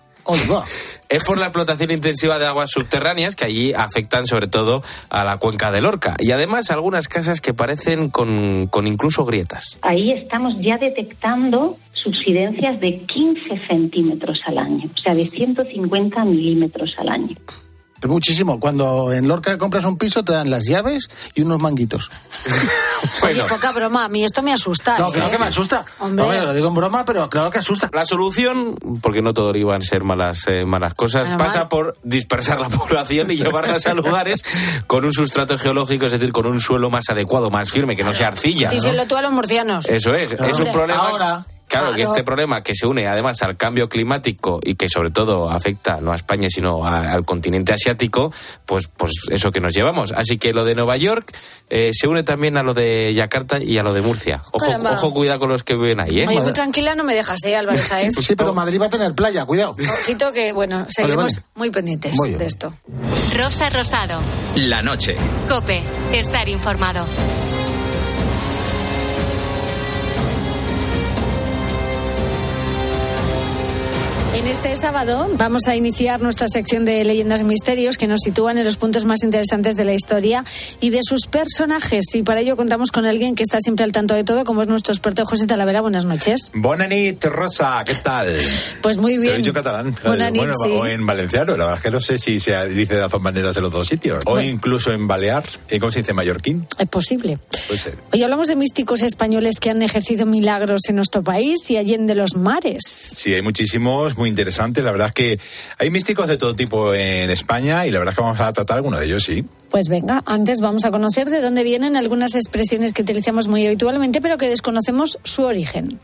Es 1.08 1.24
por 1.24 1.38
la 1.38 1.46
explotación 1.46 1.90
intensiva 1.90 2.38
de 2.38 2.46
aguas 2.46 2.70
subterráneas 2.70 3.36
que 3.36 3.44
allí 3.44 3.72
afectan 3.72 4.26
sobre 4.26 4.48
todo 4.48 4.82
a 5.10 5.22
la 5.24 5.36
cuenca 5.36 5.70
del 5.70 5.86
Orca. 5.86 6.16
Y 6.18 6.30
además 6.30 6.70
algunas 6.70 7.08
casas 7.08 7.40
que 7.40 7.54
parecen 7.54 8.10
con, 8.10 8.66
con 8.68 8.86
incluso 8.86 9.24
grietas. 9.24 9.78
Ahí 9.82 10.12
estamos 10.12 10.54
ya 10.60 10.78
detectando 10.78 11.76
subsidencias 11.92 12.80
de 12.80 13.00
15 13.00 13.66
centímetros 13.68 14.40
al 14.46 14.58
año, 14.58 14.90
o 14.92 14.98
sea, 14.98 15.14
de 15.14 15.26
150 15.26 16.24
milímetros 16.24 16.94
al 16.98 17.08
año. 17.08 17.36
Es 18.04 18.10
muchísimo. 18.10 18.60
Cuando 18.60 19.14
en 19.14 19.26
Lorca 19.26 19.56
compras 19.56 19.86
un 19.86 19.96
piso 19.96 20.22
te 20.22 20.32
dan 20.32 20.50
las 20.50 20.66
llaves 20.66 21.08
y 21.34 21.40
unos 21.40 21.62
manguitos. 21.62 22.10
Oye, 23.22 23.42
poca 23.44 23.72
broma, 23.72 24.04
a 24.04 24.08
mí 24.10 24.22
esto 24.22 24.42
me 24.42 24.52
asusta. 24.52 24.98
No, 24.98 25.08
¿eh? 25.08 25.12
claro 25.14 25.30
que 25.30 25.38
me 25.38 25.46
asusta. 25.46 25.86
Hombre. 26.00 26.22
Hombre, 26.22 26.40
lo 26.42 26.52
digo 26.52 26.68
en 26.68 26.74
broma, 26.74 27.06
pero 27.06 27.30
claro 27.30 27.50
que 27.50 27.60
asusta. 27.60 27.88
La 27.94 28.04
solución, 28.04 28.76
porque 29.00 29.22
no 29.22 29.32
todo 29.32 29.56
iban 29.56 29.80
a 29.80 29.84
ser 29.84 30.04
malas, 30.04 30.44
eh, 30.48 30.66
malas 30.66 30.92
cosas, 30.92 31.30
pasa 31.38 31.60
mal. 31.60 31.68
por 31.68 31.96
dispersar 32.02 32.60
la 32.60 32.68
población 32.78 33.30
y 33.30 33.36
llevarlas 33.36 33.86
a 33.86 33.94
lugares 33.94 34.44
con 34.86 35.06
un 35.06 35.12
sustrato 35.14 35.56
geológico, 35.56 36.04
es 36.04 36.12
decir, 36.12 36.30
con 36.30 36.44
un 36.44 36.60
suelo 36.60 36.90
más 36.90 37.08
adecuado, 37.08 37.48
más 37.48 37.70
firme, 37.70 37.96
que 37.96 38.04
no 38.04 38.12
sea 38.12 38.26
arcilla. 38.26 38.68
¿no? 38.68 38.74
Díselo 38.74 39.06
tú 39.06 39.16
a 39.16 39.22
los 39.22 39.32
murcianos. 39.32 39.88
Eso 39.88 40.14
es, 40.14 40.32
es 40.32 40.60
un 40.60 40.70
problema. 40.70 41.08
Ahora. 41.08 41.46
Claro, 41.68 41.94
que 41.94 42.02
este 42.04 42.22
problema 42.22 42.62
que 42.62 42.74
se 42.74 42.86
une 42.86 43.06
además 43.08 43.42
al 43.42 43.56
cambio 43.56 43.88
climático 43.88 44.60
y 44.62 44.76
que 44.76 44.88
sobre 44.88 45.10
todo 45.10 45.50
afecta 45.50 46.00
no 46.00 46.12
a 46.12 46.16
España 46.16 46.48
sino 46.48 46.86
a- 46.86 47.12
al 47.12 47.24
continente 47.24 47.72
asiático, 47.72 48.32
pues, 48.64 48.88
pues 48.96 49.12
eso 49.30 49.50
que 49.50 49.60
nos 49.60 49.74
llevamos. 49.74 50.12
Así 50.12 50.38
que 50.38 50.52
lo 50.52 50.64
de 50.64 50.74
Nueva 50.76 50.96
York 50.96 51.32
eh, 51.70 51.90
se 51.92 52.06
une 52.06 52.22
también 52.22 52.56
a 52.56 52.62
lo 52.62 52.74
de 52.74 53.12
Yakarta 53.14 53.58
y 53.62 53.78
a 53.78 53.82
lo 53.82 53.92
de 53.92 54.02
Murcia. 54.02 54.42
Ojo, 54.52 54.58
Caramba. 54.66 54.92
ojo 54.92 55.12
cuidado 55.12 55.40
con 55.40 55.48
los 55.48 55.62
que 55.64 55.74
viven 55.74 55.98
ahí, 56.00 56.20
¿eh? 56.20 56.26
Oye, 56.28 56.40
muy 56.40 56.52
tranquila 56.52 56.94
no 56.94 57.02
me 57.02 57.14
dejas, 57.14 57.40
¿eh, 57.44 57.56
Álvaro 57.56 57.78
Saez? 57.82 58.14
Sí, 58.20 58.36
pero 58.36 58.54
Madrid 58.54 58.80
va 58.80 58.86
a 58.86 58.90
tener 58.90 59.12
playa, 59.14 59.44
cuidado. 59.44 59.74
Ojito 60.02 60.32
que, 60.32 60.52
bueno, 60.52 60.86
seguimos 60.90 61.34
vale. 61.34 61.46
muy 61.56 61.70
pendientes 61.70 62.14
Muy 62.16 62.34
de 62.34 62.46
esto. 62.46 62.72
Rosa 63.36 63.70
Rosado. 63.70 64.20
La 64.56 64.82
noche. 64.82 65.16
Cope. 65.48 65.82
Estar 66.12 66.48
informado. 66.48 67.04
En 74.44 74.50
este 74.50 74.76
sábado 74.76 75.30
vamos 75.38 75.66
a 75.68 75.74
iniciar 75.74 76.20
nuestra 76.20 76.48
sección 76.48 76.84
de 76.84 77.02
leyendas 77.02 77.40
y 77.40 77.44
misterios 77.44 77.96
que 77.96 78.06
nos 78.06 78.20
sitúan 78.20 78.58
en 78.58 78.64
los 78.64 78.76
puntos 78.76 79.06
más 79.06 79.22
interesantes 79.22 79.74
de 79.74 79.86
la 79.86 79.94
historia 79.94 80.44
y 80.80 80.90
de 80.90 81.00
sus 81.02 81.26
personajes. 81.26 82.04
Y 82.14 82.22
para 82.22 82.40
ello 82.40 82.54
contamos 82.54 82.90
con 82.90 83.06
alguien 83.06 83.36
que 83.36 83.42
está 83.42 83.58
siempre 83.60 83.86
al 83.86 83.92
tanto 83.92 84.12
de 84.12 84.22
todo, 84.22 84.44
como 84.44 84.60
es 84.60 84.68
nuestro 84.68 84.92
experto 84.92 85.24
José 85.24 85.46
Talavera. 85.46 85.80
Buenas 85.80 86.04
noches. 86.04 86.50
Bona 86.52 86.86
nit, 86.86 87.24
Rosa, 87.24 87.82
¿qué 87.86 87.94
tal? 87.94 88.36
Pues 88.82 88.98
muy 88.98 89.12
Te 89.12 89.16
lo 89.16 89.22
bien. 89.22 89.34
he 89.34 89.38
dicho 89.38 89.54
catalán. 89.54 89.96
Bona 90.04 90.28
nit, 90.28 90.42
bueno, 90.42 90.54
sí. 90.62 90.70
o 90.72 90.84
en 90.84 91.06
valenciano. 91.06 91.56
La 91.56 91.64
verdad 91.64 91.76
es 91.76 91.82
que 91.82 91.90
no 91.90 92.00
sé 92.00 92.18
si 92.18 92.38
se 92.38 92.68
dice 92.68 92.96
de 92.96 93.00
las 93.00 93.10
dos 93.10 93.22
maneras 93.22 93.56
en 93.56 93.62
los 93.62 93.72
dos 93.72 93.88
sitios. 93.88 94.22
O 94.26 94.38
incluso 94.38 94.92
en 94.92 95.08
balear. 95.08 95.42
¿Y 95.70 95.78
¿Cómo 95.78 95.90
se 95.90 96.00
dice 96.00 96.12
mallorquín? 96.12 96.66
Es 96.78 96.88
posible. 96.88 97.38
Puede 97.66 97.80
ser. 97.80 97.96
Hoy 98.12 98.22
hablamos 98.22 98.48
de 98.48 98.56
místicos 98.56 99.02
españoles 99.02 99.58
que 99.58 99.70
han 99.70 99.80
ejercido 99.80 100.26
milagros 100.26 100.82
en 100.90 100.96
nuestro 100.96 101.22
país 101.22 101.70
y 101.70 101.78
allende 101.78 102.14
los 102.14 102.36
mares. 102.36 102.82
Sí, 102.84 103.32
hay 103.32 103.40
muchísimos, 103.40 104.18
muy 104.18 104.33
interesantes. 104.34 104.84
La 104.84 104.90
verdad 104.90 105.08
es 105.08 105.14
que 105.14 105.38
hay 105.78 105.90
místicos 105.90 106.28
de 106.28 106.36
todo 106.36 106.54
tipo 106.54 106.92
en 106.92 107.30
España 107.30 107.86
y 107.86 107.90
la 107.90 107.98
verdad 107.98 108.12
es 108.12 108.18
que 108.18 108.22
vamos 108.22 108.40
a 108.40 108.52
tratar 108.52 108.76
alguno 108.76 108.98
de 108.98 109.06
ellos, 109.06 109.22
sí. 109.22 109.44
Pues 109.70 109.88
venga, 109.88 110.20
antes 110.26 110.60
vamos 110.60 110.84
a 110.84 110.90
conocer 110.90 111.30
de 111.30 111.40
dónde 111.40 111.62
vienen 111.62 111.96
algunas 111.96 112.34
expresiones 112.34 112.92
que 112.92 113.02
utilizamos 113.02 113.48
muy 113.48 113.66
habitualmente, 113.66 114.20
pero 114.20 114.36
que 114.36 114.48
desconocemos 114.48 115.18
su 115.24 115.42
origen. 115.42 115.98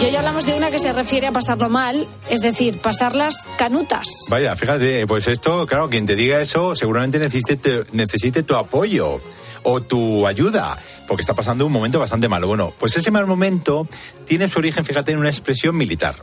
Y 0.00 0.04
hoy 0.04 0.16
hablamos 0.16 0.46
de 0.46 0.54
una 0.54 0.70
que 0.70 0.78
se 0.78 0.92
refiere 0.94 1.26
a 1.26 1.32
pasarlo 1.32 1.68
mal, 1.68 2.06
es 2.30 2.40
decir, 2.40 2.78
pasar 2.78 3.14
las 3.14 3.50
canutas. 3.58 4.06
Vaya, 4.30 4.56
fíjate, 4.56 5.06
pues 5.06 5.28
esto, 5.28 5.66
claro, 5.66 5.90
quien 5.90 6.06
te 6.06 6.16
diga 6.16 6.40
eso 6.40 6.74
seguramente 6.74 7.18
necesite, 7.18 7.82
necesite 7.92 8.42
tu 8.42 8.54
apoyo 8.54 9.20
o 9.62 9.82
tu 9.82 10.26
ayuda, 10.26 10.78
porque 11.10 11.22
está 11.22 11.34
pasando 11.34 11.66
un 11.66 11.72
momento 11.72 11.98
bastante 11.98 12.28
malo. 12.28 12.46
Bueno, 12.46 12.72
pues 12.78 12.96
ese 12.96 13.10
mal 13.10 13.26
momento 13.26 13.88
tiene 14.26 14.48
su 14.48 14.60
origen, 14.60 14.84
fíjate, 14.84 15.10
en 15.10 15.18
una 15.18 15.28
expresión 15.28 15.76
militar. 15.76 16.14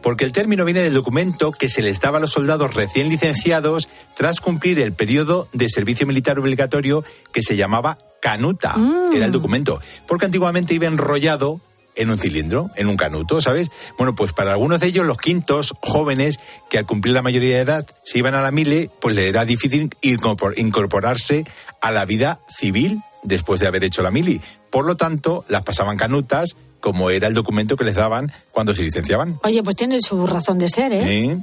Porque 0.00 0.24
el 0.24 0.30
término 0.30 0.64
viene 0.64 0.80
del 0.80 0.94
documento 0.94 1.50
que 1.50 1.68
se 1.68 1.82
les 1.82 2.00
daba 2.00 2.18
a 2.18 2.20
los 2.20 2.30
soldados 2.30 2.72
recién 2.72 3.08
licenciados 3.08 3.88
tras 4.16 4.40
cumplir 4.40 4.78
el 4.78 4.92
periodo 4.92 5.48
de 5.52 5.68
servicio 5.68 6.06
militar 6.06 6.38
obligatorio 6.38 7.02
que 7.32 7.42
se 7.42 7.56
llamaba 7.56 7.98
canuta, 8.22 8.76
Mm. 8.76 9.12
era 9.16 9.26
el 9.26 9.32
documento. 9.32 9.80
Porque 10.06 10.26
antiguamente 10.26 10.72
iba 10.72 10.86
enrollado 10.86 11.60
en 11.96 12.10
un 12.10 12.18
cilindro, 12.20 12.70
en 12.76 12.86
un 12.86 12.96
canuto, 12.96 13.40
¿sabes? 13.40 13.70
Bueno, 13.98 14.14
pues 14.14 14.32
para 14.32 14.52
algunos 14.52 14.78
de 14.78 14.86
ellos, 14.86 15.04
los 15.04 15.18
quintos 15.18 15.74
jóvenes 15.80 16.38
que 16.70 16.78
al 16.78 16.86
cumplir 16.86 17.12
la 17.12 17.22
mayoría 17.22 17.56
de 17.56 17.62
edad 17.62 17.84
se 18.04 18.18
iban 18.18 18.36
a 18.36 18.42
la 18.42 18.52
mile, 18.52 18.88
pues 19.00 19.16
le 19.16 19.26
era 19.26 19.44
difícil 19.44 19.90
incorpor- 20.00 20.54
incorporarse 20.58 21.44
a 21.80 21.90
la 21.90 22.04
vida 22.04 22.38
civil 22.48 23.00
después 23.22 23.60
de 23.60 23.66
haber 23.66 23.84
hecho 23.84 24.02
la 24.02 24.10
mili. 24.10 24.40
Por 24.70 24.84
lo 24.84 24.96
tanto, 24.96 25.44
las 25.48 25.62
pasaban 25.62 25.96
canutas, 25.96 26.56
como 26.80 27.10
era 27.10 27.28
el 27.28 27.34
documento 27.34 27.76
que 27.76 27.84
les 27.84 27.96
daban 27.96 28.32
cuando 28.52 28.74
se 28.74 28.82
licenciaban. 28.82 29.38
Oye, 29.44 29.62
pues 29.62 29.76
tiene 29.76 30.00
su 30.00 30.26
razón 30.26 30.58
de 30.58 30.68
ser, 30.68 30.92
¿eh? 30.92 31.38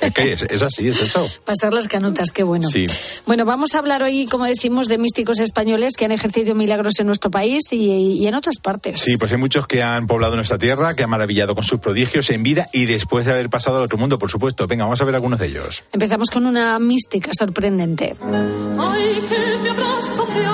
Es 0.00 0.12
que 0.12 0.32
es, 0.32 0.42
es 0.42 0.62
así, 0.62 0.88
es 0.88 1.00
eso. 1.00 1.28
Pasar 1.44 1.72
las 1.72 1.88
canutas, 1.88 2.32
qué 2.32 2.42
bueno. 2.42 2.68
Sí. 2.68 2.86
Bueno, 3.26 3.44
vamos 3.44 3.74
a 3.74 3.78
hablar 3.78 4.02
hoy, 4.02 4.26
como 4.26 4.44
decimos, 4.44 4.88
de 4.88 4.98
místicos 4.98 5.40
españoles 5.40 5.94
que 5.96 6.04
han 6.04 6.12
ejercido 6.12 6.54
milagros 6.54 6.98
en 7.00 7.06
nuestro 7.06 7.30
país 7.30 7.72
y, 7.72 7.86
y 7.86 8.26
en 8.26 8.34
otras 8.34 8.58
partes. 8.58 8.98
Sí, 8.98 9.16
pues 9.16 9.32
hay 9.32 9.38
muchos 9.38 9.66
que 9.66 9.82
han 9.82 10.06
poblado 10.06 10.36
nuestra 10.36 10.58
tierra, 10.58 10.94
que 10.94 11.02
han 11.02 11.10
maravillado 11.10 11.54
con 11.54 11.64
sus 11.64 11.80
prodigios 11.80 12.30
en 12.30 12.42
vida 12.42 12.68
y 12.72 12.86
después 12.86 13.26
de 13.26 13.32
haber 13.32 13.50
pasado 13.50 13.78
al 13.78 13.84
otro 13.84 13.98
mundo, 13.98 14.18
por 14.18 14.30
supuesto. 14.30 14.66
Venga, 14.66 14.84
vamos 14.84 15.00
a 15.00 15.04
ver 15.04 15.14
algunos 15.14 15.38
de 15.38 15.46
ellos. 15.46 15.84
Empezamos 15.92 16.30
con 16.30 16.46
una 16.46 16.78
mística 16.78 17.30
sorprendente. 17.36 18.16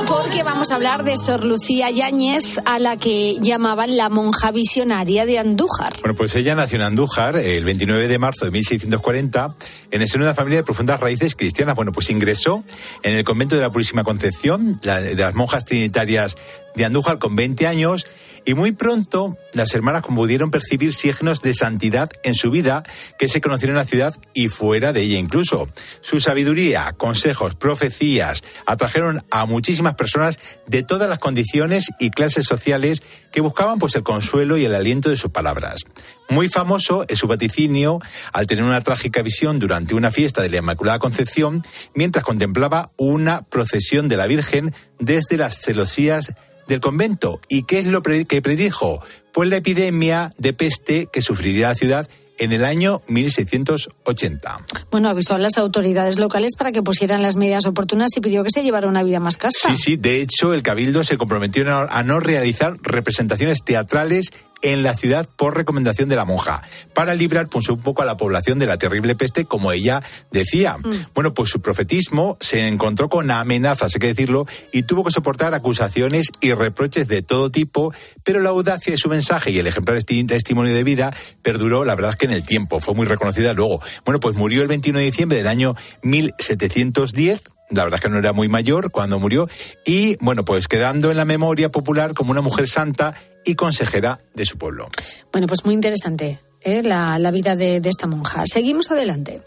Porque 0.07 0.43
vamos 0.43 0.71
a 0.71 0.75
hablar 0.77 1.05
de 1.05 1.17
Sor 1.17 1.45
Lucía 1.45 1.91
Yáñez, 1.91 2.59
a 2.65 2.79
la 2.79 2.97
que 2.97 3.37
llamaban 3.41 3.97
la 3.97 4.02
monja 4.09 4.51
visionaria 4.53 5.27
de 5.27 5.39
Andújar. 5.39 5.95
Bueno, 6.01 6.15
pues 6.15 6.35
ella 6.37 6.55
nació 6.55 6.77
en 6.77 6.83
Andújar 6.83 7.37
el 7.37 7.65
29 7.65 8.09
de 8.09 8.19
marzo 8.19 8.45
de 8.45 8.51
1640 8.51 9.55
en 9.91 10.03
el 10.03 10.09
seno 10.09 10.25
de 10.25 10.31
una 10.31 10.35
familia 10.35 10.59
de 10.59 10.65
profundas 10.65 11.01
raíces 11.01 11.35
cristianas. 11.35 11.75
Bueno, 11.75 11.93
pues 11.93 12.11
ingresó 12.11 12.65
en 13.03 13.15
el 13.15 13.25
convento 13.25 13.55
de 13.55 13.61
la 13.63 13.71
Purísima 13.71 14.05
Concepción, 14.05 14.79
la- 14.83 15.01
de 15.01 15.15
las 15.15 15.35
monjas 15.35 15.65
trinitarias 15.65 16.37
de 16.75 16.85
Andújar 16.85 17.19
con 17.19 17.37
20 17.37 17.67
años 17.67 18.07
y 18.45 18.55
muy 18.55 18.73
pronto 18.73 19.37
las 19.53 19.75
hermanas 19.75 20.03
pudieron 20.03 20.51
percibir 20.51 20.93
signos 20.93 21.43
de 21.43 21.55
santidad 21.55 22.11
en 22.23 22.35
su 22.35 22.51
vida 22.51 22.83
que 23.19 23.29
se 23.29 23.41
conocieron 23.41 23.77
en 23.77 23.83
la 23.83 23.85
ciudad 23.85 24.15
y 24.35 24.49
fuera 24.49 24.93
de 24.93 25.03
ella 25.03 25.19
incluso. 25.19 25.69
Su 26.01 26.21
sabiduría, 26.21 26.95
consejos, 26.97 27.55
profecías 27.55 28.43
atrajeron 28.67 29.23
a 29.31 29.47
muchísimas 29.47 29.95
personas 29.95 30.39
de 30.67 30.83
todas 30.83 31.09
las 31.09 31.19
condiciones 31.19 31.91
y 31.99 32.11
clases 32.11 32.45
sociales 32.45 33.03
que 33.31 33.41
buscaban 33.41 33.79
pues 33.79 33.95
el 33.97 34.03
consuelo 34.03 34.57
y 34.57 34.65
el 34.65 34.75
aliento 34.75 35.11
de 35.11 35.17
sus 35.17 35.31
palabras. 35.31 35.83
Muy 36.29 36.49
famoso 36.49 37.05
es 37.09 37.19
su 37.19 37.27
vaticinio 37.27 38.01
al 38.33 38.47
tener 38.47 38.65
una 38.65 38.81
trágica 38.81 39.23
visión 39.23 39.59
durante 39.59 39.95
una 39.95 40.11
fiesta 40.11 40.43
de 40.43 40.49
la 40.49 40.59
Inmaculada 40.59 40.99
Concepción 40.99 41.63
mientras 41.95 42.25
contemplaba 42.25 42.91
una 42.97 43.43
procesión 43.43 44.09
de 44.09 44.17
la 44.17 44.27
Virgen 44.27 44.73
desde 44.99 45.37
las 45.37 45.61
celosías 45.61 46.33
del 46.67 46.81
convento. 46.81 47.41
¿Y 47.49 47.65
qué 47.65 47.79
es 47.79 47.87
lo 47.87 48.03
que 48.03 48.43
predijo? 48.43 49.03
Pues 49.33 49.49
la 49.49 49.57
epidemia 49.57 50.33
de 50.39 50.53
peste 50.53 51.09
que 51.13 51.23
sufriría 51.23 51.69
la 51.69 51.75
ciudad 51.75 52.09
en 52.39 52.53
el 52.53 52.65
año 52.65 53.03
1680. 53.07 54.59
Bueno, 54.91 55.09
avisó 55.09 55.35
a 55.35 55.39
las 55.39 55.59
autoridades 55.59 56.19
locales 56.19 56.53
para 56.59 56.73
que 56.73 56.83
pusieran 56.83 57.23
las 57.23 57.37
medidas 57.37 57.67
oportunas 57.67 58.11
y 58.17 58.21
pidió 58.21 58.43
que 58.43 58.51
se 58.51 58.63
llevara 58.63 58.89
una 58.89 59.03
vida 59.03 59.21
más 59.21 59.37
casta. 59.37 59.75
Sí, 59.75 59.77
sí, 59.77 59.97
de 59.97 60.23
hecho 60.23 60.53
el 60.53 60.63
Cabildo 60.63 61.05
se 61.05 61.17
comprometió 61.17 61.65
a 61.69 62.03
no 62.03 62.21
realizar 62.21 62.75
representaciones 62.83 63.59
teatrales 63.65 64.31
en 64.63 64.83
la 64.83 64.97
ciudad 64.97 65.29
por 65.37 65.57
recomendación 65.57 66.09
de 66.09 66.17
la 66.17 66.25
monja, 66.25 66.63
para 66.95 67.15
librar 67.15 67.49
pues, 67.49 67.69
un 67.69 67.81
poco 67.81 68.03
a 68.03 68.05
la 68.05 68.17
población 68.17 68.59
de 68.59 68.67
la 68.67 68.79
terrible 68.79 69.15
peste, 69.15 69.45
como 69.45 69.73
ella 69.73 70.03
decía. 70.31 70.77
Bueno, 71.15 71.35
pues 71.35 71.51
su 71.51 71.61
profetismo 71.61 72.37
se 72.41 72.67
encontró 72.69 73.09
con 73.09 73.31
amenazas, 73.31 73.95
hay 73.95 74.01
que 74.01 74.07
decirlo, 74.09 74.47
y 74.73 74.83
tuvo 74.85 75.05
que 75.05 75.11
soportar 75.11 75.55
acusaciones 75.55 76.29
y 76.41 76.53
reproches 76.53 77.09
de 77.09 77.23
todo 77.23 77.51
tipo, 77.51 77.93
pero 78.25 78.41
la 78.41 78.51
audacia 78.51 78.93
de 78.93 78.97
su 78.99 79.09
mensaje 79.09 79.51
y 79.51 79.59
el 79.59 79.67
ejemplar 79.67 79.97
esti- 79.99 80.27
testimonio 80.27 80.73
de 80.75 80.85
vida 80.85 81.13
perduró, 81.43 81.85
la 81.85 81.95
verdad 81.95 82.11
es 82.11 82.17
que 82.17 82.27
en 82.27 82.33
el 82.33 82.45
tiempo, 82.45 82.81
fue 82.81 82.95
muy 82.95 83.07
reconocida 83.07 83.53
luego. 83.55 83.81
Bueno, 84.05 84.21
pues 84.21 84.37
murió 84.37 84.63
el 84.63 84.69
21 84.69 84.99
de 84.99 85.05
diciembre 85.07 85.39
del 85.39 85.49
año 85.49 85.75
1710, 86.03 87.41
la 87.71 87.85
verdad 87.85 87.99
es 87.99 88.03
que 88.03 88.09
no 88.11 88.19
era 88.19 88.33
muy 88.33 88.49
mayor 88.49 88.91
cuando 88.91 89.19
murió, 89.19 89.49
y 89.87 90.17
bueno, 90.21 90.45
pues 90.45 90.69
quedando 90.69 91.11
en 91.11 91.17
la 91.17 91.25
memoria 91.25 91.71
popular 91.71 92.15
como 92.15 92.31
una 92.31 92.41
mujer 92.43 92.69
santa 92.69 93.15
y 93.45 93.55
consejera 93.55 94.21
de 94.35 94.47
su 94.47 94.59
pueblo. 94.59 94.89
Bueno, 95.33 95.47
pues 95.47 95.65
muy 95.65 95.75
interesante 95.75 96.41
¿eh? 96.61 96.83
la, 96.83 97.19
la 97.19 97.31
vida 97.31 97.57
de, 97.57 97.81
de 97.81 97.89
esta 97.89 98.07
monja. 98.07 98.45
Seguimos 98.47 98.91
adelante. 98.91 99.43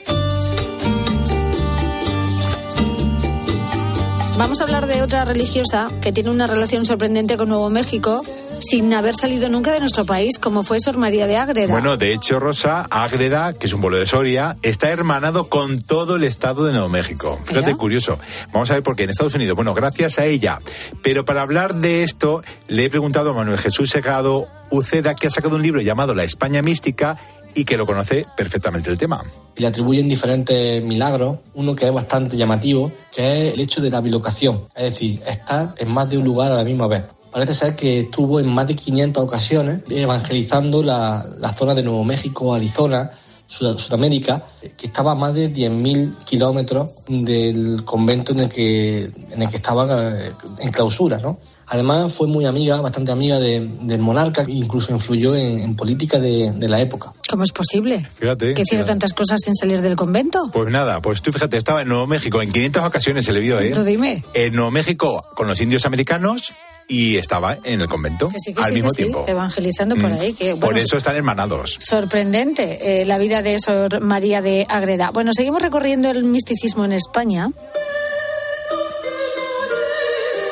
Vamos 4.37 4.59
a 4.59 4.63
hablar 4.65 4.85
de 4.87 5.01
otra 5.01 5.23
religiosa 5.23 5.89
que 6.01 6.11
tiene 6.11 6.29
una 6.29 6.45
relación 6.45 6.85
sorprendente 6.85 7.37
con 7.37 7.47
Nuevo 7.47 7.69
México 7.69 8.21
sin 8.59 8.93
haber 8.93 9.15
salido 9.15 9.49
nunca 9.49 9.71
de 9.71 9.79
nuestro 9.79 10.05
país, 10.05 10.39
como 10.39 10.63
fue 10.63 10.79
Sor 10.79 10.97
María 10.97 11.27
de 11.27 11.37
Ágreda. 11.37 11.71
Bueno, 11.71 11.97
de 11.97 12.13
hecho, 12.13 12.39
Rosa, 12.39 12.87
Ágreda, 12.89 13.53
que 13.53 13.67
es 13.67 13.73
un 13.73 13.81
pueblo 13.81 13.97
de 13.97 14.05
Soria, 14.05 14.55
está 14.61 14.89
hermanado 14.89 15.49
con 15.49 15.81
todo 15.81 16.15
el 16.15 16.23
estado 16.23 16.65
de 16.65 16.73
Nuevo 16.73 16.89
México. 16.89 17.39
Fíjate, 17.45 17.75
curioso. 17.75 18.19
Vamos 18.53 18.71
a 18.71 18.75
ver 18.75 18.83
por 18.83 18.95
qué 18.95 19.03
en 19.03 19.09
Estados 19.09 19.35
Unidos. 19.35 19.55
Bueno, 19.55 19.73
gracias 19.73 20.19
a 20.19 20.25
ella. 20.25 20.59
Pero 21.03 21.25
para 21.25 21.41
hablar 21.41 21.75
de 21.75 22.03
esto, 22.03 22.43
le 22.67 22.85
he 22.85 22.89
preguntado 22.89 23.31
a 23.31 23.33
Manuel 23.33 23.57
Jesús 23.59 23.89
Segado 23.89 24.47
Uceda, 24.71 25.15
que 25.15 25.27
ha 25.27 25.29
sacado 25.29 25.55
un 25.55 25.61
libro 25.61 25.81
llamado 25.81 26.15
La 26.15 26.23
España 26.23 26.61
Mística 26.61 27.17
y 27.53 27.63
que 27.65 27.77
lo 27.77 27.85
conoce 27.85 28.25
perfectamente 28.35 28.89
el 28.89 28.97
tema. 28.97 29.23
y 29.57 29.61
le 29.61 29.67
atribuyen 29.67 30.09
diferentes 30.09 30.83
milagros, 30.83 31.37
uno 31.53 31.75
que 31.75 31.87
es 31.87 31.93
bastante 31.93 32.35
llamativo, 32.35 32.91
que 33.13 33.47
es 33.47 33.53
el 33.53 33.59
hecho 33.61 33.81
de 33.81 33.89
la 33.89 34.01
bilocación, 34.01 34.67
es 34.75 34.93
decir, 34.95 35.23
estar 35.25 35.73
en 35.77 35.89
más 35.89 36.09
de 36.09 36.17
un 36.17 36.25
lugar 36.25 36.51
a 36.51 36.55
la 36.55 36.65
misma 36.65 36.87
vez. 36.87 37.03
Parece 37.35 37.53
ser 37.53 37.75
que 37.75 37.99
estuvo 37.99 38.39
en 38.39 38.47
más 38.47 38.65
de 38.65 38.75
500 38.75 39.21
ocasiones 39.21 39.81
evangelizando 39.89 40.81
la, 40.81 41.25
la 41.37 41.51
zona 41.51 41.73
de 41.75 41.83
Nuevo 41.83 42.05
México, 42.05 42.53
Arizona, 42.53 43.11
Sud- 43.45 43.77
Sudamérica, 43.77 44.47
que 44.77 44.87
estaba 44.87 45.11
a 45.11 45.15
más 45.15 45.33
de 45.33 45.51
10.000 45.51 46.23
kilómetros 46.23 46.91
del 47.09 47.83
convento 47.83 48.31
en 48.31 48.39
el 48.39 48.47
que, 48.49 49.11
en 49.31 49.41
el 49.41 49.49
que 49.49 49.57
estaba 49.57 49.85
eh, 50.17 50.31
en 50.59 50.71
clausura, 50.71 51.17
¿no? 51.17 51.37
Además 51.67 52.13
fue 52.13 52.27
muy 52.27 52.45
amiga, 52.45 52.79
bastante 52.79 53.11
amiga 53.11 53.37
de- 53.37 53.69
del 53.81 53.99
monarca, 53.99 54.43
e 54.43 54.51
incluso 54.53 54.93
influyó 54.93 55.35
en, 55.35 55.59
en 55.59 55.75
política 55.75 56.17
de, 56.19 56.53
de 56.53 56.67
la 56.69 56.79
época. 56.79 57.11
¿Cómo 57.29 57.43
es 57.43 57.51
posible? 57.51 57.99
Fíjate. 58.15 58.53
Que 58.53 58.61
hiciera 58.61 58.83
fíjate. 58.85 58.91
tantas 58.93 59.13
cosas 59.13 59.41
sin 59.43 59.55
salir 59.55 59.81
del 59.81 59.97
convento. 59.97 60.39
Pues 60.53 60.71
nada, 60.71 61.01
pues 61.01 61.21
tú 61.21 61.33
fíjate, 61.33 61.57
estaba 61.57 61.81
en 61.81 61.89
Nuevo 61.89 62.07
México, 62.07 62.41
en 62.41 62.49
500 62.49 62.81
ocasiones 62.85 63.25
se 63.25 63.33
le 63.33 63.41
vio, 63.41 63.59
¿eh? 63.59 63.71
Tú 63.71 63.83
dime. 63.83 64.23
En 64.33 64.53
Nuevo 64.55 64.71
México 64.71 65.25
con 65.35 65.47
los 65.49 65.59
indios 65.59 65.85
americanos 65.85 66.53
y 66.87 67.17
estaba 67.17 67.57
en 67.63 67.81
el 67.81 67.87
convento 67.87 68.29
Que 68.29 68.39
sí, 68.39 68.53
que 68.53 68.61
al 68.61 68.67
sí, 68.69 68.73
mismo 68.75 68.89
que 68.89 68.95
sí, 68.95 69.03
tiempo. 69.03 69.25
evangelizando 69.27 69.95
por 69.95 70.11
Mm. 70.11 70.19
ahí. 70.19 70.33
Que, 70.33 70.51
Por 70.51 70.59
bueno, 70.71 70.79
eso 70.79 70.97
están 70.97 71.15
hermanados. 71.15 71.77
Sorprendente 71.79 73.01
eh, 73.01 73.05
la 73.05 73.17
vida 73.17 73.41
de 73.41 73.59
Sor 73.59 74.01
María 74.01 74.41
de 74.41 74.65
Agreda. 74.69 75.11
Bueno, 75.11 75.31
seguimos 75.33 75.61
recorriendo 75.61 76.09
el 76.11 76.23
misticismo 76.25 76.85
en 76.85 76.93
España. 76.93 77.49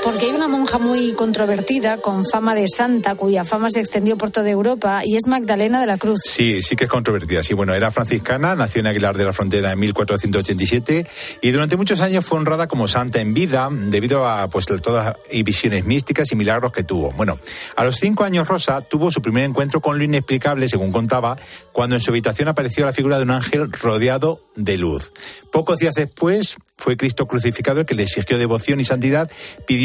Porque 0.04 0.26
hay 0.26 0.32
una 0.32 0.50
monja 0.50 0.80
muy 0.80 1.14
controvertida, 1.14 1.98
con 1.98 2.26
fama 2.26 2.54
de 2.56 2.68
santa, 2.68 3.16
cuya 3.16 3.46
fama 3.46 3.70
se 3.70 3.80
extendió 3.80 4.18
por 4.18 4.32
toda 4.32 4.50
Europa, 4.50 5.02
y 5.06 5.16
es 5.16 5.28
Magdalena 5.28 5.80
de 5.80 5.88
la 5.88 5.98
Cruz. 5.98 6.20
Sí, 6.26 6.62
sí 6.62 6.76
que 6.76 6.84
es 6.86 6.90
controvertida. 6.90 7.42
Sí, 7.42 7.54
bueno, 7.54 7.74
era 7.74 7.90
franciscana, 7.90 8.54
nació 8.54 8.82
en 8.82 8.88
Aguilar 8.88 9.16
de 9.16 9.24
la 9.24 9.32
Frontera 9.32 9.72
en 9.72 9.80
1487 9.80 11.08
y 11.42 11.52
durante 11.52 11.78
muchos 11.78 12.02
años 12.02 12.26
fue 12.26 12.38
honrada 12.38 12.68
como 12.68 12.90
santa 12.90 13.22
en 13.22 13.34
vida 13.34 13.70
debido 13.72 14.28
a 14.28 14.50
pues 14.50 14.66
todas 14.66 15.16
las 15.16 15.44
visiones 15.44 15.86
místicas 15.86 16.32
y 16.34 16.36
milagros 16.36 16.74
que 16.74 16.84
tuvo. 16.84 17.12
Bueno, 17.14 17.38
a 17.78 17.86
los 17.86 17.96
cinco 17.96 18.26
años 18.26 18.48
Rosa 18.48 18.82
tuvo 18.82 19.10
su 19.10 19.22
primer 19.22 19.46
encuentro 19.46 19.80
con 19.80 19.98
lo 19.98 20.04
inexplicable, 20.04 20.68
según 20.68 20.92
contaba, 20.92 21.38
cuando 21.72 21.96
en 21.96 22.02
su 22.02 22.12
habitación 22.12 22.50
apareció 22.50 22.86
la 22.86 22.92
figura 22.92 23.18
de 23.18 23.24
un 23.24 23.32
ángel 23.32 23.72
rodeado 23.72 24.42
de 24.56 24.78
luz. 24.78 25.14
Pocos 25.52 25.78
días 25.78 25.94
después 25.96 26.58
fue 26.78 26.98
Cristo 26.98 27.28
crucificado 27.28 27.80
el 27.80 27.86
que 27.86 27.96
le 27.96 28.04
exigió 28.04 28.38
devoción 28.38 28.80
y 28.80 28.84
santidad, 28.84 29.32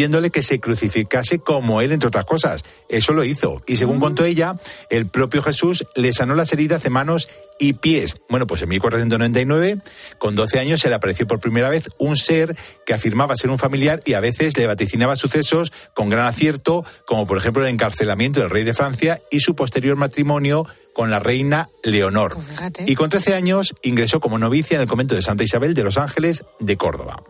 pidiéndole 0.08 0.30
que 0.30 0.42
se 0.42 0.58
crucificase 0.58 1.38
como 1.38 1.82
él, 1.82 1.92
entre 1.92 2.08
otras 2.08 2.24
cosas. 2.24 2.64
Eso 2.88 3.12
lo 3.12 3.24
hizo. 3.24 3.62
Y 3.66 3.76
según 3.76 4.00
contó 4.00 4.24
ella, 4.24 4.54
el 4.88 5.06
propio 5.06 5.42
Jesús 5.42 5.86
le 5.94 6.14
sanó 6.14 6.34
las 6.34 6.50
heridas 6.54 6.82
de 6.82 6.88
manos 6.88 7.28
y 7.58 7.74
pies. 7.74 8.16
Bueno, 8.28 8.46
pues 8.46 8.62
en 8.62 8.68
1499, 8.68 9.78
con 10.18 10.34
12 10.34 10.58
años, 10.58 10.80
se 10.80 10.88
le 10.88 10.94
apareció 10.94 11.26
por 11.26 11.40
primera 11.40 11.68
vez 11.68 11.90
un 11.98 12.16
ser 12.16 12.56
que 12.86 12.94
afirmaba 12.94 13.36
ser 13.36 13.50
un 13.50 13.58
familiar 13.58 14.00
y 14.04 14.14
a 14.14 14.20
veces 14.20 14.56
le 14.56 14.66
vaticinaba 14.66 15.16
sucesos 15.16 15.72
con 15.94 16.08
gran 16.08 16.26
acierto, 16.26 16.84
como 17.06 17.26
por 17.26 17.38
ejemplo 17.38 17.62
el 17.62 17.72
encarcelamiento 17.72 18.40
del 18.40 18.50
rey 18.50 18.64
de 18.64 18.74
Francia 18.74 19.20
y 19.30 19.40
su 19.40 19.54
posterior 19.54 19.96
matrimonio 19.96 20.66
con 20.98 21.12
la 21.12 21.20
reina 21.20 21.68
Leonor. 21.84 22.36
Y 22.84 22.96
con 22.96 23.08
13 23.08 23.36
años 23.36 23.72
ingresó 23.82 24.18
como 24.18 24.36
novicia 24.36 24.74
en 24.74 24.80
el 24.80 24.88
convento 24.88 25.14
de 25.14 25.22
Santa 25.22 25.44
Isabel 25.44 25.72
de 25.74 25.84
los 25.84 25.96
Ángeles 25.96 26.44
de 26.58 26.76
Córdoba. 26.76 27.22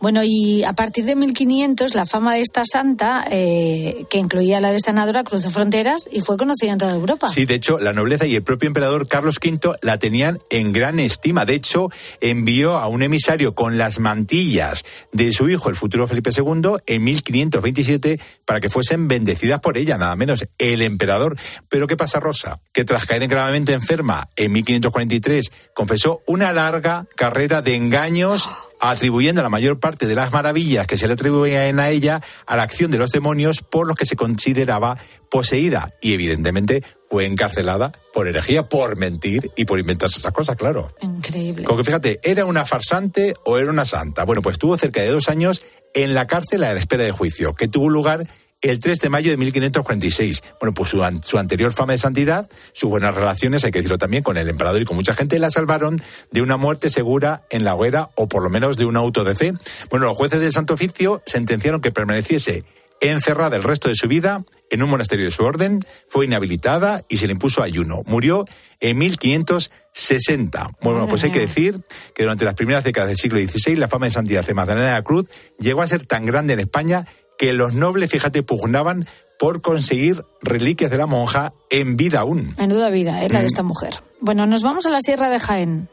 Bueno, 0.00 0.22
y 0.24 0.64
a 0.64 0.72
partir 0.72 1.04
de 1.04 1.14
1500 1.14 1.94
la 1.94 2.04
fama 2.04 2.34
de 2.34 2.40
esta 2.40 2.64
santa, 2.64 3.24
eh, 3.30 4.06
que 4.10 4.18
incluía 4.18 4.60
la 4.60 4.72
de 4.72 4.80
sanadora, 4.80 5.22
cruzó 5.22 5.52
fronteras 5.52 6.08
y 6.10 6.20
fue 6.20 6.36
conocida 6.36 6.72
en 6.72 6.78
toda 6.78 6.94
Europa. 6.94 7.28
Sí, 7.28 7.44
de 7.44 7.54
hecho, 7.54 7.78
la 7.78 7.92
nobleza 7.92 8.26
y 8.26 8.34
el 8.34 8.42
propio 8.42 8.66
emperador 8.66 9.06
Carlos 9.06 9.38
V 9.40 9.71
la 9.80 9.98
tenían 9.98 10.38
en 10.50 10.72
gran 10.72 11.00
estima. 11.00 11.44
De 11.44 11.54
hecho, 11.54 11.88
envió 12.20 12.76
a 12.78 12.88
un 12.88 13.02
emisario 13.02 13.54
con 13.54 13.78
las 13.78 13.98
mantillas 13.98 14.84
de 15.12 15.32
su 15.32 15.48
hijo, 15.48 15.68
el 15.68 15.76
futuro 15.76 16.06
Felipe 16.06 16.30
II, 16.36 16.76
en 16.86 17.04
1527 17.04 18.20
para 18.44 18.60
que 18.60 18.68
fuesen 18.68 19.08
bendecidas 19.08 19.60
por 19.60 19.78
ella, 19.78 19.98
nada 19.98 20.16
menos 20.16 20.46
el 20.58 20.82
emperador. 20.82 21.36
Pero 21.68 21.86
¿qué 21.86 21.96
pasa, 21.96 22.20
Rosa? 22.20 22.60
Que 22.72 22.84
tras 22.84 23.06
caer 23.06 23.26
gravemente 23.28 23.72
enferma 23.72 24.28
en 24.36 24.52
1543, 24.52 25.52
confesó 25.74 26.22
una 26.26 26.52
larga 26.52 27.06
carrera 27.16 27.62
de 27.62 27.76
engaños 27.76 28.48
atribuyendo 28.90 29.42
la 29.42 29.48
mayor 29.48 29.78
parte 29.78 30.08
de 30.08 30.16
las 30.16 30.32
maravillas 30.32 30.88
que 30.88 30.96
se 30.96 31.06
le 31.06 31.14
atribuían 31.14 31.78
a 31.78 31.90
ella 31.90 32.20
a 32.46 32.56
la 32.56 32.64
acción 32.64 32.90
de 32.90 32.98
los 32.98 33.10
demonios 33.10 33.62
por 33.62 33.86
los 33.86 33.96
que 33.96 34.04
se 34.04 34.16
consideraba 34.16 34.98
poseída 35.30 35.90
y 36.00 36.14
evidentemente 36.14 36.82
fue 37.08 37.24
encarcelada 37.24 37.92
por 38.12 38.26
herejía, 38.26 38.68
por 38.68 38.98
mentir 38.98 39.52
y 39.56 39.66
por 39.66 39.78
inventarse 39.78 40.18
esas 40.18 40.32
cosas, 40.32 40.56
claro. 40.56 40.92
Increíble. 41.00 41.62
Como 41.62 41.78
que 41.78 41.84
fíjate, 41.84 42.20
¿era 42.24 42.44
una 42.44 42.64
farsante 42.64 43.34
o 43.44 43.56
era 43.56 43.70
una 43.70 43.86
santa? 43.86 44.24
Bueno, 44.24 44.42
pues 44.42 44.54
estuvo 44.54 44.76
cerca 44.76 45.00
de 45.00 45.10
dos 45.10 45.28
años 45.28 45.64
en 45.94 46.12
la 46.12 46.26
cárcel 46.26 46.64
a 46.64 46.74
la 46.74 46.80
espera 46.80 47.04
de 47.04 47.12
juicio, 47.12 47.54
que 47.54 47.68
tuvo 47.68 47.88
lugar 47.88 48.26
el 48.62 48.80
3 48.80 48.98
de 49.00 49.10
mayo 49.10 49.30
de 49.30 49.36
1546. 49.36 50.42
Bueno, 50.60 50.72
pues 50.72 50.90
su, 50.90 51.02
an- 51.04 51.22
su 51.22 51.38
anterior 51.38 51.72
fama 51.72 51.92
de 51.92 51.98
santidad, 51.98 52.48
sus 52.72 52.88
buenas 52.88 53.14
relaciones, 53.14 53.64
hay 53.64 53.70
que 53.72 53.80
decirlo 53.80 53.98
también, 53.98 54.22
con 54.22 54.36
el 54.36 54.48
emperador 54.48 54.80
y 54.80 54.84
con 54.84 54.96
mucha 54.96 55.14
gente, 55.14 55.38
la 55.38 55.50
salvaron 55.50 56.00
de 56.30 56.42
una 56.42 56.56
muerte 56.56 56.88
segura 56.88 57.42
en 57.50 57.64
la 57.64 57.74
hoguera 57.74 58.10
o 58.14 58.28
por 58.28 58.42
lo 58.42 58.50
menos 58.50 58.76
de 58.76 58.84
un 58.86 58.96
auto 58.96 59.24
de 59.24 59.34
fe. 59.34 59.52
Bueno, 59.90 60.06
los 60.06 60.16
jueces 60.16 60.40
del 60.40 60.52
Santo 60.52 60.74
Oficio 60.74 61.22
sentenciaron 61.26 61.80
que 61.80 61.92
permaneciese 61.92 62.64
encerrada 63.00 63.56
el 63.56 63.64
resto 63.64 63.88
de 63.88 63.96
su 63.96 64.06
vida 64.06 64.44
en 64.70 64.80
un 64.82 64.88
monasterio 64.88 65.24
de 65.24 65.32
su 65.32 65.42
orden, 65.42 65.80
fue 66.08 66.24
inhabilitada 66.24 67.02
y 67.08 67.16
se 67.16 67.26
le 67.26 67.32
impuso 67.32 67.60
ayuno. 67.62 68.02
Murió 68.06 68.44
en 68.80 68.96
1560. 68.96 70.70
Bueno, 70.80 71.08
pues 71.08 71.24
hay 71.24 71.30
que 71.30 71.40
decir 71.40 71.80
que 72.14 72.22
durante 72.22 72.44
las 72.44 72.54
primeras 72.54 72.84
décadas 72.84 73.08
del 73.08 73.16
siglo 73.18 73.38
XVI 73.40 73.76
la 73.76 73.88
fama 73.88 74.06
de 74.06 74.12
santidad 74.12 74.44
de 74.46 74.54
Magdalena 74.54 74.86
de 74.86 74.92
la 74.92 75.02
Cruz 75.02 75.26
llegó 75.58 75.82
a 75.82 75.86
ser 75.88 76.06
tan 76.06 76.24
grande 76.26 76.52
en 76.54 76.60
España 76.60 77.06
que 77.42 77.52
los 77.52 77.74
nobles, 77.74 78.08
fíjate, 78.08 78.44
pugnaban 78.44 79.04
por 79.36 79.62
conseguir 79.62 80.22
reliquias 80.42 80.92
de 80.92 80.96
la 80.96 81.06
monja 81.06 81.54
en 81.70 81.96
vida 81.96 82.20
aún. 82.20 82.54
Menuda 82.56 82.88
vida, 82.88 83.24
¿eh? 83.24 83.28
la 83.30 83.38
de 83.40 83.46
Mm. 83.46 83.48
esta 83.48 83.62
mujer. 83.64 83.94
Bueno, 84.20 84.46
nos 84.46 84.62
vamos 84.62 84.86
a 84.86 84.90
la 84.90 85.00
Sierra 85.00 85.28
de 85.28 85.40
Jaén. 85.40 85.88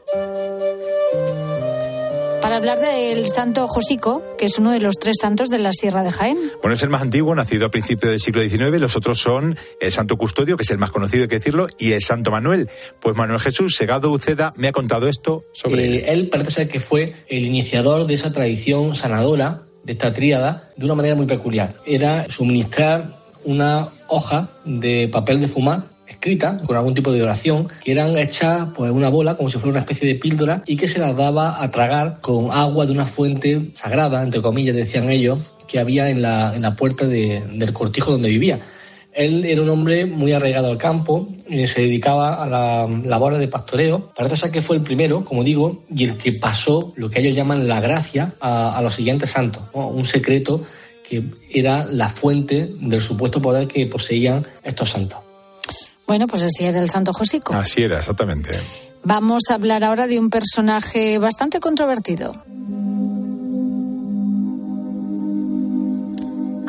Para 2.40 2.54
hablar 2.56 2.78
del 2.78 3.26
santo 3.26 3.66
Josico, 3.66 4.22
que 4.38 4.44
es 4.46 4.58
uno 4.60 4.70
de 4.70 4.78
los 4.80 5.00
tres 5.00 5.16
santos 5.20 5.48
de 5.48 5.58
la 5.58 5.72
Sierra 5.72 6.04
de 6.04 6.12
Jaén. 6.12 6.38
Bueno, 6.62 6.74
es 6.74 6.82
el 6.84 6.88
más 6.88 7.02
antiguo, 7.02 7.34
nacido 7.34 7.66
a 7.66 7.70
principios 7.72 8.10
del 8.10 8.20
siglo 8.20 8.42
XIX. 8.42 8.80
Los 8.80 8.94
otros 8.96 9.18
son 9.18 9.56
el 9.80 9.90
Santo 9.90 10.16
Custodio, 10.16 10.56
que 10.56 10.62
es 10.62 10.70
el 10.70 10.78
más 10.78 10.90
conocido, 10.92 11.24
hay 11.24 11.28
que 11.28 11.38
decirlo, 11.40 11.66
y 11.80 11.92
el 11.92 12.00
Santo 12.00 12.30
Manuel. 12.30 12.68
Pues 13.00 13.16
Manuel 13.16 13.40
Jesús 13.40 13.74
Segado 13.76 14.12
Uceda 14.12 14.52
me 14.56 14.68
ha 14.68 14.72
contado 14.72 15.08
esto 15.08 15.44
sobre 15.52 15.86
él. 15.86 15.94
Eh, 15.96 16.12
él 16.12 16.28
parece 16.28 16.52
ser 16.52 16.68
que 16.68 16.78
fue 16.78 17.14
el 17.28 17.44
iniciador 17.44 18.06
de 18.06 18.14
esa 18.14 18.30
tradición 18.32 18.94
sanadora, 18.94 19.62
de 19.84 19.92
esta 19.92 20.12
tríada, 20.12 20.70
de 20.76 20.84
una 20.84 20.94
manera 20.94 21.14
muy 21.14 21.26
peculiar. 21.26 21.74
Era 21.86 22.26
suministrar 22.30 23.18
una 23.44 23.88
hoja 24.08 24.48
de 24.64 25.08
papel 25.10 25.40
de 25.40 25.48
fumar 25.48 25.82
escrita 26.06 26.58
con 26.66 26.76
algún 26.76 26.92
tipo 26.94 27.12
de 27.12 27.22
oración 27.22 27.68
que 27.82 27.92
eran 27.92 28.18
hechas 28.18 28.68
pues 28.74 28.90
una 28.90 29.08
bola 29.08 29.36
como 29.36 29.48
si 29.48 29.54
fuera 29.58 29.70
una 29.70 29.80
especie 29.80 30.08
de 30.08 30.16
píldora 30.16 30.62
y 30.66 30.76
que 30.76 30.88
se 30.88 30.98
las 30.98 31.16
daba 31.16 31.62
a 31.62 31.70
tragar 31.70 32.18
con 32.20 32.50
agua 32.50 32.84
de 32.84 32.92
una 32.92 33.06
fuente 33.06 33.70
sagrada 33.74 34.22
entre 34.22 34.42
comillas 34.42 34.74
decían 34.74 35.08
ellos 35.08 35.38
que 35.68 35.78
había 35.78 36.10
en 36.10 36.20
la, 36.20 36.52
en 36.54 36.62
la 36.62 36.74
puerta 36.74 37.06
de- 37.06 37.42
del 37.54 37.72
cortijo 37.72 38.10
donde 38.10 38.28
vivía 38.28 38.58
Él 39.12 39.44
era 39.44 39.62
un 39.62 39.68
hombre 39.68 40.06
muy 40.06 40.32
arraigado 40.32 40.70
al 40.70 40.78
campo, 40.78 41.26
y 41.48 41.66
se 41.66 41.82
dedicaba 41.82 42.42
a 42.42 42.46
las 42.46 43.04
labores 43.04 43.38
de 43.38 43.48
pastoreo. 43.48 44.10
Parece 44.16 44.36
ser 44.36 44.50
que 44.50 44.62
fue 44.62 44.76
el 44.76 44.82
primero, 44.82 45.24
como 45.24 45.42
digo, 45.42 45.84
y 45.92 46.04
el 46.04 46.16
que 46.16 46.32
pasó 46.32 46.92
lo 46.96 47.10
que 47.10 47.20
ellos 47.20 47.34
llaman 47.34 47.66
la 47.66 47.80
gracia 47.80 48.32
a, 48.40 48.76
a 48.76 48.82
los 48.82 48.94
siguientes 48.94 49.30
santos, 49.30 49.62
¿no? 49.74 49.88
un 49.88 50.04
secreto 50.04 50.62
que 51.08 51.24
era 51.52 51.84
la 51.86 52.08
fuente 52.08 52.70
del 52.78 53.00
supuesto 53.00 53.42
poder 53.42 53.66
que 53.66 53.84
poseían 53.86 54.46
estos 54.62 54.90
santos. 54.90 55.18
Bueno, 56.06 56.26
pues 56.28 56.42
así 56.42 56.64
era 56.64 56.80
el 56.80 56.88
Santo 56.88 57.12
Josico. 57.12 57.52
Así 57.52 57.82
era, 57.82 57.98
exactamente. 57.98 58.50
Vamos 59.02 59.44
a 59.50 59.54
hablar 59.54 59.82
ahora 59.82 60.06
de 60.06 60.18
un 60.18 60.30
personaje 60.30 61.18
bastante 61.18 61.58
controvertido. 61.58 62.32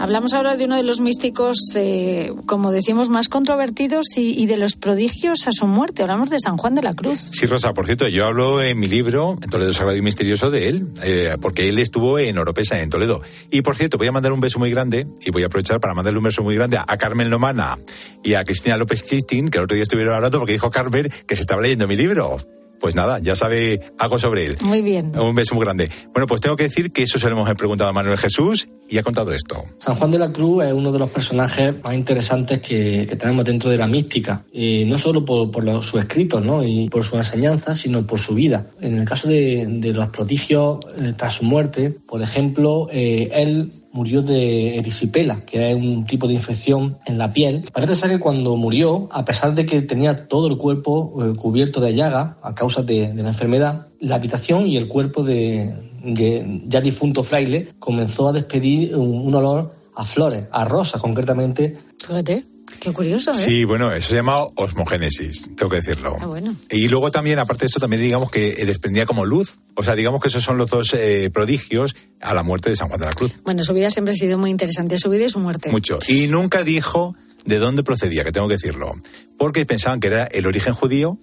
Hablamos 0.01 0.33
ahora 0.33 0.57
de 0.57 0.65
uno 0.65 0.77
de 0.77 0.81
los 0.81 0.99
místicos, 0.99 1.59
eh, 1.75 2.31
como 2.47 2.71
decimos, 2.71 3.09
más 3.09 3.29
controvertidos 3.29 4.07
y, 4.17 4.47
de 4.47 4.57
los 4.57 4.75
prodigios 4.75 5.47
a 5.47 5.51
su 5.51 5.67
muerte. 5.67 6.01
Hablamos 6.01 6.31
de 6.31 6.39
San 6.39 6.57
Juan 6.57 6.73
de 6.73 6.81
la 6.81 6.95
Cruz. 6.95 7.29
Sí, 7.31 7.45
Rosa, 7.45 7.75
por 7.75 7.85
cierto, 7.85 8.07
yo 8.07 8.25
hablo 8.25 8.63
en 8.63 8.79
mi 8.79 8.87
libro, 8.87 9.37
Toledo 9.51 9.73
Sagrado 9.73 9.95
y 9.95 10.01
Misterioso, 10.01 10.49
de 10.49 10.69
él, 10.69 10.87
eh, 11.03 11.35
porque 11.39 11.69
él 11.69 11.77
estuvo 11.77 12.17
en 12.17 12.39
Oropesa, 12.39 12.81
en 12.81 12.89
Toledo. 12.89 13.21
Y 13.51 13.61
por 13.61 13.77
cierto, 13.77 13.99
voy 13.99 14.07
a 14.07 14.11
mandar 14.11 14.31
un 14.31 14.39
beso 14.39 14.57
muy 14.57 14.71
grande, 14.71 15.05
y 15.23 15.29
voy 15.29 15.43
a 15.43 15.45
aprovechar 15.45 15.79
para 15.79 15.93
mandarle 15.93 16.17
un 16.17 16.25
beso 16.25 16.41
muy 16.41 16.55
grande 16.55 16.79
a 16.79 16.97
Carmen 16.97 17.29
Lomana 17.29 17.77
y 18.23 18.33
a 18.33 18.43
Cristina 18.43 18.77
López 18.77 19.03
Cristín, 19.03 19.49
que 19.49 19.59
el 19.59 19.65
otro 19.65 19.75
día 19.75 19.83
estuvieron 19.83 20.15
hablando 20.15 20.39
porque 20.39 20.53
dijo 20.53 20.71
Carmen 20.71 21.11
que 21.27 21.35
se 21.35 21.43
estaba 21.43 21.61
leyendo 21.61 21.87
mi 21.87 21.95
libro 21.95 22.39
pues 22.81 22.95
nada, 22.95 23.19
ya 23.19 23.35
sabe 23.35 23.79
algo 23.99 24.19
sobre 24.19 24.45
él. 24.47 24.57
Muy 24.63 24.81
bien. 24.81 25.17
Un 25.17 25.35
beso 25.35 25.55
muy 25.55 25.63
grande. 25.63 25.87
Bueno, 26.11 26.25
pues 26.27 26.41
tengo 26.41 26.55
que 26.55 26.63
decir 26.63 26.91
que 26.91 27.03
eso 27.03 27.19
se 27.19 27.29
lo 27.29 27.35
hemos 27.35 27.49
preguntado 27.53 27.89
a 27.89 27.93
Manuel 27.93 28.17
Jesús 28.17 28.67
y 28.89 28.97
ha 28.97 29.03
contado 29.03 29.31
esto. 29.31 29.63
San 29.77 29.95
Juan 29.95 30.11
de 30.11 30.19
la 30.19 30.33
Cruz 30.33 30.65
es 30.65 30.73
uno 30.73 30.91
de 30.91 30.99
los 30.99 31.09
personajes 31.11 31.81
más 31.83 31.93
interesantes 31.93 32.59
que, 32.59 33.05
que 33.07 33.15
tenemos 33.15 33.45
dentro 33.45 33.69
de 33.69 33.77
la 33.77 33.87
mística, 33.87 34.43
y 34.51 34.83
no 34.85 34.97
solo 34.97 35.23
por, 35.23 35.51
por 35.51 35.63
los, 35.63 35.85
sus 35.85 36.01
escritos 36.01 36.43
¿no? 36.43 36.63
y 36.63 36.89
por 36.89 37.03
su 37.03 37.15
enseñanza, 37.15 37.75
sino 37.75 38.05
por 38.05 38.19
su 38.19 38.33
vida. 38.33 38.67
En 38.79 38.97
el 38.97 39.07
caso 39.07 39.27
de, 39.27 39.65
de 39.67 39.93
los 39.93 40.07
prodigios 40.09 40.79
eh, 40.99 41.13
tras 41.15 41.35
su 41.35 41.45
muerte, 41.45 41.91
por 41.91 42.21
ejemplo, 42.21 42.87
eh, 42.91 43.29
él 43.33 43.80
murió 43.91 44.21
de 44.21 44.77
erisipela, 44.77 45.41
que 45.45 45.71
es 45.71 45.75
un 45.75 46.05
tipo 46.05 46.27
de 46.27 46.33
infección 46.33 46.97
en 47.05 47.17
la 47.17 47.31
piel. 47.31 47.69
Parece 47.73 47.95
ser 47.95 48.09
que 48.09 48.19
cuando 48.19 48.55
murió, 48.55 49.07
a 49.11 49.25
pesar 49.25 49.55
de 49.55 49.65
que 49.65 49.81
tenía 49.81 50.27
todo 50.27 50.47
el 50.47 50.57
cuerpo 50.57 51.23
eh, 51.23 51.35
cubierto 51.35 51.81
de 51.81 51.93
llaga 51.93 52.37
a 52.41 52.55
causa 52.55 52.81
de, 52.83 53.13
la 53.13 53.29
enfermedad, 53.29 53.87
la 53.99 54.15
habitación 54.15 54.67
y 54.67 54.77
el 54.77 54.87
cuerpo 54.87 55.23
de, 55.23 55.73
de, 56.03 56.61
ya 56.67 56.81
difunto 56.81 57.23
fraile 57.23 57.69
comenzó 57.79 58.29
a 58.29 58.33
despedir 58.33 58.95
un, 58.95 59.27
un 59.27 59.35
olor 59.35 59.75
a 59.95 60.05
flores, 60.05 60.45
a 60.51 60.65
rosas 60.65 61.01
concretamente. 61.01 61.77
Fíjate. 61.99 62.50
Qué 62.79 62.93
curioso, 62.93 63.31
¿eh? 63.31 63.33
Sí, 63.33 63.63
bueno, 63.63 63.93
eso 63.93 64.09
se 64.09 64.15
llama 64.15 64.43
osmogénesis, 64.55 65.49
tengo 65.55 65.69
que 65.69 65.77
decirlo. 65.77 66.17
Ah, 66.19 66.25
bueno. 66.25 66.55
Y 66.69 66.87
luego 66.87 67.11
también, 67.11 67.39
aparte 67.39 67.61
de 67.61 67.67
esto, 67.67 67.79
también 67.79 68.01
digamos 68.01 68.31
que 68.31 68.53
desprendía 68.65 69.05
como 69.05 69.25
luz. 69.25 69.59
O 69.75 69.83
sea, 69.83 69.95
digamos 69.95 70.21
que 70.21 70.27
esos 70.27 70.43
son 70.43 70.57
los 70.57 70.69
dos 70.69 70.93
eh, 70.93 71.29
prodigios 71.33 71.95
a 72.21 72.33
la 72.33 72.43
muerte 72.43 72.69
de 72.69 72.75
San 72.75 72.87
Juan 72.87 72.99
de 72.99 73.05
la 73.05 73.13
Cruz. 73.13 73.31
Bueno, 73.43 73.63
su 73.63 73.73
vida 73.73 73.89
siempre 73.89 74.13
ha 74.13 74.17
sido 74.17 74.37
muy 74.37 74.49
interesante, 74.49 74.97
su 74.97 75.09
vida 75.09 75.25
y 75.25 75.29
su 75.29 75.39
muerte. 75.39 75.69
Mucho. 75.69 75.99
Y 76.07 76.27
nunca 76.27 76.63
dijo 76.63 77.15
de 77.45 77.57
dónde 77.57 77.83
procedía, 77.83 78.23
que 78.23 78.31
tengo 78.31 78.47
que 78.47 78.55
decirlo. 78.55 78.93
Porque 79.37 79.65
pensaban 79.65 79.99
que 79.99 80.07
era 80.07 80.25
el 80.25 80.45
origen 80.45 80.73
judío 80.73 81.17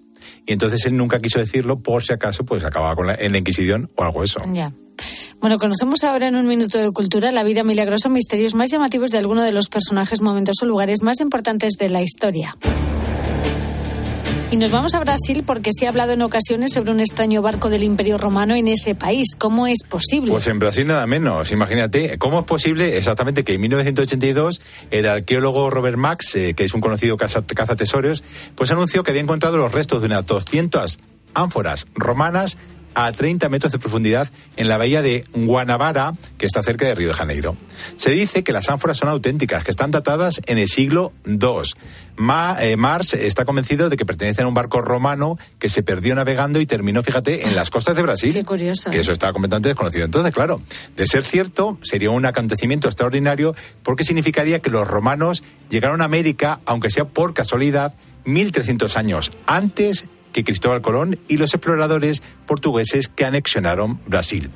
y 0.47 0.53
entonces 0.53 0.85
él 0.87 0.97
nunca 0.97 1.21
quiso 1.21 1.39
decirlo 1.39 1.81
por 1.81 2.03
si 2.03 2.13
acaso 2.13 2.45
pues 2.45 2.65
acababa 2.65 2.97
con 2.97 3.07
la, 3.07 3.15
en 3.15 3.33
la 3.33 3.39
Inquisición 3.39 3.91
o 3.97 4.05
algo 4.05 4.23
eso. 4.23 4.41
Ya. 4.53 4.73
Bueno, 5.41 5.59
conocemos 5.59 6.03
ahora 6.05 6.27
en 6.29 6.37
un 6.37 6.47
minuto 6.47 6.79
de 6.79 6.91
cultura 6.91 7.31
la 7.31 7.45
vida 7.45 7.63
milagrosa, 7.63 8.09
misterios 8.09 8.55
más 8.55 8.71
llamativos 8.71 9.11
de 9.11 9.19
alguno 9.19 9.43
de 9.43 9.53
los 9.53 9.69
personajes, 9.69 10.21
momentos 10.21 10.57
o 10.63 10.67
lugares 10.67 11.03
más 11.03 11.21
importantes 11.21 11.75
de 11.79 11.89
la 11.89 12.03
historia. 12.03 12.57
Y 14.51 14.57
nos 14.57 14.71
vamos 14.71 14.95
a 14.95 15.01
Brasil 15.01 15.45
porque 15.47 15.73
se 15.79 15.85
ha 15.85 15.91
hablado 15.91 16.13
en 16.13 16.23
ocasiones 16.23 16.73
sobre 16.73 16.91
un 16.91 17.01
extraño 17.01 17.43
barco 17.43 17.69
del 17.69 17.83
Imperio 17.83 18.17
Romano 18.17 18.55
en 18.55 18.67
ese 18.67 18.95
país. 18.95 19.35
¿Cómo 19.37 19.67
es 19.67 19.83
posible? 19.87 20.31
Pues 20.31 20.47
en 20.47 20.59
Brasil 20.59 20.87
nada 20.87 21.07
menos. 21.07 21.53
Imagínate, 21.53 22.17
¿cómo 22.17 22.41
es 22.41 22.47
posible 22.47 22.97
exactamente 22.97 23.45
que 23.45 23.53
en 23.53 23.61
1982 23.61 24.63
el 24.91 25.07
arqueólogo 25.07 25.69
Robert 25.69 25.99
Max, 25.99 26.35
eh, 26.35 26.55
que 26.55 26.65
es 26.65 26.73
un 26.73 26.81
conocido 26.81 27.19
caza, 27.19 27.45
cazatesoros, 27.45 28.25
pues 28.55 28.71
anunció 28.71 29.03
que 29.03 29.11
había 29.11 29.21
encontrado 29.21 29.59
los 29.59 29.71
restos 29.71 30.01
de 30.01 30.07
unas 30.07 30.25
200 30.25 30.99
ánforas 31.35 31.87
romanas 31.95 32.57
a 32.95 33.13
30 33.13 33.49
metros 33.49 33.71
de 33.71 33.79
profundidad 33.79 34.29
en 34.57 34.69
la 34.69 34.79
bahía 34.79 35.03
de 35.03 35.25
Guanabara, 35.33 36.15
que 36.37 36.47
está 36.47 36.63
cerca 36.63 36.87
de 36.87 36.95
Río 36.95 37.09
de 37.09 37.15
Janeiro. 37.15 37.57
Se 37.97 38.11
dice 38.11 38.43
que 38.43 38.53
las 38.53 38.71
ánforas 38.71 38.97
son 38.97 39.09
auténticas, 39.09 39.63
que 39.63 39.71
están 39.71 39.91
datadas 39.91 40.41
en 40.47 40.59
el 40.59 40.69
siglo 40.69 41.13
II. 41.27 41.39
Ma, 42.19 42.57
eh, 42.61 42.77
Mars 42.77 43.15
está 43.15 43.45
convencido 43.45 43.89
de 43.89 43.97
que 43.97 44.05
pertenecen 44.05 44.45
a 44.45 44.49
un 44.49 44.55
barco 44.55 44.81
romano 44.81 45.39
que 45.59 45.69
se 45.69 45.83
perdió 45.83 46.15
navegando 46.15 46.61
y 46.61 46.67
terminó, 46.67 47.03
fíjate, 47.03 47.47
en 47.47 47.55
las 47.55 47.71
costas 47.71 47.97
de 47.97 48.03
Brasil. 48.03 48.33
Qué 48.33 48.45
curioso. 48.45 48.91
Que 48.91 48.99
eso 48.99 49.13
está 49.13 49.33
completamente 49.33 49.69
desconocido. 49.69 50.05
Entonces, 50.05 50.35
claro, 50.35 50.61
de 50.97 51.07
ser 51.07 51.25
cierto, 51.25 51.79
sería 51.83 52.11
un 52.11 52.27
acontecimiento 52.27 52.89
extraordinario 52.89 53.55
porque 53.83 54.05
significaría 54.05 54.61
que 54.61 54.71
los 54.71 54.87
romanos 54.87 55.43
llegaron 55.71 56.03
a 56.03 56.05
América, 56.05 56.61
aunque 56.67 56.91
sea 56.91 57.05
por 57.05 57.35
casualidad, 57.35 57.95
1300 58.25 58.97
años 58.97 59.31
antes 59.47 60.09
Cristóbal 60.45 60.83
Colón 60.83 61.19
y 61.29 61.37
los 61.37 61.55
exploradores 61.55 62.23
portugueses 62.47 63.09
que 63.09 63.25
anexionaron 63.25 64.01
Brasil. 64.07 64.51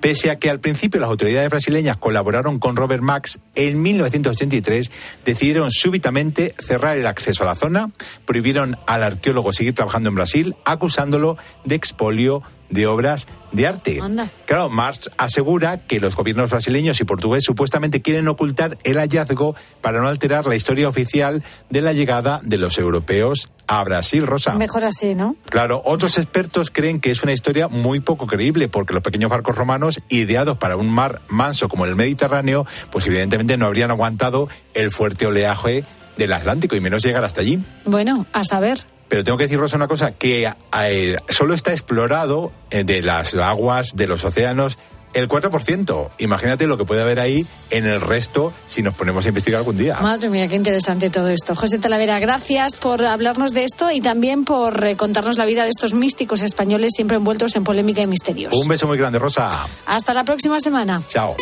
Pese 0.00 0.30
a 0.30 0.38
que 0.38 0.50
al 0.50 0.60
principio 0.60 1.00
las 1.00 1.10
autoridades 1.10 1.50
brasileñas 1.50 1.96
colaboraron 1.96 2.58
con 2.58 2.76
Robert 2.76 3.02
Max, 3.02 3.40
en 3.54 3.80
1983 3.82 4.90
decidieron 5.24 5.70
súbitamente 5.70 6.54
cerrar 6.58 6.96
el 6.96 7.06
acceso 7.06 7.42
a 7.42 7.46
la 7.46 7.54
zona, 7.54 7.90
prohibieron 8.24 8.76
al 8.86 9.02
arqueólogo 9.02 9.52
seguir 9.52 9.74
trabajando 9.74 10.08
en 10.10 10.14
Brasil, 10.14 10.56
acusándolo 10.64 11.36
de 11.64 11.74
expolio 11.74 12.42
de 12.70 12.86
obras 12.86 13.26
de 13.52 13.66
arte. 13.66 14.00
Anda. 14.02 14.30
Claro, 14.44 14.68
Marx 14.68 15.10
asegura 15.16 15.78
que 15.86 16.00
los 16.00 16.16
gobiernos 16.16 16.50
brasileños 16.50 17.00
y 17.00 17.04
portugués 17.04 17.44
supuestamente 17.44 18.02
quieren 18.02 18.28
ocultar 18.28 18.78
el 18.84 18.98
hallazgo 18.98 19.54
para 19.80 20.00
no 20.00 20.08
alterar 20.08 20.46
la 20.46 20.56
historia 20.56 20.88
oficial 20.88 21.42
de 21.70 21.80
la 21.80 21.92
llegada 21.92 22.40
de 22.42 22.58
los 22.58 22.78
europeos 22.78 23.48
a 23.66 23.82
Brasil, 23.82 24.26
Rosa. 24.26 24.54
Mejor 24.54 24.84
así, 24.84 25.14
¿no? 25.14 25.36
Claro, 25.48 25.82
otros 25.84 26.18
expertos 26.18 26.70
creen 26.70 27.00
que 27.00 27.10
es 27.10 27.22
una 27.22 27.32
historia 27.32 27.68
muy 27.68 28.00
poco 28.00 28.26
creíble 28.26 28.68
porque 28.68 28.94
los 28.94 29.02
pequeños 29.02 29.30
barcos 29.30 29.56
romanos, 29.56 30.02
ideados 30.08 30.58
para 30.58 30.76
un 30.76 30.88
mar 30.88 31.20
manso 31.28 31.68
como 31.68 31.84
el 31.84 31.96
Mediterráneo, 31.96 32.66
pues 32.90 33.06
evidentemente 33.06 33.56
no 33.56 33.66
habrían 33.66 33.90
aguantado 33.90 34.48
el 34.74 34.90
fuerte 34.90 35.26
oleaje 35.26 35.84
del 36.16 36.32
Atlántico 36.32 36.76
y 36.76 36.80
menos 36.80 37.02
llegar 37.02 37.24
hasta 37.24 37.40
allí. 37.40 37.58
Bueno, 37.84 38.26
a 38.32 38.44
saber. 38.44 38.78
Pero 39.08 39.24
tengo 39.24 39.38
que 39.38 39.44
decir, 39.44 39.58
Rosa, 39.58 39.76
una 39.76 39.88
cosa, 39.88 40.12
que 40.12 40.50
eh, 40.80 41.16
solo 41.28 41.54
está 41.54 41.72
explorado 41.72 42.52
eh, 42.70 42.84
de 42.84 43.02
las 43.02 43.34
aguas, 43.34 43.94
de 43.94 44.06
los 44.06 44.24
océanos, 44.24 44.78
el 45.16 45.28
4%. 45.28 46.08
Imagínate 46.18 46.66
lo 46.66 46.76
que 46.76 46.84
puede 46.84 47.00
haber 47.00 47.20
ahí 47.20 47.46
en 47.70 47.86
el 47.86 48.00
resto 48.00 48.52
si 48.66 48.82
nos 48.82 48.94
ponemos 48.94 49.24
a 49.24 49.28
investigar 49.28 49.58
algún 49.58 49.76
día. 49.76 49.96
Madre 50.00 50.28
mía, 50.28 50.46
qué 50.48 50.56
interesante 50.56 51.08
todo 51.08 51.28
esto. 51.28 51.54
José 51.54 51.78
Talavera, 51.78 52.18
gracias 52.18 52.76
por 52.76 53.04
hablarnos 53.04 53.52
de 53.52 53.64
esto 53.64 53.90
y 53.90 54.00
también 54.00 54.44
por 54.44 54.84
eh, 54.84 54.96
contarnos 54.96 55.38
la 55.38 55.46
vida 55.46 55.64
de 55.64 55.70
estos 55.70 55.94
místicos 55.94 56.42
españoles 56.42 56.92
siempre 56.94 57.16
envueltos 57.16 57.56
en 57.56 57.64
polémica 57.64 58.02
y 58.02 58.06
misterios. 58.06 58.52
Un 58.52 58.68
beso 58.68 58.86
muy 58.86 58.98
grande, 58.98 59.18
Rosa. 59.18 59.66
Hasta 59.86 60.12
la 60.12 60.24
próxima 60.24 60.60
semana. 60.60 61.02
Chao. 61.08 61.34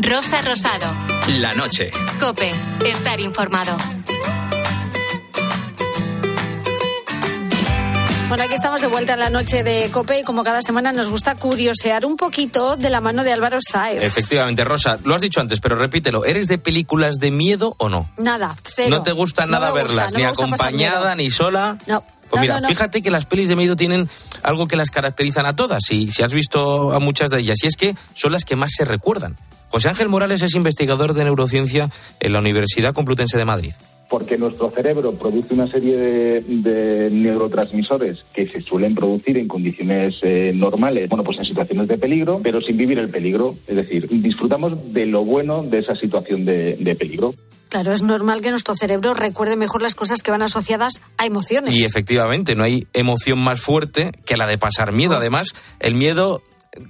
Rosa 0.00 0.40
Rosado. 0.42 1.07
La 1.36 1.54
noche. 1.54 1.90
Cope. 2.18 2.50
Estar 2.84 3.20
informado. 3.20 3.76
Bueno, 8.28 8.44
aquí 8.44 8.54
estamos 8.54 8.80
de 8.80 8.88
vuelta 8.88 9.14
en 9.14 9.20
la 9.20 9.30
noche 9.30 9.62
de 9.62 9.88
COPE 9.90 10.20
y 10.20 10.22
como 10.22 10.42
cada 10.44 10.60
semana 10.60 10.92
nos 10.92 11.08
gusta 11.08 11.34
curiosear 11.36 12.04
un 12.04 12.16
poquito 12.16 12.76
de 12.76 12.90
la 12.90 13.00
mano 13.00 13.24
de 13.24 13.32
Álvaro 13.32 13.58
Saez. 13.60 14.02
Efectivamente, 14.02 14.64
Rosa, 14.64 14.98
lo 15.04 15.14
has 15.14 15.22
dicho 15.22 15.40
antes, 15.40 15.60
pero 15.60 15.76
repítelo, 15.76 16.24
¿eres 16.24 16.48
de 16.48 16.58
películas 16.58 17.16
de 17.16 17.30
miedo 17.30 17.74
o 17.78 17.88
no? 17.88 18.10
Nada, 18.18 18.54
cero. 18.64 18.90
¿No 18.90 19.02
te 19.02 19.12
gusta 19.12 19.46
No 19.46 19.52
nada 19.52 19.70
gusta, 19.70 19.82
verlas, 19.84 20.12
no 20.12 20.18
ni 20.18 20.24
acompañada, 20.24 21.14
ni 21.14 21.30
sola? 21.30 21.78
No. 21.86 22.02
Pues 22.02 22.34
No, 22.34 22.40
mira, 22.42 22.54
no, 22.56 22.60
no. 22.62 22.68
fíjate 22.68 23.00
que 23.00 23.10
las 23.10 23.24
pelis 23.24 23.48
de 23.48 23.56
miedo 23.56 23.76
tienen 23.76 24.10
algo 24.42 24.66
que 24.66 24.76
las 24.76 24.90
caracterizan 24.90 25.46
a 25.46 25.54
todas, 25.56 25.90
y 25.90 26.10
si 26.10 26.22
has 26.22 26.34
visto 26.34 26.92
a 26.92 26.98
muchas 26.98 27.30
de 27.30 27.38
ellas, 27.40 27.56
y 27.62 27.66
es 27.68 27.76
que 27.76 27.94
son 28.14 28.32
las 28.32 28.44
que 28.44 28.56
más 28.56 28.72
se 28.76 28.84
recuerdan. 28.84 29.36
José 29.68 29.88
Ángel 29.88 30.08
Morales 30.08 30.42
es 30.42 30.54
investigador 30.54 31.14
de 31.14 31.24
neurociencia 31.24 31.90
en 32.20 32.32
la 32.32 32.38
Universidad 32.40 32.94
Complutense 32.94 33.38
de 33.38 33.44
Madrid. 33.44 33.72
porque 34.10 34.38
nuestro 34.38 34.70
cerebro 34.70 35.12
produce 35.12 35.52
una 35.52 35.66
serie 35.66 35.94
de, 35.98 36.40
de 36.40 37.10
neurotransmisores 37.10 38.24
que 38.32 38.48
se 38.48 38.62
suelen 38.62 38.94
producir 38.94 39.36
en 39.36 39.46
condiciones 39.46 40.14
eh, 40.22 40.50
normales, 40.54 41.10
bueno, 41.10 41.22
pues 41.24 41.36
en 41.38 41.44
situaciones 41.44 41.88
de 41.88 41.98
peligro, 41.98 42.40
pero 42.42 42.62
sin 42.62 42.78
vivir 42.78 42.98
el 42.98 43.10
peligro. 43.10 43.56
Es 43.66 43.76
decir, 43.76 44.08
disfrutamos 44.08 44.94
de 44.94 45.04
lo 45.04 45.24
bueno 45.26 45.62
de 45.62 45.78
esa 45.78 45.94
situación 45.94 46.46
de, 46.46 46.76
de 46.80 46.96
peligro. 46.96 47.34
Claro, 47.68 47.92
es 47.92 48.00
normal 48.00 48.40
que 48.40 48.50
nuestro 48.50 48.74
cerebro 48.76 49.12
recuerde 49.12 49.56
mejor 49.56 49.82
las 49.82 49.94
cosas 49.94 50.22
que 50.22 50.30
van 50.30 50.40
asociadas 50.40 51.02
a 51.18 51.26
emociones. 51.26 51.78
Y 51.78 51.84
efectivamente, 51.84 52.54
no 52.54 52.64
hay 52.64 52.86
emoción 52.94 53.38
más 53.38 53.60
fuerte 53.60 54.12
que 54.24 54.38
la 54.38 54.46
de 54.46 54.56
pasar 54.56 54.90
miedo. 54.90 55.16
Además, 55.16 55.48
el 55.80 55.94
miedo 55.94 56.40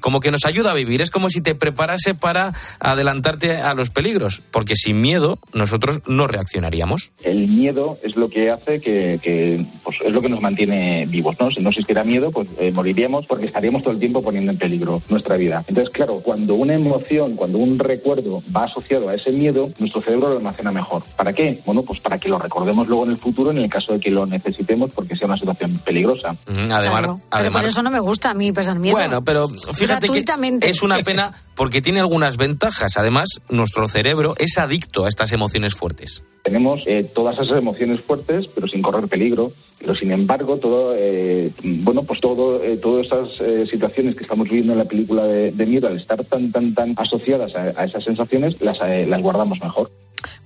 como 0.00 0.20
que 0.20 0.30
nos 0.30 0.44
ayuda 0.44 0.72
a 0.72 0.74
vivir. 0.74 1.02
Es 1.02 1.10
como 1.10 1.30
si 1.30 1.40
te 1.40 1.54
preparase 1.54 2.14
para 2.14 2.54
adelantarte 2.80 3.56
a 3.56 3.74
los 3.74 3.90
peligros, 3.90 4.40
porque 4.50 4.74
sin 4.74 5.00
miedo 5.00 5.38
nosotros 5.52 6.00
no 6.06 6.26
reaccionaríamos. 6.26 7.12
El 7.22 7.48
miedo 7.48 7.98
es 8.02 8.16
lo 8.16 8.28
que 8.28 8.50
hace 8.50 8.80
que, 8.80 9.18
que, 9.22 9.64
pues, 9.82 9.98
es 10.04 10.12
lo 10.12 10.20
que 10.20 10.28
nos 10.28 10.40
mantiene 10.40 11.06
vivos, 11.06 11.36
¿no? 11.40 11.50
Si 11.50 11.60
no 11.60 11.70
existiera 11.70 12.04
miedo, 12.04 12.30
pues 12.30 12.48
eh, 12.58 12.72
moriríamos 12.72 13.26
porque 13.26 13.46
estaríamos 13.46 13.82
todo 13.82 13.92
el 13.92 14.00
tiempo 14.00 14.22
poniendo 14.22 14.52
en 14.52 14.58
peligro 14.58 15.02
nuestra 15.08 15.36
vida. 15.36 15.64
Entonces, 15.66 15.92
claro, 15.92 16.20
cuando 16.20 16.54
una 16.54 16.74
emoción, 16.74 17.36
cuando 17.36 17.58
un 17.58 17.78
recuerdo 17.78 18.42
va 18.54 18.64
asociado 18.64 19.08
a 19.08 19.14
ese 19.14 19.32
miedo, 19.32 19.70
nuestro 19.78 20.02
cerebro 20.02 20.30
lo 20.30 20.36
almacena 20.36 20.72
mejor. 20.72 21.02
¿Para 21.16 21.32
qué? 21.32 21.60
Bueno, 21.64 21.82
pues 21.82 22.00
para 22.00 22.18
que 22.18 22.28
lo 22.28 22.38
recordemos 22.38 22.88
luego 22.88 23.04
en 23.04 23.10
el 23.12 23.18
futuro 23.18 23.50
en 23.50 23.58
el 23.58 23.68
caso 23.68 23.92
de 23.92 24.00
que 24.00 24.10
lo 24.10 24.26
necesitemos 24.26 24.92
porque 24.92 25.16
sea 25.16 25.26
una 25.26 25.36
situación 25.36 25.78
peligrosa. 25.84 26.32
Mm, 26.46 26.70
Además, 26.70 26.98
Claro. 26.98 27.20
Pero 27.28 27.28
además 27.30 27.62
por 27.62 27.68
eso 27.68 27.82
no 27.82 27.90
me 27.90 28.00
gusta 28.00 28.30
a 28.30 28.34
mí 28.34 28.52
pasar 28.52 28.78
miedo. 28.78 28.96
Bueno, 28.96 29.22
pero 29.22 29.46
fíjate 29.72 30.08
que 30.08 30.24
es 30.68 30.82
una 30.82 30.98
pena 30.98 31.32
porque 31.54 31.82
tiene 31.82 32.00
algunas 32.00 32.36
ventajas. 32.36 32.96
Además, 32.96 33.40
nuestro 33.48 33.88
cerebro 33.88 34.34
es 34.38 34.58
adicto 34.58 35.04
a 35.04 35.08
estas 35.08 35.32
emociones 35.32 35.74
fuertes. 35.74 36.22
Tenemos 36.42 36.82
eh, 36.86 37.04
todas 37.14 37.38
esas 37.38 37.58
emociones 37.58 38.00
fuertes, 38.00 38.46
pero 38.54 38.66
sin 38.68 38.82
correr 38.82 39.08
peligro. 39.08 39.52
Pero 39.78 39.94
sin 39.94 40.10
embargo, 40.10 40.56
todo, 40.56 40.92
eh, 40.96 41.52
bueno, 41.62 42.02
pues 42.02 42.20
todo, 42.20 42.62
eh, 42.64 42.78
todas 42.78 43.06
esas 43.06 43.40
eh, 43.40 43.64
situaciones 43.70 44.16
que 44.16 44.24
estamos 44.24 44.48
viviendo 44.48 44.72
en 44.72 44.78
la 44.80 44.84
película 44.84 45.24
de, 45.24 45.52
de 45.52 45.66
miedo, 45.66 45.86
al 45.86 45.96
estar 45.96 46.22
tan, 46.24 46.50
tan, 46.50 46.74
tan 46.74 46.94
asociadas 46.96 47.54
a, 47.54 47.80
a 47.80 47.84
esas 47.84 48.02
sensaciones, 48.02 48.60
las, 48.60 48.78
eh, 48.80 49.06
las 49.08 49.22
guardamos 49.22 49.60
mejor. 49.60 49.90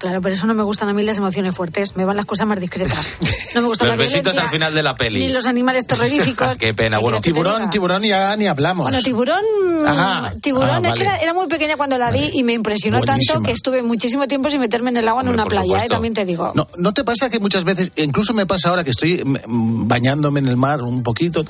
Claro, 0.02 0.20
pero 0.20 0.34
eso 0.34 0.48
no 0.48 0.54
me 0.54 0.64
gustan 0.64 0.88
a 0.88 0.94
mí 0.94 1.04
las 1.04 1.18
emociones 1.18 1.54
fuertes. 1.54 1.94
Me 1.94 2.04
van 2.04 2.16
las 2.16 2.26
cosas 2.26 2.44
más 2.44 2.58
discretas. 2.58 3.14
No 3.54 3.60
me 3.60 3.68
gustan 3.68 3.86
los 3.86 3.96
besitos 3.96 4.36
al 4.36 4.48
final 4.48 4.74
de 4.74 4.82
la 4.82 4.96
peli. 4.96 5.20
Ni 5.20 5.28
los 5.28 5.46
animales 5.46 5.86
terroríficos. 5.86 6.56
Qué 6.56 6.74
pena, 6.74 6.98
bueno. 6.98 7.20
Tiburón, 7.20 7.70
tiburón 7.70 8.02
ya 8.02 8.34
ni 8.34 8.46
hablamos. 8.46 8.86
Bueno, 8.86 9.00
tiburón. 9.00 9.44
Ajá. 9.86 10.32
Tiburón. 10.42 10.82
Que 10.82 11.02
era, 11.02 11.18
era, 11.18 11.32
muy 11.32 11.46
pequeña 11.46 11.76
cuando 11.76 11.98
la 11.98 12.10
vi 12.10 12.30
y 12.32 12.42
me 12.42 12.52
impresionó 12.52 13.00
tanto 13.02 13.42
que 13.42 13.52
estuve 13.52 13.82
muchísimo 13.82 14.26
tiempo 14.26 14.50
sin 14.50 14.58
meterme 14.58 14.90
en 14.90 14.96
el 14.96 15.08
agua 15.08 15.22
en 15.22 15.28
una 15.28 15.44
playa. 15.44 15.84
También 15.86 16.14
te 16.14 16.24
digo. 16.24 16.50
No, 16.56 16.66
no 16.78 16.92
te 16.92 17.04
pasa 17.04 17.30
que 17.30 17.38
muchas 17.38 17.62
veces, 17.62 17.92
incluso 17.94 18.34
me 18.34 18.44
pasa 18.44 18.70
ahora 18.70 18.82
que 18.82 18.90
estoy 18.90 19.22
bañándome 19.46 20.40
en 20.40 20.48
el 20.48 20.56
mar 20.56 20.82
un 20.82 21.04
poquito, 21.04 21.44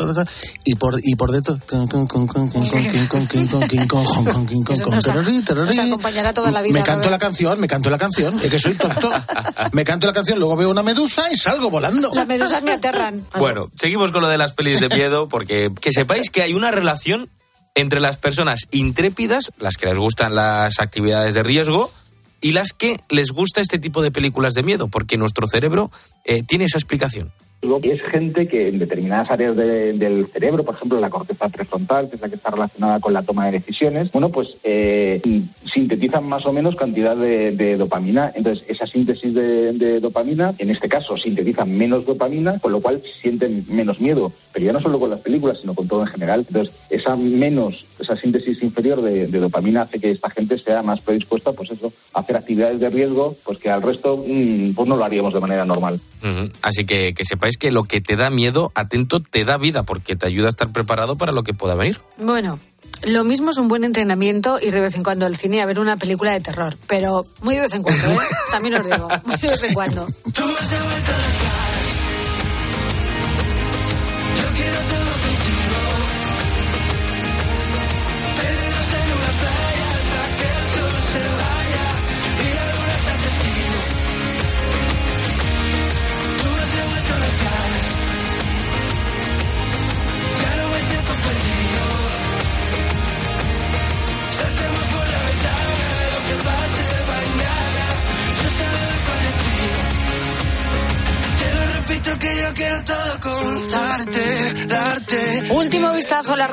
y 0.65 0.75
por 0.75 1.01
y 1.03 1.15
por 1.15 1.33
dentro. 1.33 1.57
Acompañará 5.87 6.35
toda 6.35 6.51
la 6.51 6.61
vida. 6.61 6.75
Me 6.75 6.83
canto 6.83 7.09
la 7.09 7.19
canción, 7.19 7.59
me 7.59 7.69
canto 7.69 7.89
la 7.89 7.97
canción 7.97 8.42
es 8.43 8.51
que 8.51 8.59
soy 8.59 8.75
tonto. 8.75 9.11
Me 9.73 9.85
canto 9.85 10.07
la 10.07 10.13
canción, 10.13 10.39
luego 10.39 10.57
veo 10.57 10.71
una 10.71 10.83
medusa 10.83 11.31
y 11.31 11.37
salgo 11.37 11.71
volando. 11.71 12.11
Las 12.15 12.27
medusas 12.27 12.63
me 12.63 12.73
aterran. 12.73 13.25
Bueno, 13.39 13.71
seguimos 13.75 14.13
con 14.13 14.23
lo 14.23 14.29
de 14.29 14.39
las 14.39 14.53
pelis 14.53 14.81
de 14.81 14.89
miedo 14.89 15.29
porque 15.29 15.71
que 15.81 15.93
sepáis 15.93 16.31
que 16.31 16.43
hay 16.43 16.55
una 16.55 16.71
relación 16.71 17.29
entre 17.75 18.01
las 18.01 18.17
personas 18.17 18.69
intrépidas, 18.71 19.53
las 19.59 19.77
que 19.77 19.87
les 19.87 19.99
gustan 19.99 20.35
las 20.35 20.79
actividades 20.79 21.35
de 21.35 21.43
riesgo, 21.43 21.91
y 22.41 22.53
las 22.53 22.73
que 22.73 23.01
les 23.09 23.31
gusta 23.31 23.61
este 23.61 23.79
tipo 23.79 24.03
de 24.03 24.11
películas 24.11 24.55
de 24.55 24.63
miedo, 24.63 24.89
porque 24.89 25.17
nuestro 25.17 25.47
cerebro 25.47 25.91
eh, 26.25 26.43
tiene 26.43 26.65
esa 26.65 26.77
explicación. 26.77 27.33
Es 27.63 28.03
gente 28.03 28.49
que 28.49 28.69
en 28.69 28.79
determinadas 28.81 29.31
áreas 29.31 29.57
de- 29.57 29.93
del 29.93 30.27
cerebro, 30.27 30.65
por 30.65 30.75
ejemplo 30.75 30.99
la 30.99 31.09
corteza 31.11 31.49
prefrontal, 31.49 32.09
que 32.09 32.17
es 32.17 32.23
la 32.23 32.29
que 32.29 32.35
está 32.35 32.51
relacionada 32.51 32.99
con 33.01 33.13
la 33.13 33.23
toma 33.23 33.47
de 33.47 33.53
decisiones, 33.53 34.11
bueno, 34.11 34.31
pues 34.31 34.57
eh, 34.65 35.21
sintetizan 35.73 36.29
más 36.29 36.45
o 36.47 36.53
menos 36.53 36.75
cantidad 36.75 37.17
de, 37.17 37.53
de 37.53 37.77
dopamina. 37.77 38.33
Entonces, 38.35 38.65
esa 38.69 38.87
síntesis 38.87 39.33
de, 39.33 39.73
de 39.73 40.01
dopamina, 40.01 40.53
en 40.59 40.71
este 40.71 40.89
caso, 40.89 41.17
sintetizan 41.17 41.71
menos 41.77 42.05
dopamina, 42.05 42.59
con 42.59 42.73
lo 42.73 42.81
cual 42.81 43.01
sienten 43.21 43.65
menos 43.69 44.01
miedo. 44.01 44.33
Pero 44.53 44.67
ya 44.67 44.73
no 44.73 44.81
solo 44.81 44.99
con 44.99 45.11
las 45.11 45.21
películas, 45.21 45.59
sino 45.61 45.75
con 45.75 45.87
todo 45.87 46.01
en 46.03 46.09
general. 46.09 46.45
Entonces, 46.47 46.75
esa 46.91 47.15
menos, 47.17 47.87
esa 48.01 48.17
síntesis 48.17 48.61
inferior 48.63 49.01
de, 49.03 49.27
dopamina 49.29 49.83
hace 49.83 50.01
que 50.01 50.11
esta 50.11 50.31
gente 50.31 50.59
sea 50.59 50.83
más 50.83 51.01
predispuesta, 51.01 51.53
pues 51.53 51.71
eso, 51.71 51.93
a 52.13 52.21
hacer 52.21 52.37
actividades 52.37 52.81
de 52.81 52.91
riesgo, 52.91 53.37
pues 53.45 53.59
que 53.59 53.71
al 53.71 53.83
resto, 53.83 54.17
mm, 54.27 54.73
pues 54.75 54.89
no 54.89 54.97
lo 54.97 55.05
haríamos 55.05 55.33
de 55.33 55.41
manera 55.41 55.65
normal. 55.65 55.95
Ujú. 56.23 56.51
Así 56.63 56.85
que 56.85 57.15
que 57.15 57.25
sepáis 57.25 57.52
que 57.57 57.71
lo 57.71 57.85
que 57.85 58.01
te 58.01 58.17
da 58.17 58.31
miedo, 58.31 58.73
atento, 58.75 59.21
te 59.21 59.45
da 59.45 59.57
vida, 59.57 59.83
porque 59.83 60.17
te 60.17 60.27
ayuda 60.27 60.47
a 60.47 60.51
estar 60.51 60.71
preparado 60.73 61.17
para 61.17 61.33
lo 61.33 61.43
que 61.43 61.55
pueda 61.55 61.75
venir. 61.75 62.01
Bueno, 62.19 62.59
lo 63.03 63.25
mismo 63.25 63.51
es 63.51 63.59
un 63.59 63.69
buen 63.69 63.85
entrenamiento 63.85 64.59
ir 64.61 64.73
de 64.73 64.81
vez 64.81 64.95
en 64.95 65.03
cuando 65.03 65.27
al 65.27 65.37
cine 65.37 65.61
a 65.61 65.67
ver 65.67 65.79
una 65.79 65.97
película 65.97 66.33
de 66.33 66.41
terror, 66.41 66.77
pero 66.87 67.27
muy 67.43 67.57
de 67.57 67.63
vez 67.63 67.75
en 67.75 67.83
cuando, 67.83 68.13
¿eh? 68.13 68.27
También 68.51 68.75
os 68.75 68.85
digo, 68.85 69.09
muy 69.25 69.37
de 69.37 69.49
vez 69.49 69.65
en 69.65 69.75
cuando. 69.75 70.07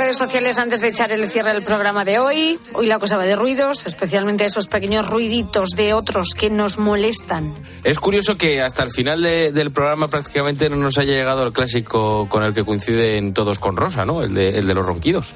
Redes 0.09 0.17
sociales 0.17 0.57
antes 0.57 0.81
de 0.81 0.87
echar 0.87 1.11
el 1.11 1.29
cierre 1.29 1.53
del 1.53 1.61
programa 1.61 2.03
de 2.03 2.17
hoy. 2.17 2.59
Hoy 2.73 2.87
la 2.87 2.97
cosa 2.97 3.15
va 3.15 3.25
de 3.25 3.35
ruidos, 3.35 3.85
especialmente 3.85 4.43
esos 4.43 4.65
pequeños 4.65 5.07
ruiditos 5.07 5.69
de 5.75 5.93
otros 5.93 6.29
que 6.33 6.49
nos 6.49 6.79
molestan. 6.79 7.53
Es 7.83 7.99
curioso 7.99 8.35
que 8.35 8.59
hasta 8.59 8.81
el 8.81 8.89
final 8.89 9.21
de- 9.21 9.51
del 9.51 9.69
programa 9.69 10.07
prácticamente 10.07 10.67
no 10.67 10.77
nos 10.77 10.97
haya 10.97 11.13
llegado 11.13 11.45
el 11.45 11.53
clásico 11.53 12.27
con 12.27 12.41
el 12.41 12.55
que 12.55 12.65
coinciden 12.65 13.35
todos 13.35 13.59
con 13.59 13.77
Rosa, 13.77 14.01
¿no? 14.03 14.23
El 14.23 14.33
de, 14.33 14.57
el 14.57 14.65
de 14.65 14.73
los 14.73 14.83
ronquidos. 14.83 15.27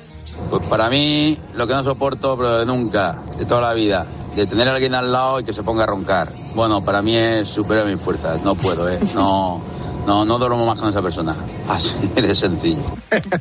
Pues 0.49 0.65
para 0.65 0.89
mí, 0.89 1.37
lo 1.53 1.67
que 1.67 1.73
no 1.75 1.83
soporto, 1.83 2.35
pero 2.35 2.57
de 2.57 2.65
nunca, 2.65 3.19
de 3.37 3.45
toda 3.45 3.61
la 3.61 3.73
vida, 3.75 4.07
de 4.35 4.47
tener 4.47 4.67
a 4.69 4.73
alguien 4.73 4.95
al 4.95 5.11
lado 5.11 5.39
y 5.39 5.43
que 5.43 5.53
se 5.53 5.61
ponga 5.61 5.83
a 5.83 5.85
roncar. 5.85 6.29
Bueno, 6.55 6.83
para 6.83 7.03
mí 7.03 7.15
es 7.15 7.47
supera 7.47 7.83
mis 7.85 8.01
fuerzas, 8.01 8.41
no 8.41 8.55
puedo, 8.55 8.89
¿eh? 8.89 8.97
No, 9.13 9.61
no, 10.05 10.25
no 10.25 10.37
duermo 10.39 10.65
más 10.65 10.79
con 10.79 10.89
esa 10.89 11.01
persona. 11.01 11.35
Así 11.69 11.95
de 12.15 12.35
sencillo. 12.35 12.83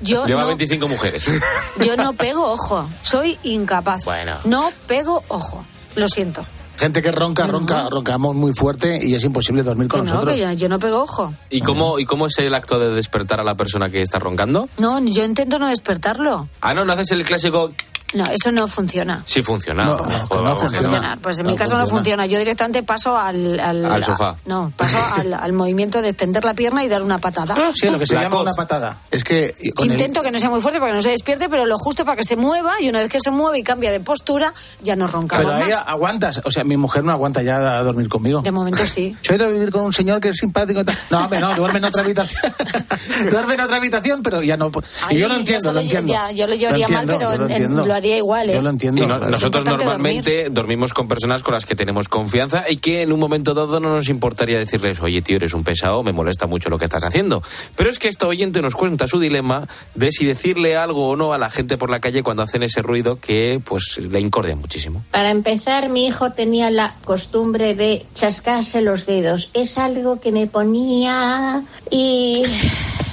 Yo 0.00 0.24
Lleva 0.26 0.42
no, 0.42 0.48
25 0.48 0.88
mujeres. 0.88 1.30
yo 1.84 1.96
no 1.96 2.12
pego 2.12 2.52
ojo, 2.52 2.88
soy 3.02 3.38
incapaz. 3.42 4.04
Bueno. 4.04 4.34
No 4.44 4.68
pego 4.86 5.22
ojo, 5.28 5.64
lo 5.96 6.08
siento. 6.08 6.44
Gente 6.78 7.02
que 7.02 7.12
ronca, 7.12 7.46
ronca, 7.46 7.88
roncamos 7.90 8.34
muy 8.34 8.52
fuerte 8.54 8.98
y 9.06 9.14
es 9.14 9.22
imposible 9.24 9.62
dormir 9.62 9.88
con 9.88 10.00
Que 10.00 10.06
no, 10.06 10.14
nosotros. 10.14 10.34
que 10.34 10.40
yo, 10.40 10.50
yo 10.52 10.68
no 10.68 10.78
pego 10.78 11.02
ojo. 11.02 11.32
¿Y 11.50 11.60
cómo, 11.60 11.98
¿Y 11.98 12.06
cómo 12.06 12.26
es 12.26 12.38
el 12.38 12.52
acto 12.54 12.80
de 12.80 12.88
despertar 12.90 13.38
a 13.40 13.44
la 13.44 13.54
persona 13.54 13.88
que 13.90 14.02
está 14.02 14.18
roncando? 14.18 14.68
No, 14.78 14.98
yo 14.98 15.22
intento 15.24 15.58
no 15.58 15.68
despertarlo. 15.68 16.48
Ah, 16.60 16.74
no, 16.74 16.84
no 16.84 16.92
haces 16.94 17.12
el 17.12 17.24
clásico... 17.24 17.70
No, 18.14 18.24
eso 18.24 18.50
no 18.50 18.68
funciona. 18.68 19.22
Sí 19.24 19.42
funciona. 19.42 19.84
No, 19.84 19.96
no, 19.98 20.42
no 20.42 20.56
funciona. 20.56 21.18
Pues 21.22 21.38
en 21.38 21.46
mi 21.46 21.56
caso 21.56 21.76
no 21.78 21.86
funciona. 21.86 22.26
Yo 22.26 22.38
directamente 22.38 22.82
paso 22.82 23.16
al... 23.18 23.58
Al, 23.58 23.84
Al 23.86 24.04
sofá. 24.04 24.36
no, 24.46 24.72
paso 24.76 24.98
al, 25.16 25.32
al 25.34 25.52
movimiento 25.52 26.02
de 26.02 26.10
extender 26.10 26.44
la 26.44 26.54
pierna 26.54 26.84
y 26.84 26.88
dar 26.88 27.02
una 27.02 27.18
patada. 27.18 27.54
Sí, 27.74 27.88
lo 27.88 27.98
que 27.98 28.06
se 28.06 28.14
La 28.14 28.22
llama 28.24 28.36
coz. 28.36 28.42
una 28.46 28.54
patada. 28.54 28.98
Es 29.10 29.24
que 29.24 29.54
con 29.74 29.86
el- 29.86 29.92
Intento 29.92 30.22
que 30.22 30.30
no 30.30 30.38
sea 30.38 30.50
muy 30.50 30.60
fuerte 30.60 30.78
para 30.78 30.92
que 30.92 30.96
no 30.96 31.02
se 31.02 31.10
despierte, 31.10 31.48
pero 31.48 31.64
lo 31.66 31.78
justo 31.78 32.04
para 32.04 32.16
que 32.16 32.24
se 32.24 32.36
mueva 32.36 32.80
y 32.80 32.88
una 32.88 32.98
vez 32.98 33.08
que 33.08 33.20
se 33.20 33.30
mueve 33.30 33.58
y 33.58 33.62
cambia 33.62 33.90
de 33.90 34.00
postura, 34.00 34.52
ya 34.82 34.94
no 34.96 35.06
roncamos 35.06 35.46
Pero 35.46 35.56
ahí 35.64 35.70
más. 35.70 35.84
aguantas. 35.86 36.40
O 36.44 36.50
sea, 36.50 36.64
mi 36.64 36.76
mujer 36.76 37.04
no 37.04 37.12
aguanta 37.12 37.42
ya 37.42 37.78
a 37.78 37.82
dormir 37.82 38.08
conmigo. 38.08 38.42
De 38.42 38.52
momento 38.52 38.84
sí. 38.86 39.16
Yo 39.22 39.32
he 39.32 39.36
ido 39.36 39.46
a 39.46 39.48
vivir 39.48 39.70
con 39.70 39.82
un 39.82 39.92
señor 39.92 40.20
que 40.20 40.28
es 40.30 40.36
simpático. 40.36 40.82
No, 41.10 41.18
hombre, 41.24 41.40
no, 41.40 41.54
duerme 41.54 41.78
en 41.78 41.84
otra 41.86 42.02
habitación. 42.02 42.52
duerme 43.30 43.54
en 43.54 43.60
otra 43.60 43.76
habitación, 43.76 44.22
pero 44.22 44.42
ya 44.42 44.56
no. 44.56 44.70
Y 45.10 45.18
yo 45.18 45.28
lo 45.28 45.34
entiendo, 45.36 45.68
solo 45.70 45.80
lo 45.80 45.86
yo- 45.86 45.98
entiendo. 45.98 46.12
ya, 46.12 46.30
yo 46.32 46.46
lo 46.46 46.54
llevaría 46.54 46.88
mal, 46.88 47.00
entiendo, 47.02 47.18
pero 47.18 47.32
yo 47.32 47.38
lo 47.38 47.44
en- 47.44 47.50
en- 47.50 47.56
entiendo. 47.62 47.86
lo 47.86 47.94
igual, 48.16 48.50
¿eh? 48.50 48.54
Yo 48.54 48.62
lo 48.62 48.70
entiendo. 48.70 49.06
No- 49.06 49.18
nosotros 49.18 49.64
normalmente 49.64 50.48
dormimos 50.50 50.92
con 50.92 51.08
personas 51.08 51.42
con 51.42 51.54
las 51.54 51.66
que 51.66 51.74
tenemos 51.74 52.08
confianza 52.08 52.64
y 52.68 52.76
que 52.76 53.02
en 53.02 53.12
un 53.12 53.20
momento 53.20 53.54
dado 53.54 53.80
no 53.80 53.94
nos 53.94 54.08
importaría 54.08 54.58
decirles, 54.58 55.00
oye 55.00 55.22
tío, 55.22 55.36
eres 55.36 55.54
un 55.54 55.64
pesado, 55.64 56.02
me 56.02 56.12
molesta 56.12 56.46
mucho 56.46 56.68
lo 56.68 56.78
que 56.78 56.84
estás 56.84 57.04
haciendo. 57.04 57.42
Pero 57.76 57.90
es 57.90 57.98
que 57.98 58.08
esta 58.08 58.26
oyente 58.26 58.60
nos 58.62 58.74
cuenta 58.74 59.06
su 59.08 59.18
dilema 59.20 59.66
de 59.94 60.10
si 60.12 60.24
decirle 60.24 60.76
algo 60.76 61.08
o 61.10 61.16
no 61.16 61.32
a 61.32 61.38
la 61.38 61.50
gente 61.50 61.78
por 61.78 61.90
la 61.90 62.00
calle 62.00 62.22
cuando 62.22 62.42
hacen 62.42 62.62
ese 62.62 62.82
ruido 62.82 63.18
que 63.20 63.60
pues 63.64 63.98
le 63.98 64.20
incordia 64.20 64.56
muchísimo. 64.56 65.04
Para 65.10 65.30
empezar, 65.30 65.88
mi 65.88 66.06
hijo 66.06 66.32
tenía 66.32 66.70
la 66.70 66.92
costumbre 67.04 67.74
de 67.74 68.04
chascarse 68.14 68.82
los 68.82 69.06
dedos. 69.06 69.50
Es 69.54 69.78
algo 69.78 70.20
que 70.20 70.32
me 70.32 70.46
ponía 70.46 71.62
y 71.90 72.42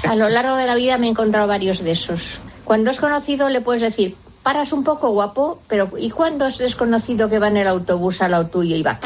a 0.08 0.16
lo 0.16 0.30
largo 0.30 0.56
de 0.56 0.66
la 0.66 0.76
vida 0.76 0.98
me 0.98 1.08
he 1.08 1.10
encontrado 1.10 1.48
varios 1.48 1.84
de 1.84 1.92
esos. 1.92 2.40
Cuando 2.64 2.92
es 2.92 3.00
conocido 3.00 3.50
le 3.50 3.62
puedes 3.62 3.82
decir, 3.82 4.16
paras 4.44 4.74
un 4.74 4.84
poco 4.84 5.10
guapo, 5.10 5.62
pero 5.68 5.90
¿y 5.98 6.10
cuando 6.10 6.48
es 6.48 6.58
desconocido 6.58 7.30
que 7.30 7.40
va 7.40 7.48
en 7.48 7.58
el 7.58 7.68
autobús 7.68 8.22
al 8.22 8.32
lado 8.32 8.48
tuyo 8.48 8.76
y 8.76 8.84
va? 8.84 9.00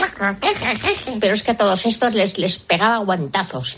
Pero 1.19 1.33
es 1.33 1.43
que 1.43 1.51
a 1.51 1.57
todos 1.57 1.85
estos 1.85 2.13
les, 2.13 2.37
les 2.37 2.59
pegaba 2.59 2.97
guantazos. 2.97 3.75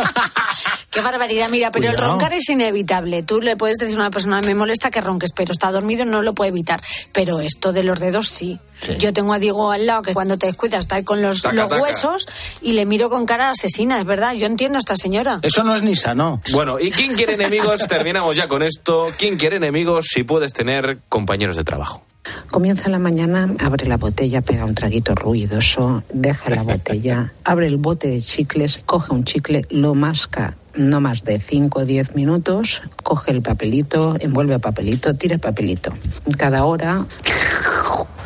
Qué 0.90 1.00
barbaridad, 1.00 1.48
mira, 1.48 1.70
pero 1.70 1.90
el 1.90 1.96
roncar 1.96 2.32
es 2.34 2.48
inevitable. 2.48 3.22
Tú 3.22 3.40
le 3.40 3.56
puedes 3.56 3.78
decir 3.78 3.96
a 3.96 4.00
una 4.00 4.10
persona, 4.10 4.40
me 4.42 4.54
molesta 4.54 4.90
que 4.90 5.00
ronques, 5.00 5.32
pero 5.34 5.52
está 5.52 5.70
dormido, 5.70 6.04
no 6.04 6.22
lo 6.22 6.34
puede 6.34 6.50
evitar. 6.50 6.82
Pero 7.12 7.40
esto 7.40 7.72
de 7.72 7.82
los 7.82 7.98
dedos 7.98 8.28
sí. 8.28 8.60
Sí. 8.84 8.96
Yo 8.98 9.12
tengo 9.12 9.32
a 9.32 9.38
Diego 9.38 9.70
al 9.70 9.86
lado 9.86 10.02
que 10.02 10.12
cuando 10.12 10.36
te 10.36 10.46
descuidas 10.46 10.80
está 10.80 10.96
ahí 10.96 11.04
con 11.04 11.22
los, 11.22 11.42
Taca, 11.42 11.54
los 11.54 11.68
taca. 11.68 11.82
huesos 11.82 12.26
y 12.60 12.72
le 12.72 12.84
miro 12.86 13.08
con 13.10 13.26
cara 13.26 13.50
asesina, 13.50 13.98
es 14.00 14.06
verdad. 14.06 14.34
Yo 14.34 14.46
entiendo 14.46 14.76
a 14.76 14.80
esta 14.80 14.96
señora. 14.96 15.38
Eso 15.42 15.62
no 15.62 15.74
es 15.76 15.82
ni 15.82 15.96
sano. 15.96 16.40
Bueno, 16.52 16.78
¿y 16.80 16.90
quién 16.90 17.14
quiere 17.14 17.34
enemigos? 17.34 17.86
Terminamos 17.88 18.36
ya 18.36 18.48
con 18.48 18.62
esto. 18.62 19.08
¿Quién 19.18 19.36
quiere 19.36 19.56
enemigos 19.56 20.06
si 20.12 20.24
puedes 20.24 20.52
tener 20.52 20.98
compañeros 21.08 21.56
de 21.56 21.64
trabajo? 21.64 22.04
Comienza 22.50 22.88
la 22.88 23.00
mañana, 23.00 23.52
abre 23.58 23.86
la 23.86 23.96
botella, 23.96 24.42
pega 24.42 24.64
un 24.64 24.74
traguito 24.74 25.14
ruidoso, 25.14 26.04
deja 26.12 26.50
la 26.50 26.62
botella, 26.62 27.32
abre 27.44 27.66
el 27.66 27.78
bote 27.78 28.08
de 28.08 28.20
chicles, 28.20 28.80
coge 28.86 29.12
un 29.12 29.24
chicle, 29.24 29.66
lo 29.70 29.94
masca 29.94 30.56
no 30.74 31.00
más 31.00 31.24
de 31.24 31.38
5 31.38 31.80
o 31.80 31.84
10 31.84 32.14
minutos, 32.14 32.82
coge 33.02 33.30
el 33.30 33.42
papelito, 33.42 34.16
envuelve 34.20 34.54
el 34.54 34.60
papelito, 34.60 35.14
tira 35.14 35.34
el 35.34 35.40
papelito. 35.40 35.92
Cada 36.38 36.64
hora, 36.64 37.04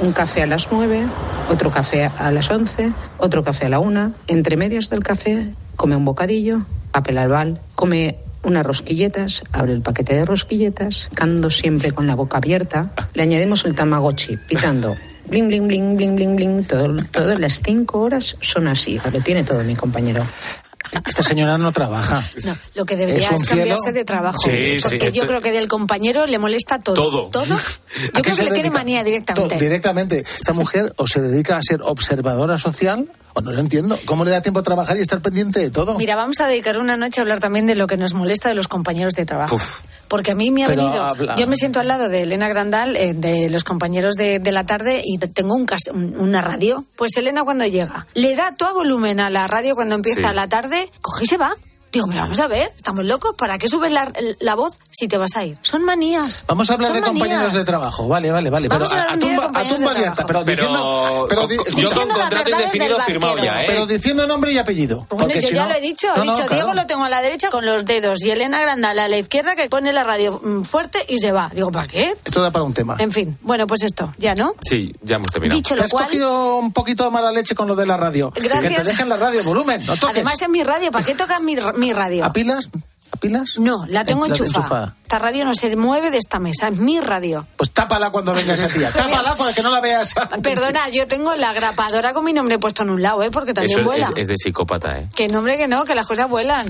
un 0.01 0.13
café 0.13 0.43
a 0.43 0.47
las 0.47 0.69
9, 0.71 1.07
otro 1.51 1.71
café 1.71 2.11
a 2.19 2.31
las 2.31 2.51
11, 2.51 2.93
otro 3.19 3.43
café 3.43 3.67
a 3.67 3.69
la 3.69 3.79
1. 3.79 4.13
Entre 4.29 4.57
medias 4.57 4.91
del 4.91 5.03
café, 5.03 5.53
come 5.77 5.97
un 5.97 6.05
bocadillo, 6.05 6.63
papel 6.93 7.19
albal, 7.19 7.61
come 7.75 8.19
unas 8.43 8.65
rosquilletas, 8.65 9.43
abre 9.53 9.73
el 9.73 9.83
paquete 9.83 10.15
de 10.15 10.25
rosquilletas, 10.25 11.09
cando 11.15 11.51
siempre 11.51 11.93
con 11.93 12.07
la 12.07 12.15
boca 12.15 12.39
abierta, 12.39 12.93
le 13.15 13.23
añadimos 13.23 13.65
el 13.65 13.75
tamagotchi, 13.75 14.37
pitando. 14.37 14.97
Bling, 15.29 15.49
bling, 15.49 15.67
bling, 15.67 15.97
bling, 15.97 16.15
bling, 16.15 16.37
bling. 16.37 16.65
Todas 17.11 17.41
las 17.41 17.61
cinco 17.61 18.01
horas 18.01 18.37
son 18.41 18.69
así. 18.69 19.01
Lo 19.13 19.21
tiene 19.23 19.43
todo 19.43 19.65
mi 19.65 19.75
compañero. 19.75 20.25
Esta 21.07 21.23
señora 21.23 21.59
no 21.59 21.73
trabaja. 21.73 22.23
No, 22.45 22.53
lo 22.75 22.85
que 22.87 22.97
debería 22.97 23.29
Es 23.29 23.43
cambiarse 23.47 23.83
cielo. 23.83 23.95
de 23.99 24.05
trabajo. 24.05 24.39
Sí, 24.45 24.81
sí, 24.81 24.83
porque 24.83 24.99
yo 25.13 25.23
esto- 25.23 25.27
creo 25.27 25.41
que 25.41 25.53
del 25.53 25.69
compañero 25.69 26.27
le 26.27 26.39
molesta 26.39 26.79
todo. 26.79 26.95
Todo. 26.97 27.27
¿Todo? 27.29 27.45
Yo 27.47 27.55
¿A 27.55 28.23
qué 28.23 28.23
creo 28.23 28.37
que 28.37 28.43
le 28.45 28.51
tiene 28.53 28.71
manía 28.71 29.03
directamente. 29.05 29.55
To- 29.55 29.61
Directamente. 29.61 30.19
Esta 30.21 30.53
mujer 30.53 30.93
o 30.97 31.07
se 31.07 31.21
dedica 31.23 31.57
a 31.57 31.63
ser 31.63 31.81
observadora 31.83 32.59
social 32.59 33.09
o 33.37 33.41
no 33.43 33.53
lo 33.53 33.61
entiendo. 33.61 33.99
¿Cómo 34.07 34.25
le 34.25 34.31
da 34.31 34.41
tiempo 34.43 34.61
a 34.61 34.63
trabajar 34.63 34.97
y 34.97 35.01
estar 35.03 35.21
pendiente 35.21 35.61
de 35.61 35.71
todo? 35.71 35.97
Mira, 35.99 36.17
vamos 36.17 36.41
a 36.41 36.47
dedicar 36.47 36.79
una 36.79 36.97
noche 36.97 37.21
a 37.21 37.23
hablar 37.23 37.39
también 37.39 37.67
de 37.67 37.75
lo 37.75 37.87
que 37.87 37.97
nos 37.97 38.15
molesta 38.15 38.49
de 38.49 38.55
los 38.55 38.67
compañeros 38.67 39.15
de 39.15 39.27
trabajo. 39.27 39.59
Porque 40.09 40.33
a 40.33 40.35
mí 40.35 40.51
me 40.51 40.65
ha 40.65 40.69
Pero 40.69 40.85
venido. 40.85 41.03
habla- 41.05 41.35
Yo 41.37 41.47
me 41.49 41.57
siento 41.57 41.81
al 41.81 41.89
lado 41.89 42.09
de 42.09 42.23
Elena 42.23 42.49
Grandal, 42.49 42.97
eh, 42.97 43.13
de 43.13 43.51
los 43.51 43.65
compañeros 43.65 44.15
de, 44.15 44.39
de 44.39 44.53
la 44.53 44.65
tarde, 44.65 45.03
y 45.05 45.19
te- 45.19 45.29
tengo 45.29 45.55
un 45.55 45.67
cas- 45.67 45.89
un- 45.93 46.17
una 46.19 46.41
radio. 46.41 46.85
Pues 46.97 47.17
Elena, 47.17 47.43
cuando 47.45 47.67
llega, 47.67 48.07
le 48.15 48.35
da 48.37 48.55
todo 48.57 48.75
volumen 48.75 49.21
a 49.21 49.31
la 49.31 49.47
radio 49.49 49.75
cuando 49.75 49.95
empieza 49.97 50.31
Sí. 50.31 50.35
la 50.35 50.49
tarde, 50.49 50.89
coge 51.03 51.25
y 51.25 51.27
se 51.27 51.37
va. 51.37 51.55
Digo, 51.97 52.09
pero 52.09 52.21
vamos 52.21 52.41
a 52.41 52.47
ver, 52.47 52.71
estamos 52.77 53.05
locos, 53.07 53.35
¿para 53.39 53.57
qué 53.57 53.69
subes 53.69 53.91
la, 53.91 54.13
la 54.41 54.55
voz 54.55 54.75
si 54.91 55.09
te 55.09 55.17
vas 55.17 55.35
a 55.37 55.45
ir? 55.45 55.57
Son 55.63 55.83
manías. 55.83 56.45
Vamos 56.47 56.69
a 56.71 56.75
hablar 56.75 56.93
Son 56.93 57.01
de 57.01 57.07
compañeros 57.07 57.39
manías. 57.45 57.55
de 57.59 57.65
trabajo. 57.65 58.07
Vale, 58.07 58.31
vale, 58.31 58.51
vale. 58.51 58.69
Vamos 58.69 58.91
pero 58.91 59.11
a 59.11 59.19
tumba, 59.19 59.45
a 59.55 59.65
tumba 59.69 59.91
abierta. 59.93 60.27
Pero, 60.27 60.45
diciendo. 60.45 61.27
Pero, 61.29 61.47
di- 61.47 61.57
yo 61.77 61.91
con 61.93 62.09
contrato 62.09 62.51
indefinido 62.51 63.01
firmado 63.01 63.39
ya, 63.39 63.63
¿eh? 63.63 63.65
pero 63.67 63.87
diciendo 63.87 64.27
nombre 64.27 64.53
y 64.53 64.59
apellido. 64.59 65.07
Bueno, 65.09 65.17
porque 65.25 65.41
yo 65.41 65.49
si 65.49 65.55
ya 65.55 65.63
no- 65.65 65.69
lo 65.71 65.75
he 65.77 65.81
dicho, 65.81 66.09
No, 66.09 66.23
he 66.23 66.27
no, 66.27 66.33
dicho, 66.35 66.47
claro. 66.47 66.55
Diego 66.55 66.75
lo 66.75 66.87
tengo 66.87 67.05
a 67.05 67.09
la 67.09 67.23
derecha 67.23 67.49
con 67.49 67.65
los 67.65 67.85
dedos 67.87 68.23
y 68.25 68.31
Elena 68.31 68.61
Grandal 68.61 68.99
a 68.99 69.09
la 69.09 69.17
izquierda 69.17 69.57
que 69.57 69.71
pone 69.71 69.91
la 69.95 70.05
radio 70.05 70.39
mm, 70.43 70.63
fuerte 70.65 71.03
y 71.09 71.19
se 71.19 71.33
va. 71.33 71.51
Digo, 71.55 71.71
¿para 71.73 71.87
qué? 71.89 72.15
Esto 72.25 72.43
da 72.43 72.51
para 72.51 72.65
un 72.65 72.75
tema. 72.75 72.97
En 72.99 73.11
fin, 73.11 73.39
bueno, 73.41 73.67
pues 73.67 73.83
esto, 73.85 74.13
ya, 74.19 74.35
¿no? 74.35 74.53
Sí, 74.61 74.95
ya 75.01 75.17
hemos 75.17 75.29
terminado. 75.33 75.57
Dicho 75.57 75.75
Te 75.75 75.85
has 75.85 75.91
cual, 75.91 76.05
cogido 76.07 76.57
un 76.59 76.73
poquito 76.75 77.05
de 77.05 77.11
mala 77.11 77.33
leche 77.33 77.55
con 77.55 77.67
lo 77.69 77.75
de 77.75 77.87
la 77.87 77.97
radio. 77.97 78.31
Gracias. 78.35 78.61
Que 78.61 78.69
te 78.83 78.83
dejen 78.91 79.09
la 79.09 79.17
radio, 79.17 79.43
volumen, 79.43 79.85
no 79.87 79.95
toques. 79.97 80.17
además 80.17 80.43
es 80.43 80.49
mi 80.51 80.63
radio, 80.63 80.91
¿para 80.91 81.05
qué 81.07 81.15
tocas 81.15 81.41
mi, 81.41 81.57
mi 81.77 81.86
radio? 81.93 82.25
¿A 82.25 82.33
pilas? 82.33 82.71
¿A 83.13 83.17
pilas? 83.19 83.59
No, 83.59 83.87
la 83.87 84.05
tengo 84.05 84.27
enchufada. 84.27 84.47
enchufada. 84.59 84.97
Esta 85.03 85.19
radio 85.21 85.45
no 85.45 85.55
se 85.55 85.75
mueve 85.77 86.11
de 86.11 86.19
esta 86.19 86.39
mesa, 86.39 86.69
es 86.69 86.79
mi 86.79 86.99
radio. 87.01 87.47
Pues 87.57 87.71
tápala 87.71 88.11
cuando 88.11 88.35
venga 88.35 88.55
esa 88.55 88.69
tía. 88.69 88.91
Tápala 88.97 89.37
para 89.37 89.53
que 89.55 89.63
no 89.63 89.71
la 89.71 89.81
veas. 89.81 90.13
Perdona, 90.43 90.89
yo 90.91 91.07
tengo 91.07 91.35
la 91.37 91.53
grapadora 91.53 92.13
con 92.13 92.25
mi 92.25 92.33
nombre 92.33 92.59
puesto 92.59 92.83
en 92.83 92.91
un 92.91 93.03
lado, 93.03 93.23
¿eh? 93.23 93.31
Porque 93.31 93.55
también 93.55 93.71
Eso 93.71 93.81
es, 93.81 93.87
vuela. 93.87 94.09
es- 94.15 94.23
es 94.23 94.27
de 94.29 94.37
psicópata, 94.37 94.99
¿eh? 94.99 95.09
Que 95.15 95.29
nombre 95.29 95.57
que 95.57 95.69
no, 95.69 95.85
que 95.85 95.95
las 95.95 96.07
cosas 96.07 96.29
vuelan. 96.29 96.67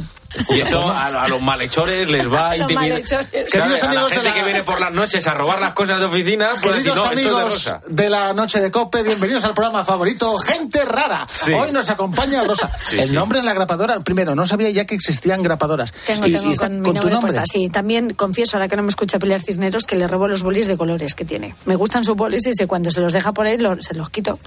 Y 0.50 0.60
eso 0.60 0.80
a, 0.80 1.06
a 1.22 1.28
los 1.28 1.40
malhechores 1.40 2.08
les 2.10 2.30
va 2.30 2.40
a 2.48 2.50
A 2.50 2.56
los 2.56 2.70
intimidar. 2.70 2.90
malhechores. 2.90 3.28
¿Sabes? 3.30 3.50
Queridos 3.50 3.82
A 3.82 3.84
la 3.86 3.90
amigos 3.92 4.10
de 4.10 4.16
gente 4.16 4.28
la- 4.30 4.34
que 4.34 4.42
viene 4.44 4.62
por 4.64 4.80
las 4.80 4.92
noches 4.92 5.26
a 5.26 5.34
robar 5.34 5.60
las 5.60 5.72
cosas 5.72 5.98
de 6.00 6.06
oficina, 6.06 6.50
pues 6.62 6.76
decir, 6.76 6.92
Queridos 6.92 6.96
no, 6.96 7.02
esto 7.04 7.10
es 7.12 7.16
de 7.16 7.22
amigos 7.30 7.42
Rosa. 7.64 7.80
de 7.88 8.10
la 8.10 8.32
noche 8.34 8.60
de 8.60 8.70
Cope, 8.70 9.02
bienvenidos 9.02 9.44
al 9.44 9.54
programa 9.54 9.84
favorito, 9.84 10.38
Gente 10.38 10.84
Rara. 10.84 11.24
Sí. 11.28 11.52
Hoy 11.52 11.72
nos 11.72 11.88
acompaña 11.90 12.42
Rosa. 12.44 12.70
Sí, 12.82 12.98
el 12.98 13.08
sí. 13.08 13.14
nombre 13.14 13.38
en 13.38 13.44
la 13.46 13.54
grapadora, 13.54 13.98
primero, 14.00 14.34
no 14.34 14.46
sabía 14.46 14.70
ya 14.70 14.84
que 14.84 14.94
existían 14.94 15.42
grapadoras. 15.42 15.92
Tengo, 16.06 16.26
y, 16.26 16.32
tengo 16.32 16.52
y 16.52 16.56
con, 16.56 16.80
mi 16.80 16.84
con 16.84 16.94
tu 16.94 16.94
nombre 17.00 17.12
nombre. 17.14 17.32
puesta. 17.32 17.44
Sí, 17.50 17.68
también 17.70 18.14
confieso, 18.14 18.56
ahora 18.56 18.68
que 18.68 18.76
no 18.76 18.82
me 18.82 18.90
escucha 18.90 19.18
Pilar 19.18 19.40
Cisneros, 19.42 19.84
que 19.86 19.96
le 19.96 20.06
robo 20.08 20.28
los 20.28 20.42
bolis 20.42 20.66
de 20.66 20.76
colores 20.76 21.14
que 21.14 21.24
tiene. 21.24 21.54
Me 21.64 21.76
gustan 21.76 22.04
sus 22.04 22.16
bolis 22.16 22.46
y 22.46 22.52
sé 22.52 22.66
cuando 22.66 22.90
se 22.90 23.00
los 23.00 23.12
deja 23.12 23.32
por 23.32 23.46
ahí, 23.46 23.56
lo- 23.58 23.80
se 23.80 23.94
los 23.94 24.10
quito. 24.10 24.38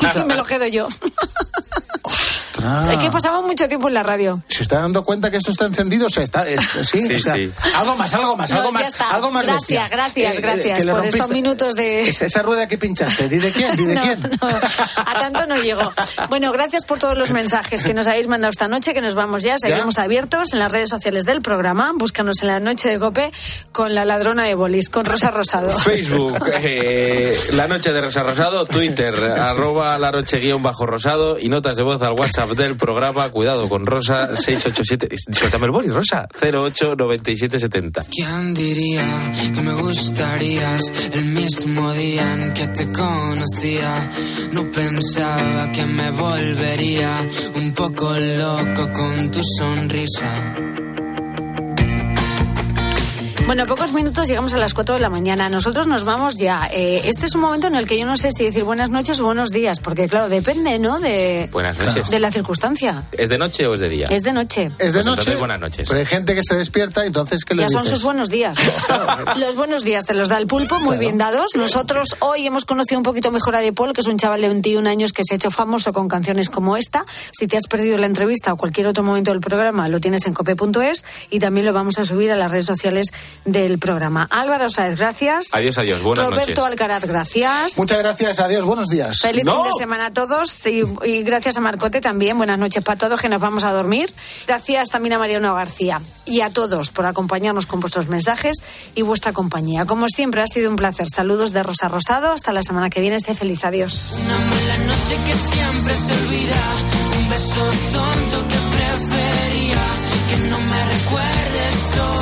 y 0.00 0.18
me 0.26 0.34
los 0.36 0.46
quedo 0.46 0.66
yo. 0.66 0.88
Es 2.92 2.98
que 2.98 3.10
pasamos 3.10 3.44
mucho 3.44 3.66
tiempo 3.68 3.88
en 3.88 3.94
la 3.94 4.02
radio. 4.02 4.42
¿Se 4.48 4.62
está 4.62 4.80
dando 4.80 5.04
cuenta 5.04 5.30
que 5.30 5.38
esto 5.38 5.50
está 5.50 5.66
encendido? 5.66 6.06
O 6.06 6.10
sea, 6.10 6.22
está, 6.22 6.48
es- 6.48 6.60
sí, 6.90 7.02
Sí, 7.02 7.14
o 7.14 7.18
sea, 7.18 7.34
sí. 7.34 7.50
Algo 7.74 7.96
más, 7.96 8.14
algo 8.14 8.36
más, 8.36 8.50
No, 8.50 8.58
algo 8.60 8.72
más, 8.72 9.00
algo 9.00 9.30
más 9.30 9.44
Gracias, 9.44 9.68
bestia. 9.68 9.88
gracias, 9.88 10.40
gracias 10.40 10.78
que 10.78 10.84
le 10.84 10.92
por 10.92 11.06
estos 11.06 11.28
minutos 11.30 11.74
de- 11.74 12.02
Esa, 12.08 12.26
esa 12.26 12.42
rueda 12.42 12.68
que 12.68 12.78
pinchaste, 12.78 13.28
¿di 13.28 13.38
de 13.38 13.52
quién? 13.52 13.76
¿Di 13.76 13.84
de 13.86 13.94
No, 13.96 14.00
quién? 14.02 14.20
no, 14.40 14.48
a 14.48 15.14
tanto 15.14 15.46
no 15.46 15.56
llego. 15.56 15.90
Bueno, 16.28 16.52
gracias 16.52 16.84
por 16.84 16.98
todos 16.98 17.16
los 17.16 17.30
mensajes 17.30 17.82
que 17.82 17.94
nos 17.94 18.06
habéis 18.06 18.26
mandado 18.28 18.50
esta 18.50 18.68
noche, 18.68 18.92
que 18.94 19.00
nos 19.00 19.14
vamos 19.14 19.42
ya. 19.42 19.56
Seguimos 19.58 19.98
abiertos 19.98 20.52
en 20.52 20.58
las 20.58 20.70
redes 20.70 20.90
sociales 20.90 21.24
del 21.24 21.42
programa. 21.42 21.92
Búscanos 21.94 22.42
en 22.42 22.48
la 22.48 22.60
noche 22.60 22.88
de 22.88 22.98
Cope 22.98 23.32
con 23.72 23.94
la 23.94 24.04
ladrona 24.04 24.44
de 24.44 24.54
bolis, 24.54 24.88
con 24.90 25.04
Rosa 25.04 25.30
Rosado. 25.30 25.70
Facebook, 25.78 26.38
eh, 26.60 27.36
La 27.52 27.66
Noche 27.68 27.92
de 27.92 28.00
Rosa 28.00 28.22
Rosado, 28.22 28.66
Twitter, 28.66 29.14
arroba 29.24 29.98
la 29.98 30.10
noche 30.10 30.38
guion 30.38 30.62
bajo 30.62 30.86
rosado 30.86 31.38
y 31.38 31.48
notas 31.48 31.76
de 31.76 31.82
voz 31.82 32.00
al 32.02 32.12
WhatsApp 32.12 32.41
del 32.50 32.76
programa. 32.76 33.28
Cuidado 33.30 33.68
con 33.68 33.86
Rosa, 33.86 34.34
687. 34.34 35.16
Suéltame 35.32 35.66
el 35.66 35.70
boli, 35.70 35.88
Rosa, 35.88 36.28
089770. 36.40 38.04
¿Quién 38.10 38.52
diría 38.52 39.06
que 39.54 39.62
me 39.62 39.74
gustarías 39.74 40.92
el 41.12 41.24
mismo 41.26 41.92
día 41.92 42.32
en 42.34 42.52
que 42.52 42.66
te 42.68 42.92
conocía? 42.92 44.10
No 44.52 44.70
pensaba 44.70 45.70
que 45.70 45.86
me 45.86 46.10
volvería 46.10 47.26
un 47.54 47.72
poco 47.72 48.12
loco 48.18 48.92
con 48.92 49.30
tu 49.30 49.40
sonrisa. 49.58 50.56
Bueno, 53.46 53.64
pocos 53.66 53.92
minutos 53.92 54.28
llegamos 54.28 54.54
a 54.54 54.56
las 54.56 54.72
4 54.72 54.94
de 54.94 55.00
la 55.00 55.10
mañana. 55.10 55.50
Nosotros 55.50 55.86
nos 55.86 56.04
vamos 56.04 56.36
ya. 56.38 56.68
Eh, 56.72 57.02
este 57.04 57.26
es 57.26 57.34
un 57.34 57.42
momento 57.42 57.66
en 57.66 57.74
el 57.74 57.86
que 57.86 57.98
yo 57.98 58.06
no 58.06 58.16
sé 58.16 58.30
si 58.30 58.44
decir 58.44 58.64
buenas 58.64 58.88
noches 58.88 59.20
o 59.20 59.24
buenos 59.24 59.50
días, 59.50 59.78
porque 59.80 60.08
claro, 60.08 60.30
depende, 60.30 60.78
¿no? 60.78 60.98
De, 61.00 61.50
Buenas 61.52 61.78
noches. 61.78 62.08
de 62.10 62.18
la 62.18 62.30
circunstancia. 62.32 63.02
¿Es 63.12 63.28
de 63.28 63.36
noche 63.36 63.66
o 63.66 63.74
es 63.74 63.80
de 63.80 63.90
día? 63.90 64.06
Es 64.08 64.22
de 64.22 64.32
noche. 64.32 64.70
Es 64.78 64.92
de 64.94 65.00
Pues 65.02 65.06
noche. 65.06 65.36
buenas 65.36 65.60
noches. 65.60 65.86
Pero 65.86 66.00
hay 66.00 66.06
gente 66.06 66.34
que 66.34 66.42
se 66.42 66.54
despierta, 66.54 67.04
entonces, 67.04 67.44
¿qué 67.44 67.54
le 67.54 67.62
Ya 67.62 67.68
son 67.68 67.84
sus 67.86 68.02
buenos 68.02 68.30
días. 68.30 68.56
Los 69.36 69.56
buenos 69.56 69.84
días 69.84 70.06
te 70.06 70.14
los 70.14 70.28
da 70.30 70.38
el 70.38 70.46
pulpo, 70.46 70.78
muy 70.78 70.96
bien 70.96 71.18
dados. 71.18 71.50
Nosotros 71.54 72.16
hoy 72.20 72.46
hemos 72.46 72.64
conocido 72.64 72.98
un 73.00 73.04
poquito 73.04 73.30
mejor 73.32 73.56
a 73.56 73.60
De 73.60 73.72
Paul, 73.74 73.92
que 73.92 74.00
es 74.00 74.06
un 74.06 74.16
chaval 74.18 74.40
de 74.40 74.48
21 74.48 74.88
años 74.88 75.12
que 75.12 75.24
se 75.24 75.34
ha 75.34 75.36
hecho 75.36 75.50
famoso 75.50 75.92
con 75.92 76.08
canciones 76.08 76.48
como 76.48 76.76
esta. 76.78 77.04
Si 77.32 77.48
te 77.48 77.56
has 77.58 77.66
perdido 77.66 77.98
la 77.98 78.06
entrevista 78.06 78.52
o 78.52 78.56
cualquier 78.56 78.86
otro 78.86 79.02
momento 79.02 79.30
del 79.30 79.40
programa, 79.40 79.88
lo 79.88 80.00
tienes 80.00 80.24
en 80.26 80.32
cope.es 80.32 81.04
y 81.28 81.38
también 81.40 81.66
lo 81.66 81.72
vamos 81.74 81.98
a 81.98 82.04
subir 82.04 82.30
a 82.32 82.36
las 82.36 82.50
redes 82.50 82.66
sociales 82.66 83.12
del 83.44 83.78
programa. 83.78 84.26
Álvaro 84.30 84.68
Sáez, 84.70 84.98
gracias. 84.98 85.48
Adiós, 85.52 85.76
adiós. 85.78 86.02
Buenas 86.02 86.26
Roberto 86.26 86.50
noches. 86.50 86.64
Alcaraz, 86.64 87.04
gracias. 87.06 87.78
Muchas 87.78 87.98
gracias, 87.98 88.38
adiós, 88.40 88.64
buenos 88.64 88.88
días. 88.88 89.18
Feliz 89.20 89.44
No. 89.44 89.54
fin 89.62 89.72
de 89.72 89.78
semana 89.78 90.06
a 90.06 90.10
todos 90.12 90.66
y, 90.66 90.82
y 91.04 91.22
gracias 91.22 91.56
a 91.56 91.60
Marcote 91.60 92.00
también. 92.00 92.36
Buenas 92.38 92.58
noches 92.58 92.82
para 92.82 92.98
todos 92.98 93.20
que 93.20 93.28
nos 93.28 93.40
vamos 93.40 93.64
a 93.64 93.72
dormir. 93.72 94.12
Gracias 94.46 94.88
también 94.90 95.14
a 95.14 95.18
Mariano 95.18 95.54
García 95.54 96.00
y 96.24 96.40
a 96.42 96.50
todos 96.50 96.90
por 96.92 97.06
acompañarnos 97.06 97.66
con 97.66 97.80
vuestros 97.80 98.08
mensajes 98.08 98.58
y 98.94 99.02
vuestra 99.02 99.32
compañía. 99.32 99.84
Como 99.86 100.08
siempre 100.08 100.42
ha 100.42 100.46
sido 100.46 100.70
un 100.70 100.76
placer. 100.76 101.06
Saludos 101.12 101.52
de 101.52 101.62
Rosa 101.62 101.88
Rosado. 101.88 102.32
Hasta 102.32 102.52
la 102.52 102.62
semana 102.62 102.90
que 102.90 103.00
viene. 103.00 103.18
Sé 103.20 103.34
feliz. 103.34 103.64
Adiós. 103.64 104.18
La 104.28 104.78
noche 104.84 105.18
que 105.26 105.32
siempre 105.34 105.96
se 105.96 106.12
olvida, 106.12 106.62
un 107.18 107.28
beso 107.30 107.60
tonto 107.92 108.48
que 108.48 108.58
prefería, 108.76 109.82
que 110.30 110.36
no 110.48 110.58
me 110.58 110.84
recuerdes 110.94 111.90
toda 111.96 112.21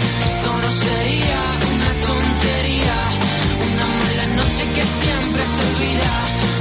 se 5.45 5.61
olvida. 5.69 6.11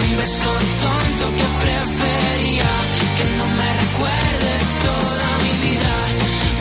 Un 0.05 0.17
beso 0.17 0.51
tonto 0.85 1.25
que 1.37 1.47
prefería 1.65 2.71
que 3.17 3.25
no 3.39 3.47
me 3.59 3.69
recuerdes 3.83 4.63
toda 4.87 5.29
mi 5.45 5.55
vida. 5.67 5.95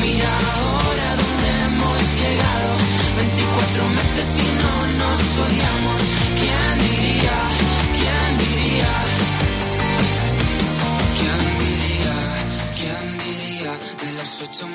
Mira 0.04 0.32
ahora 0.56 1.08
dónde 1.22 1.50
hemos 1.66 2.00
llegado. 2.20 2.72
24 3.18 3.90
meses 4.00 4.28
y 4.46 4.50
no 4.62 4.74
nos 5.02 5.22
odiamos. 5.46 6.02
¿Quién 6.40 6.72
diría? 6.88 7.38
¿Quién 8.00 8.30
diría? 8.44 8.94
¿Quién 11.20 11.42
diría? 11.62 12.16
¿Quién 12.78 13.06
diría? 13.24 13.72
De 14.02 14.12
las 14.14 14.42
ocho 14.42 14.68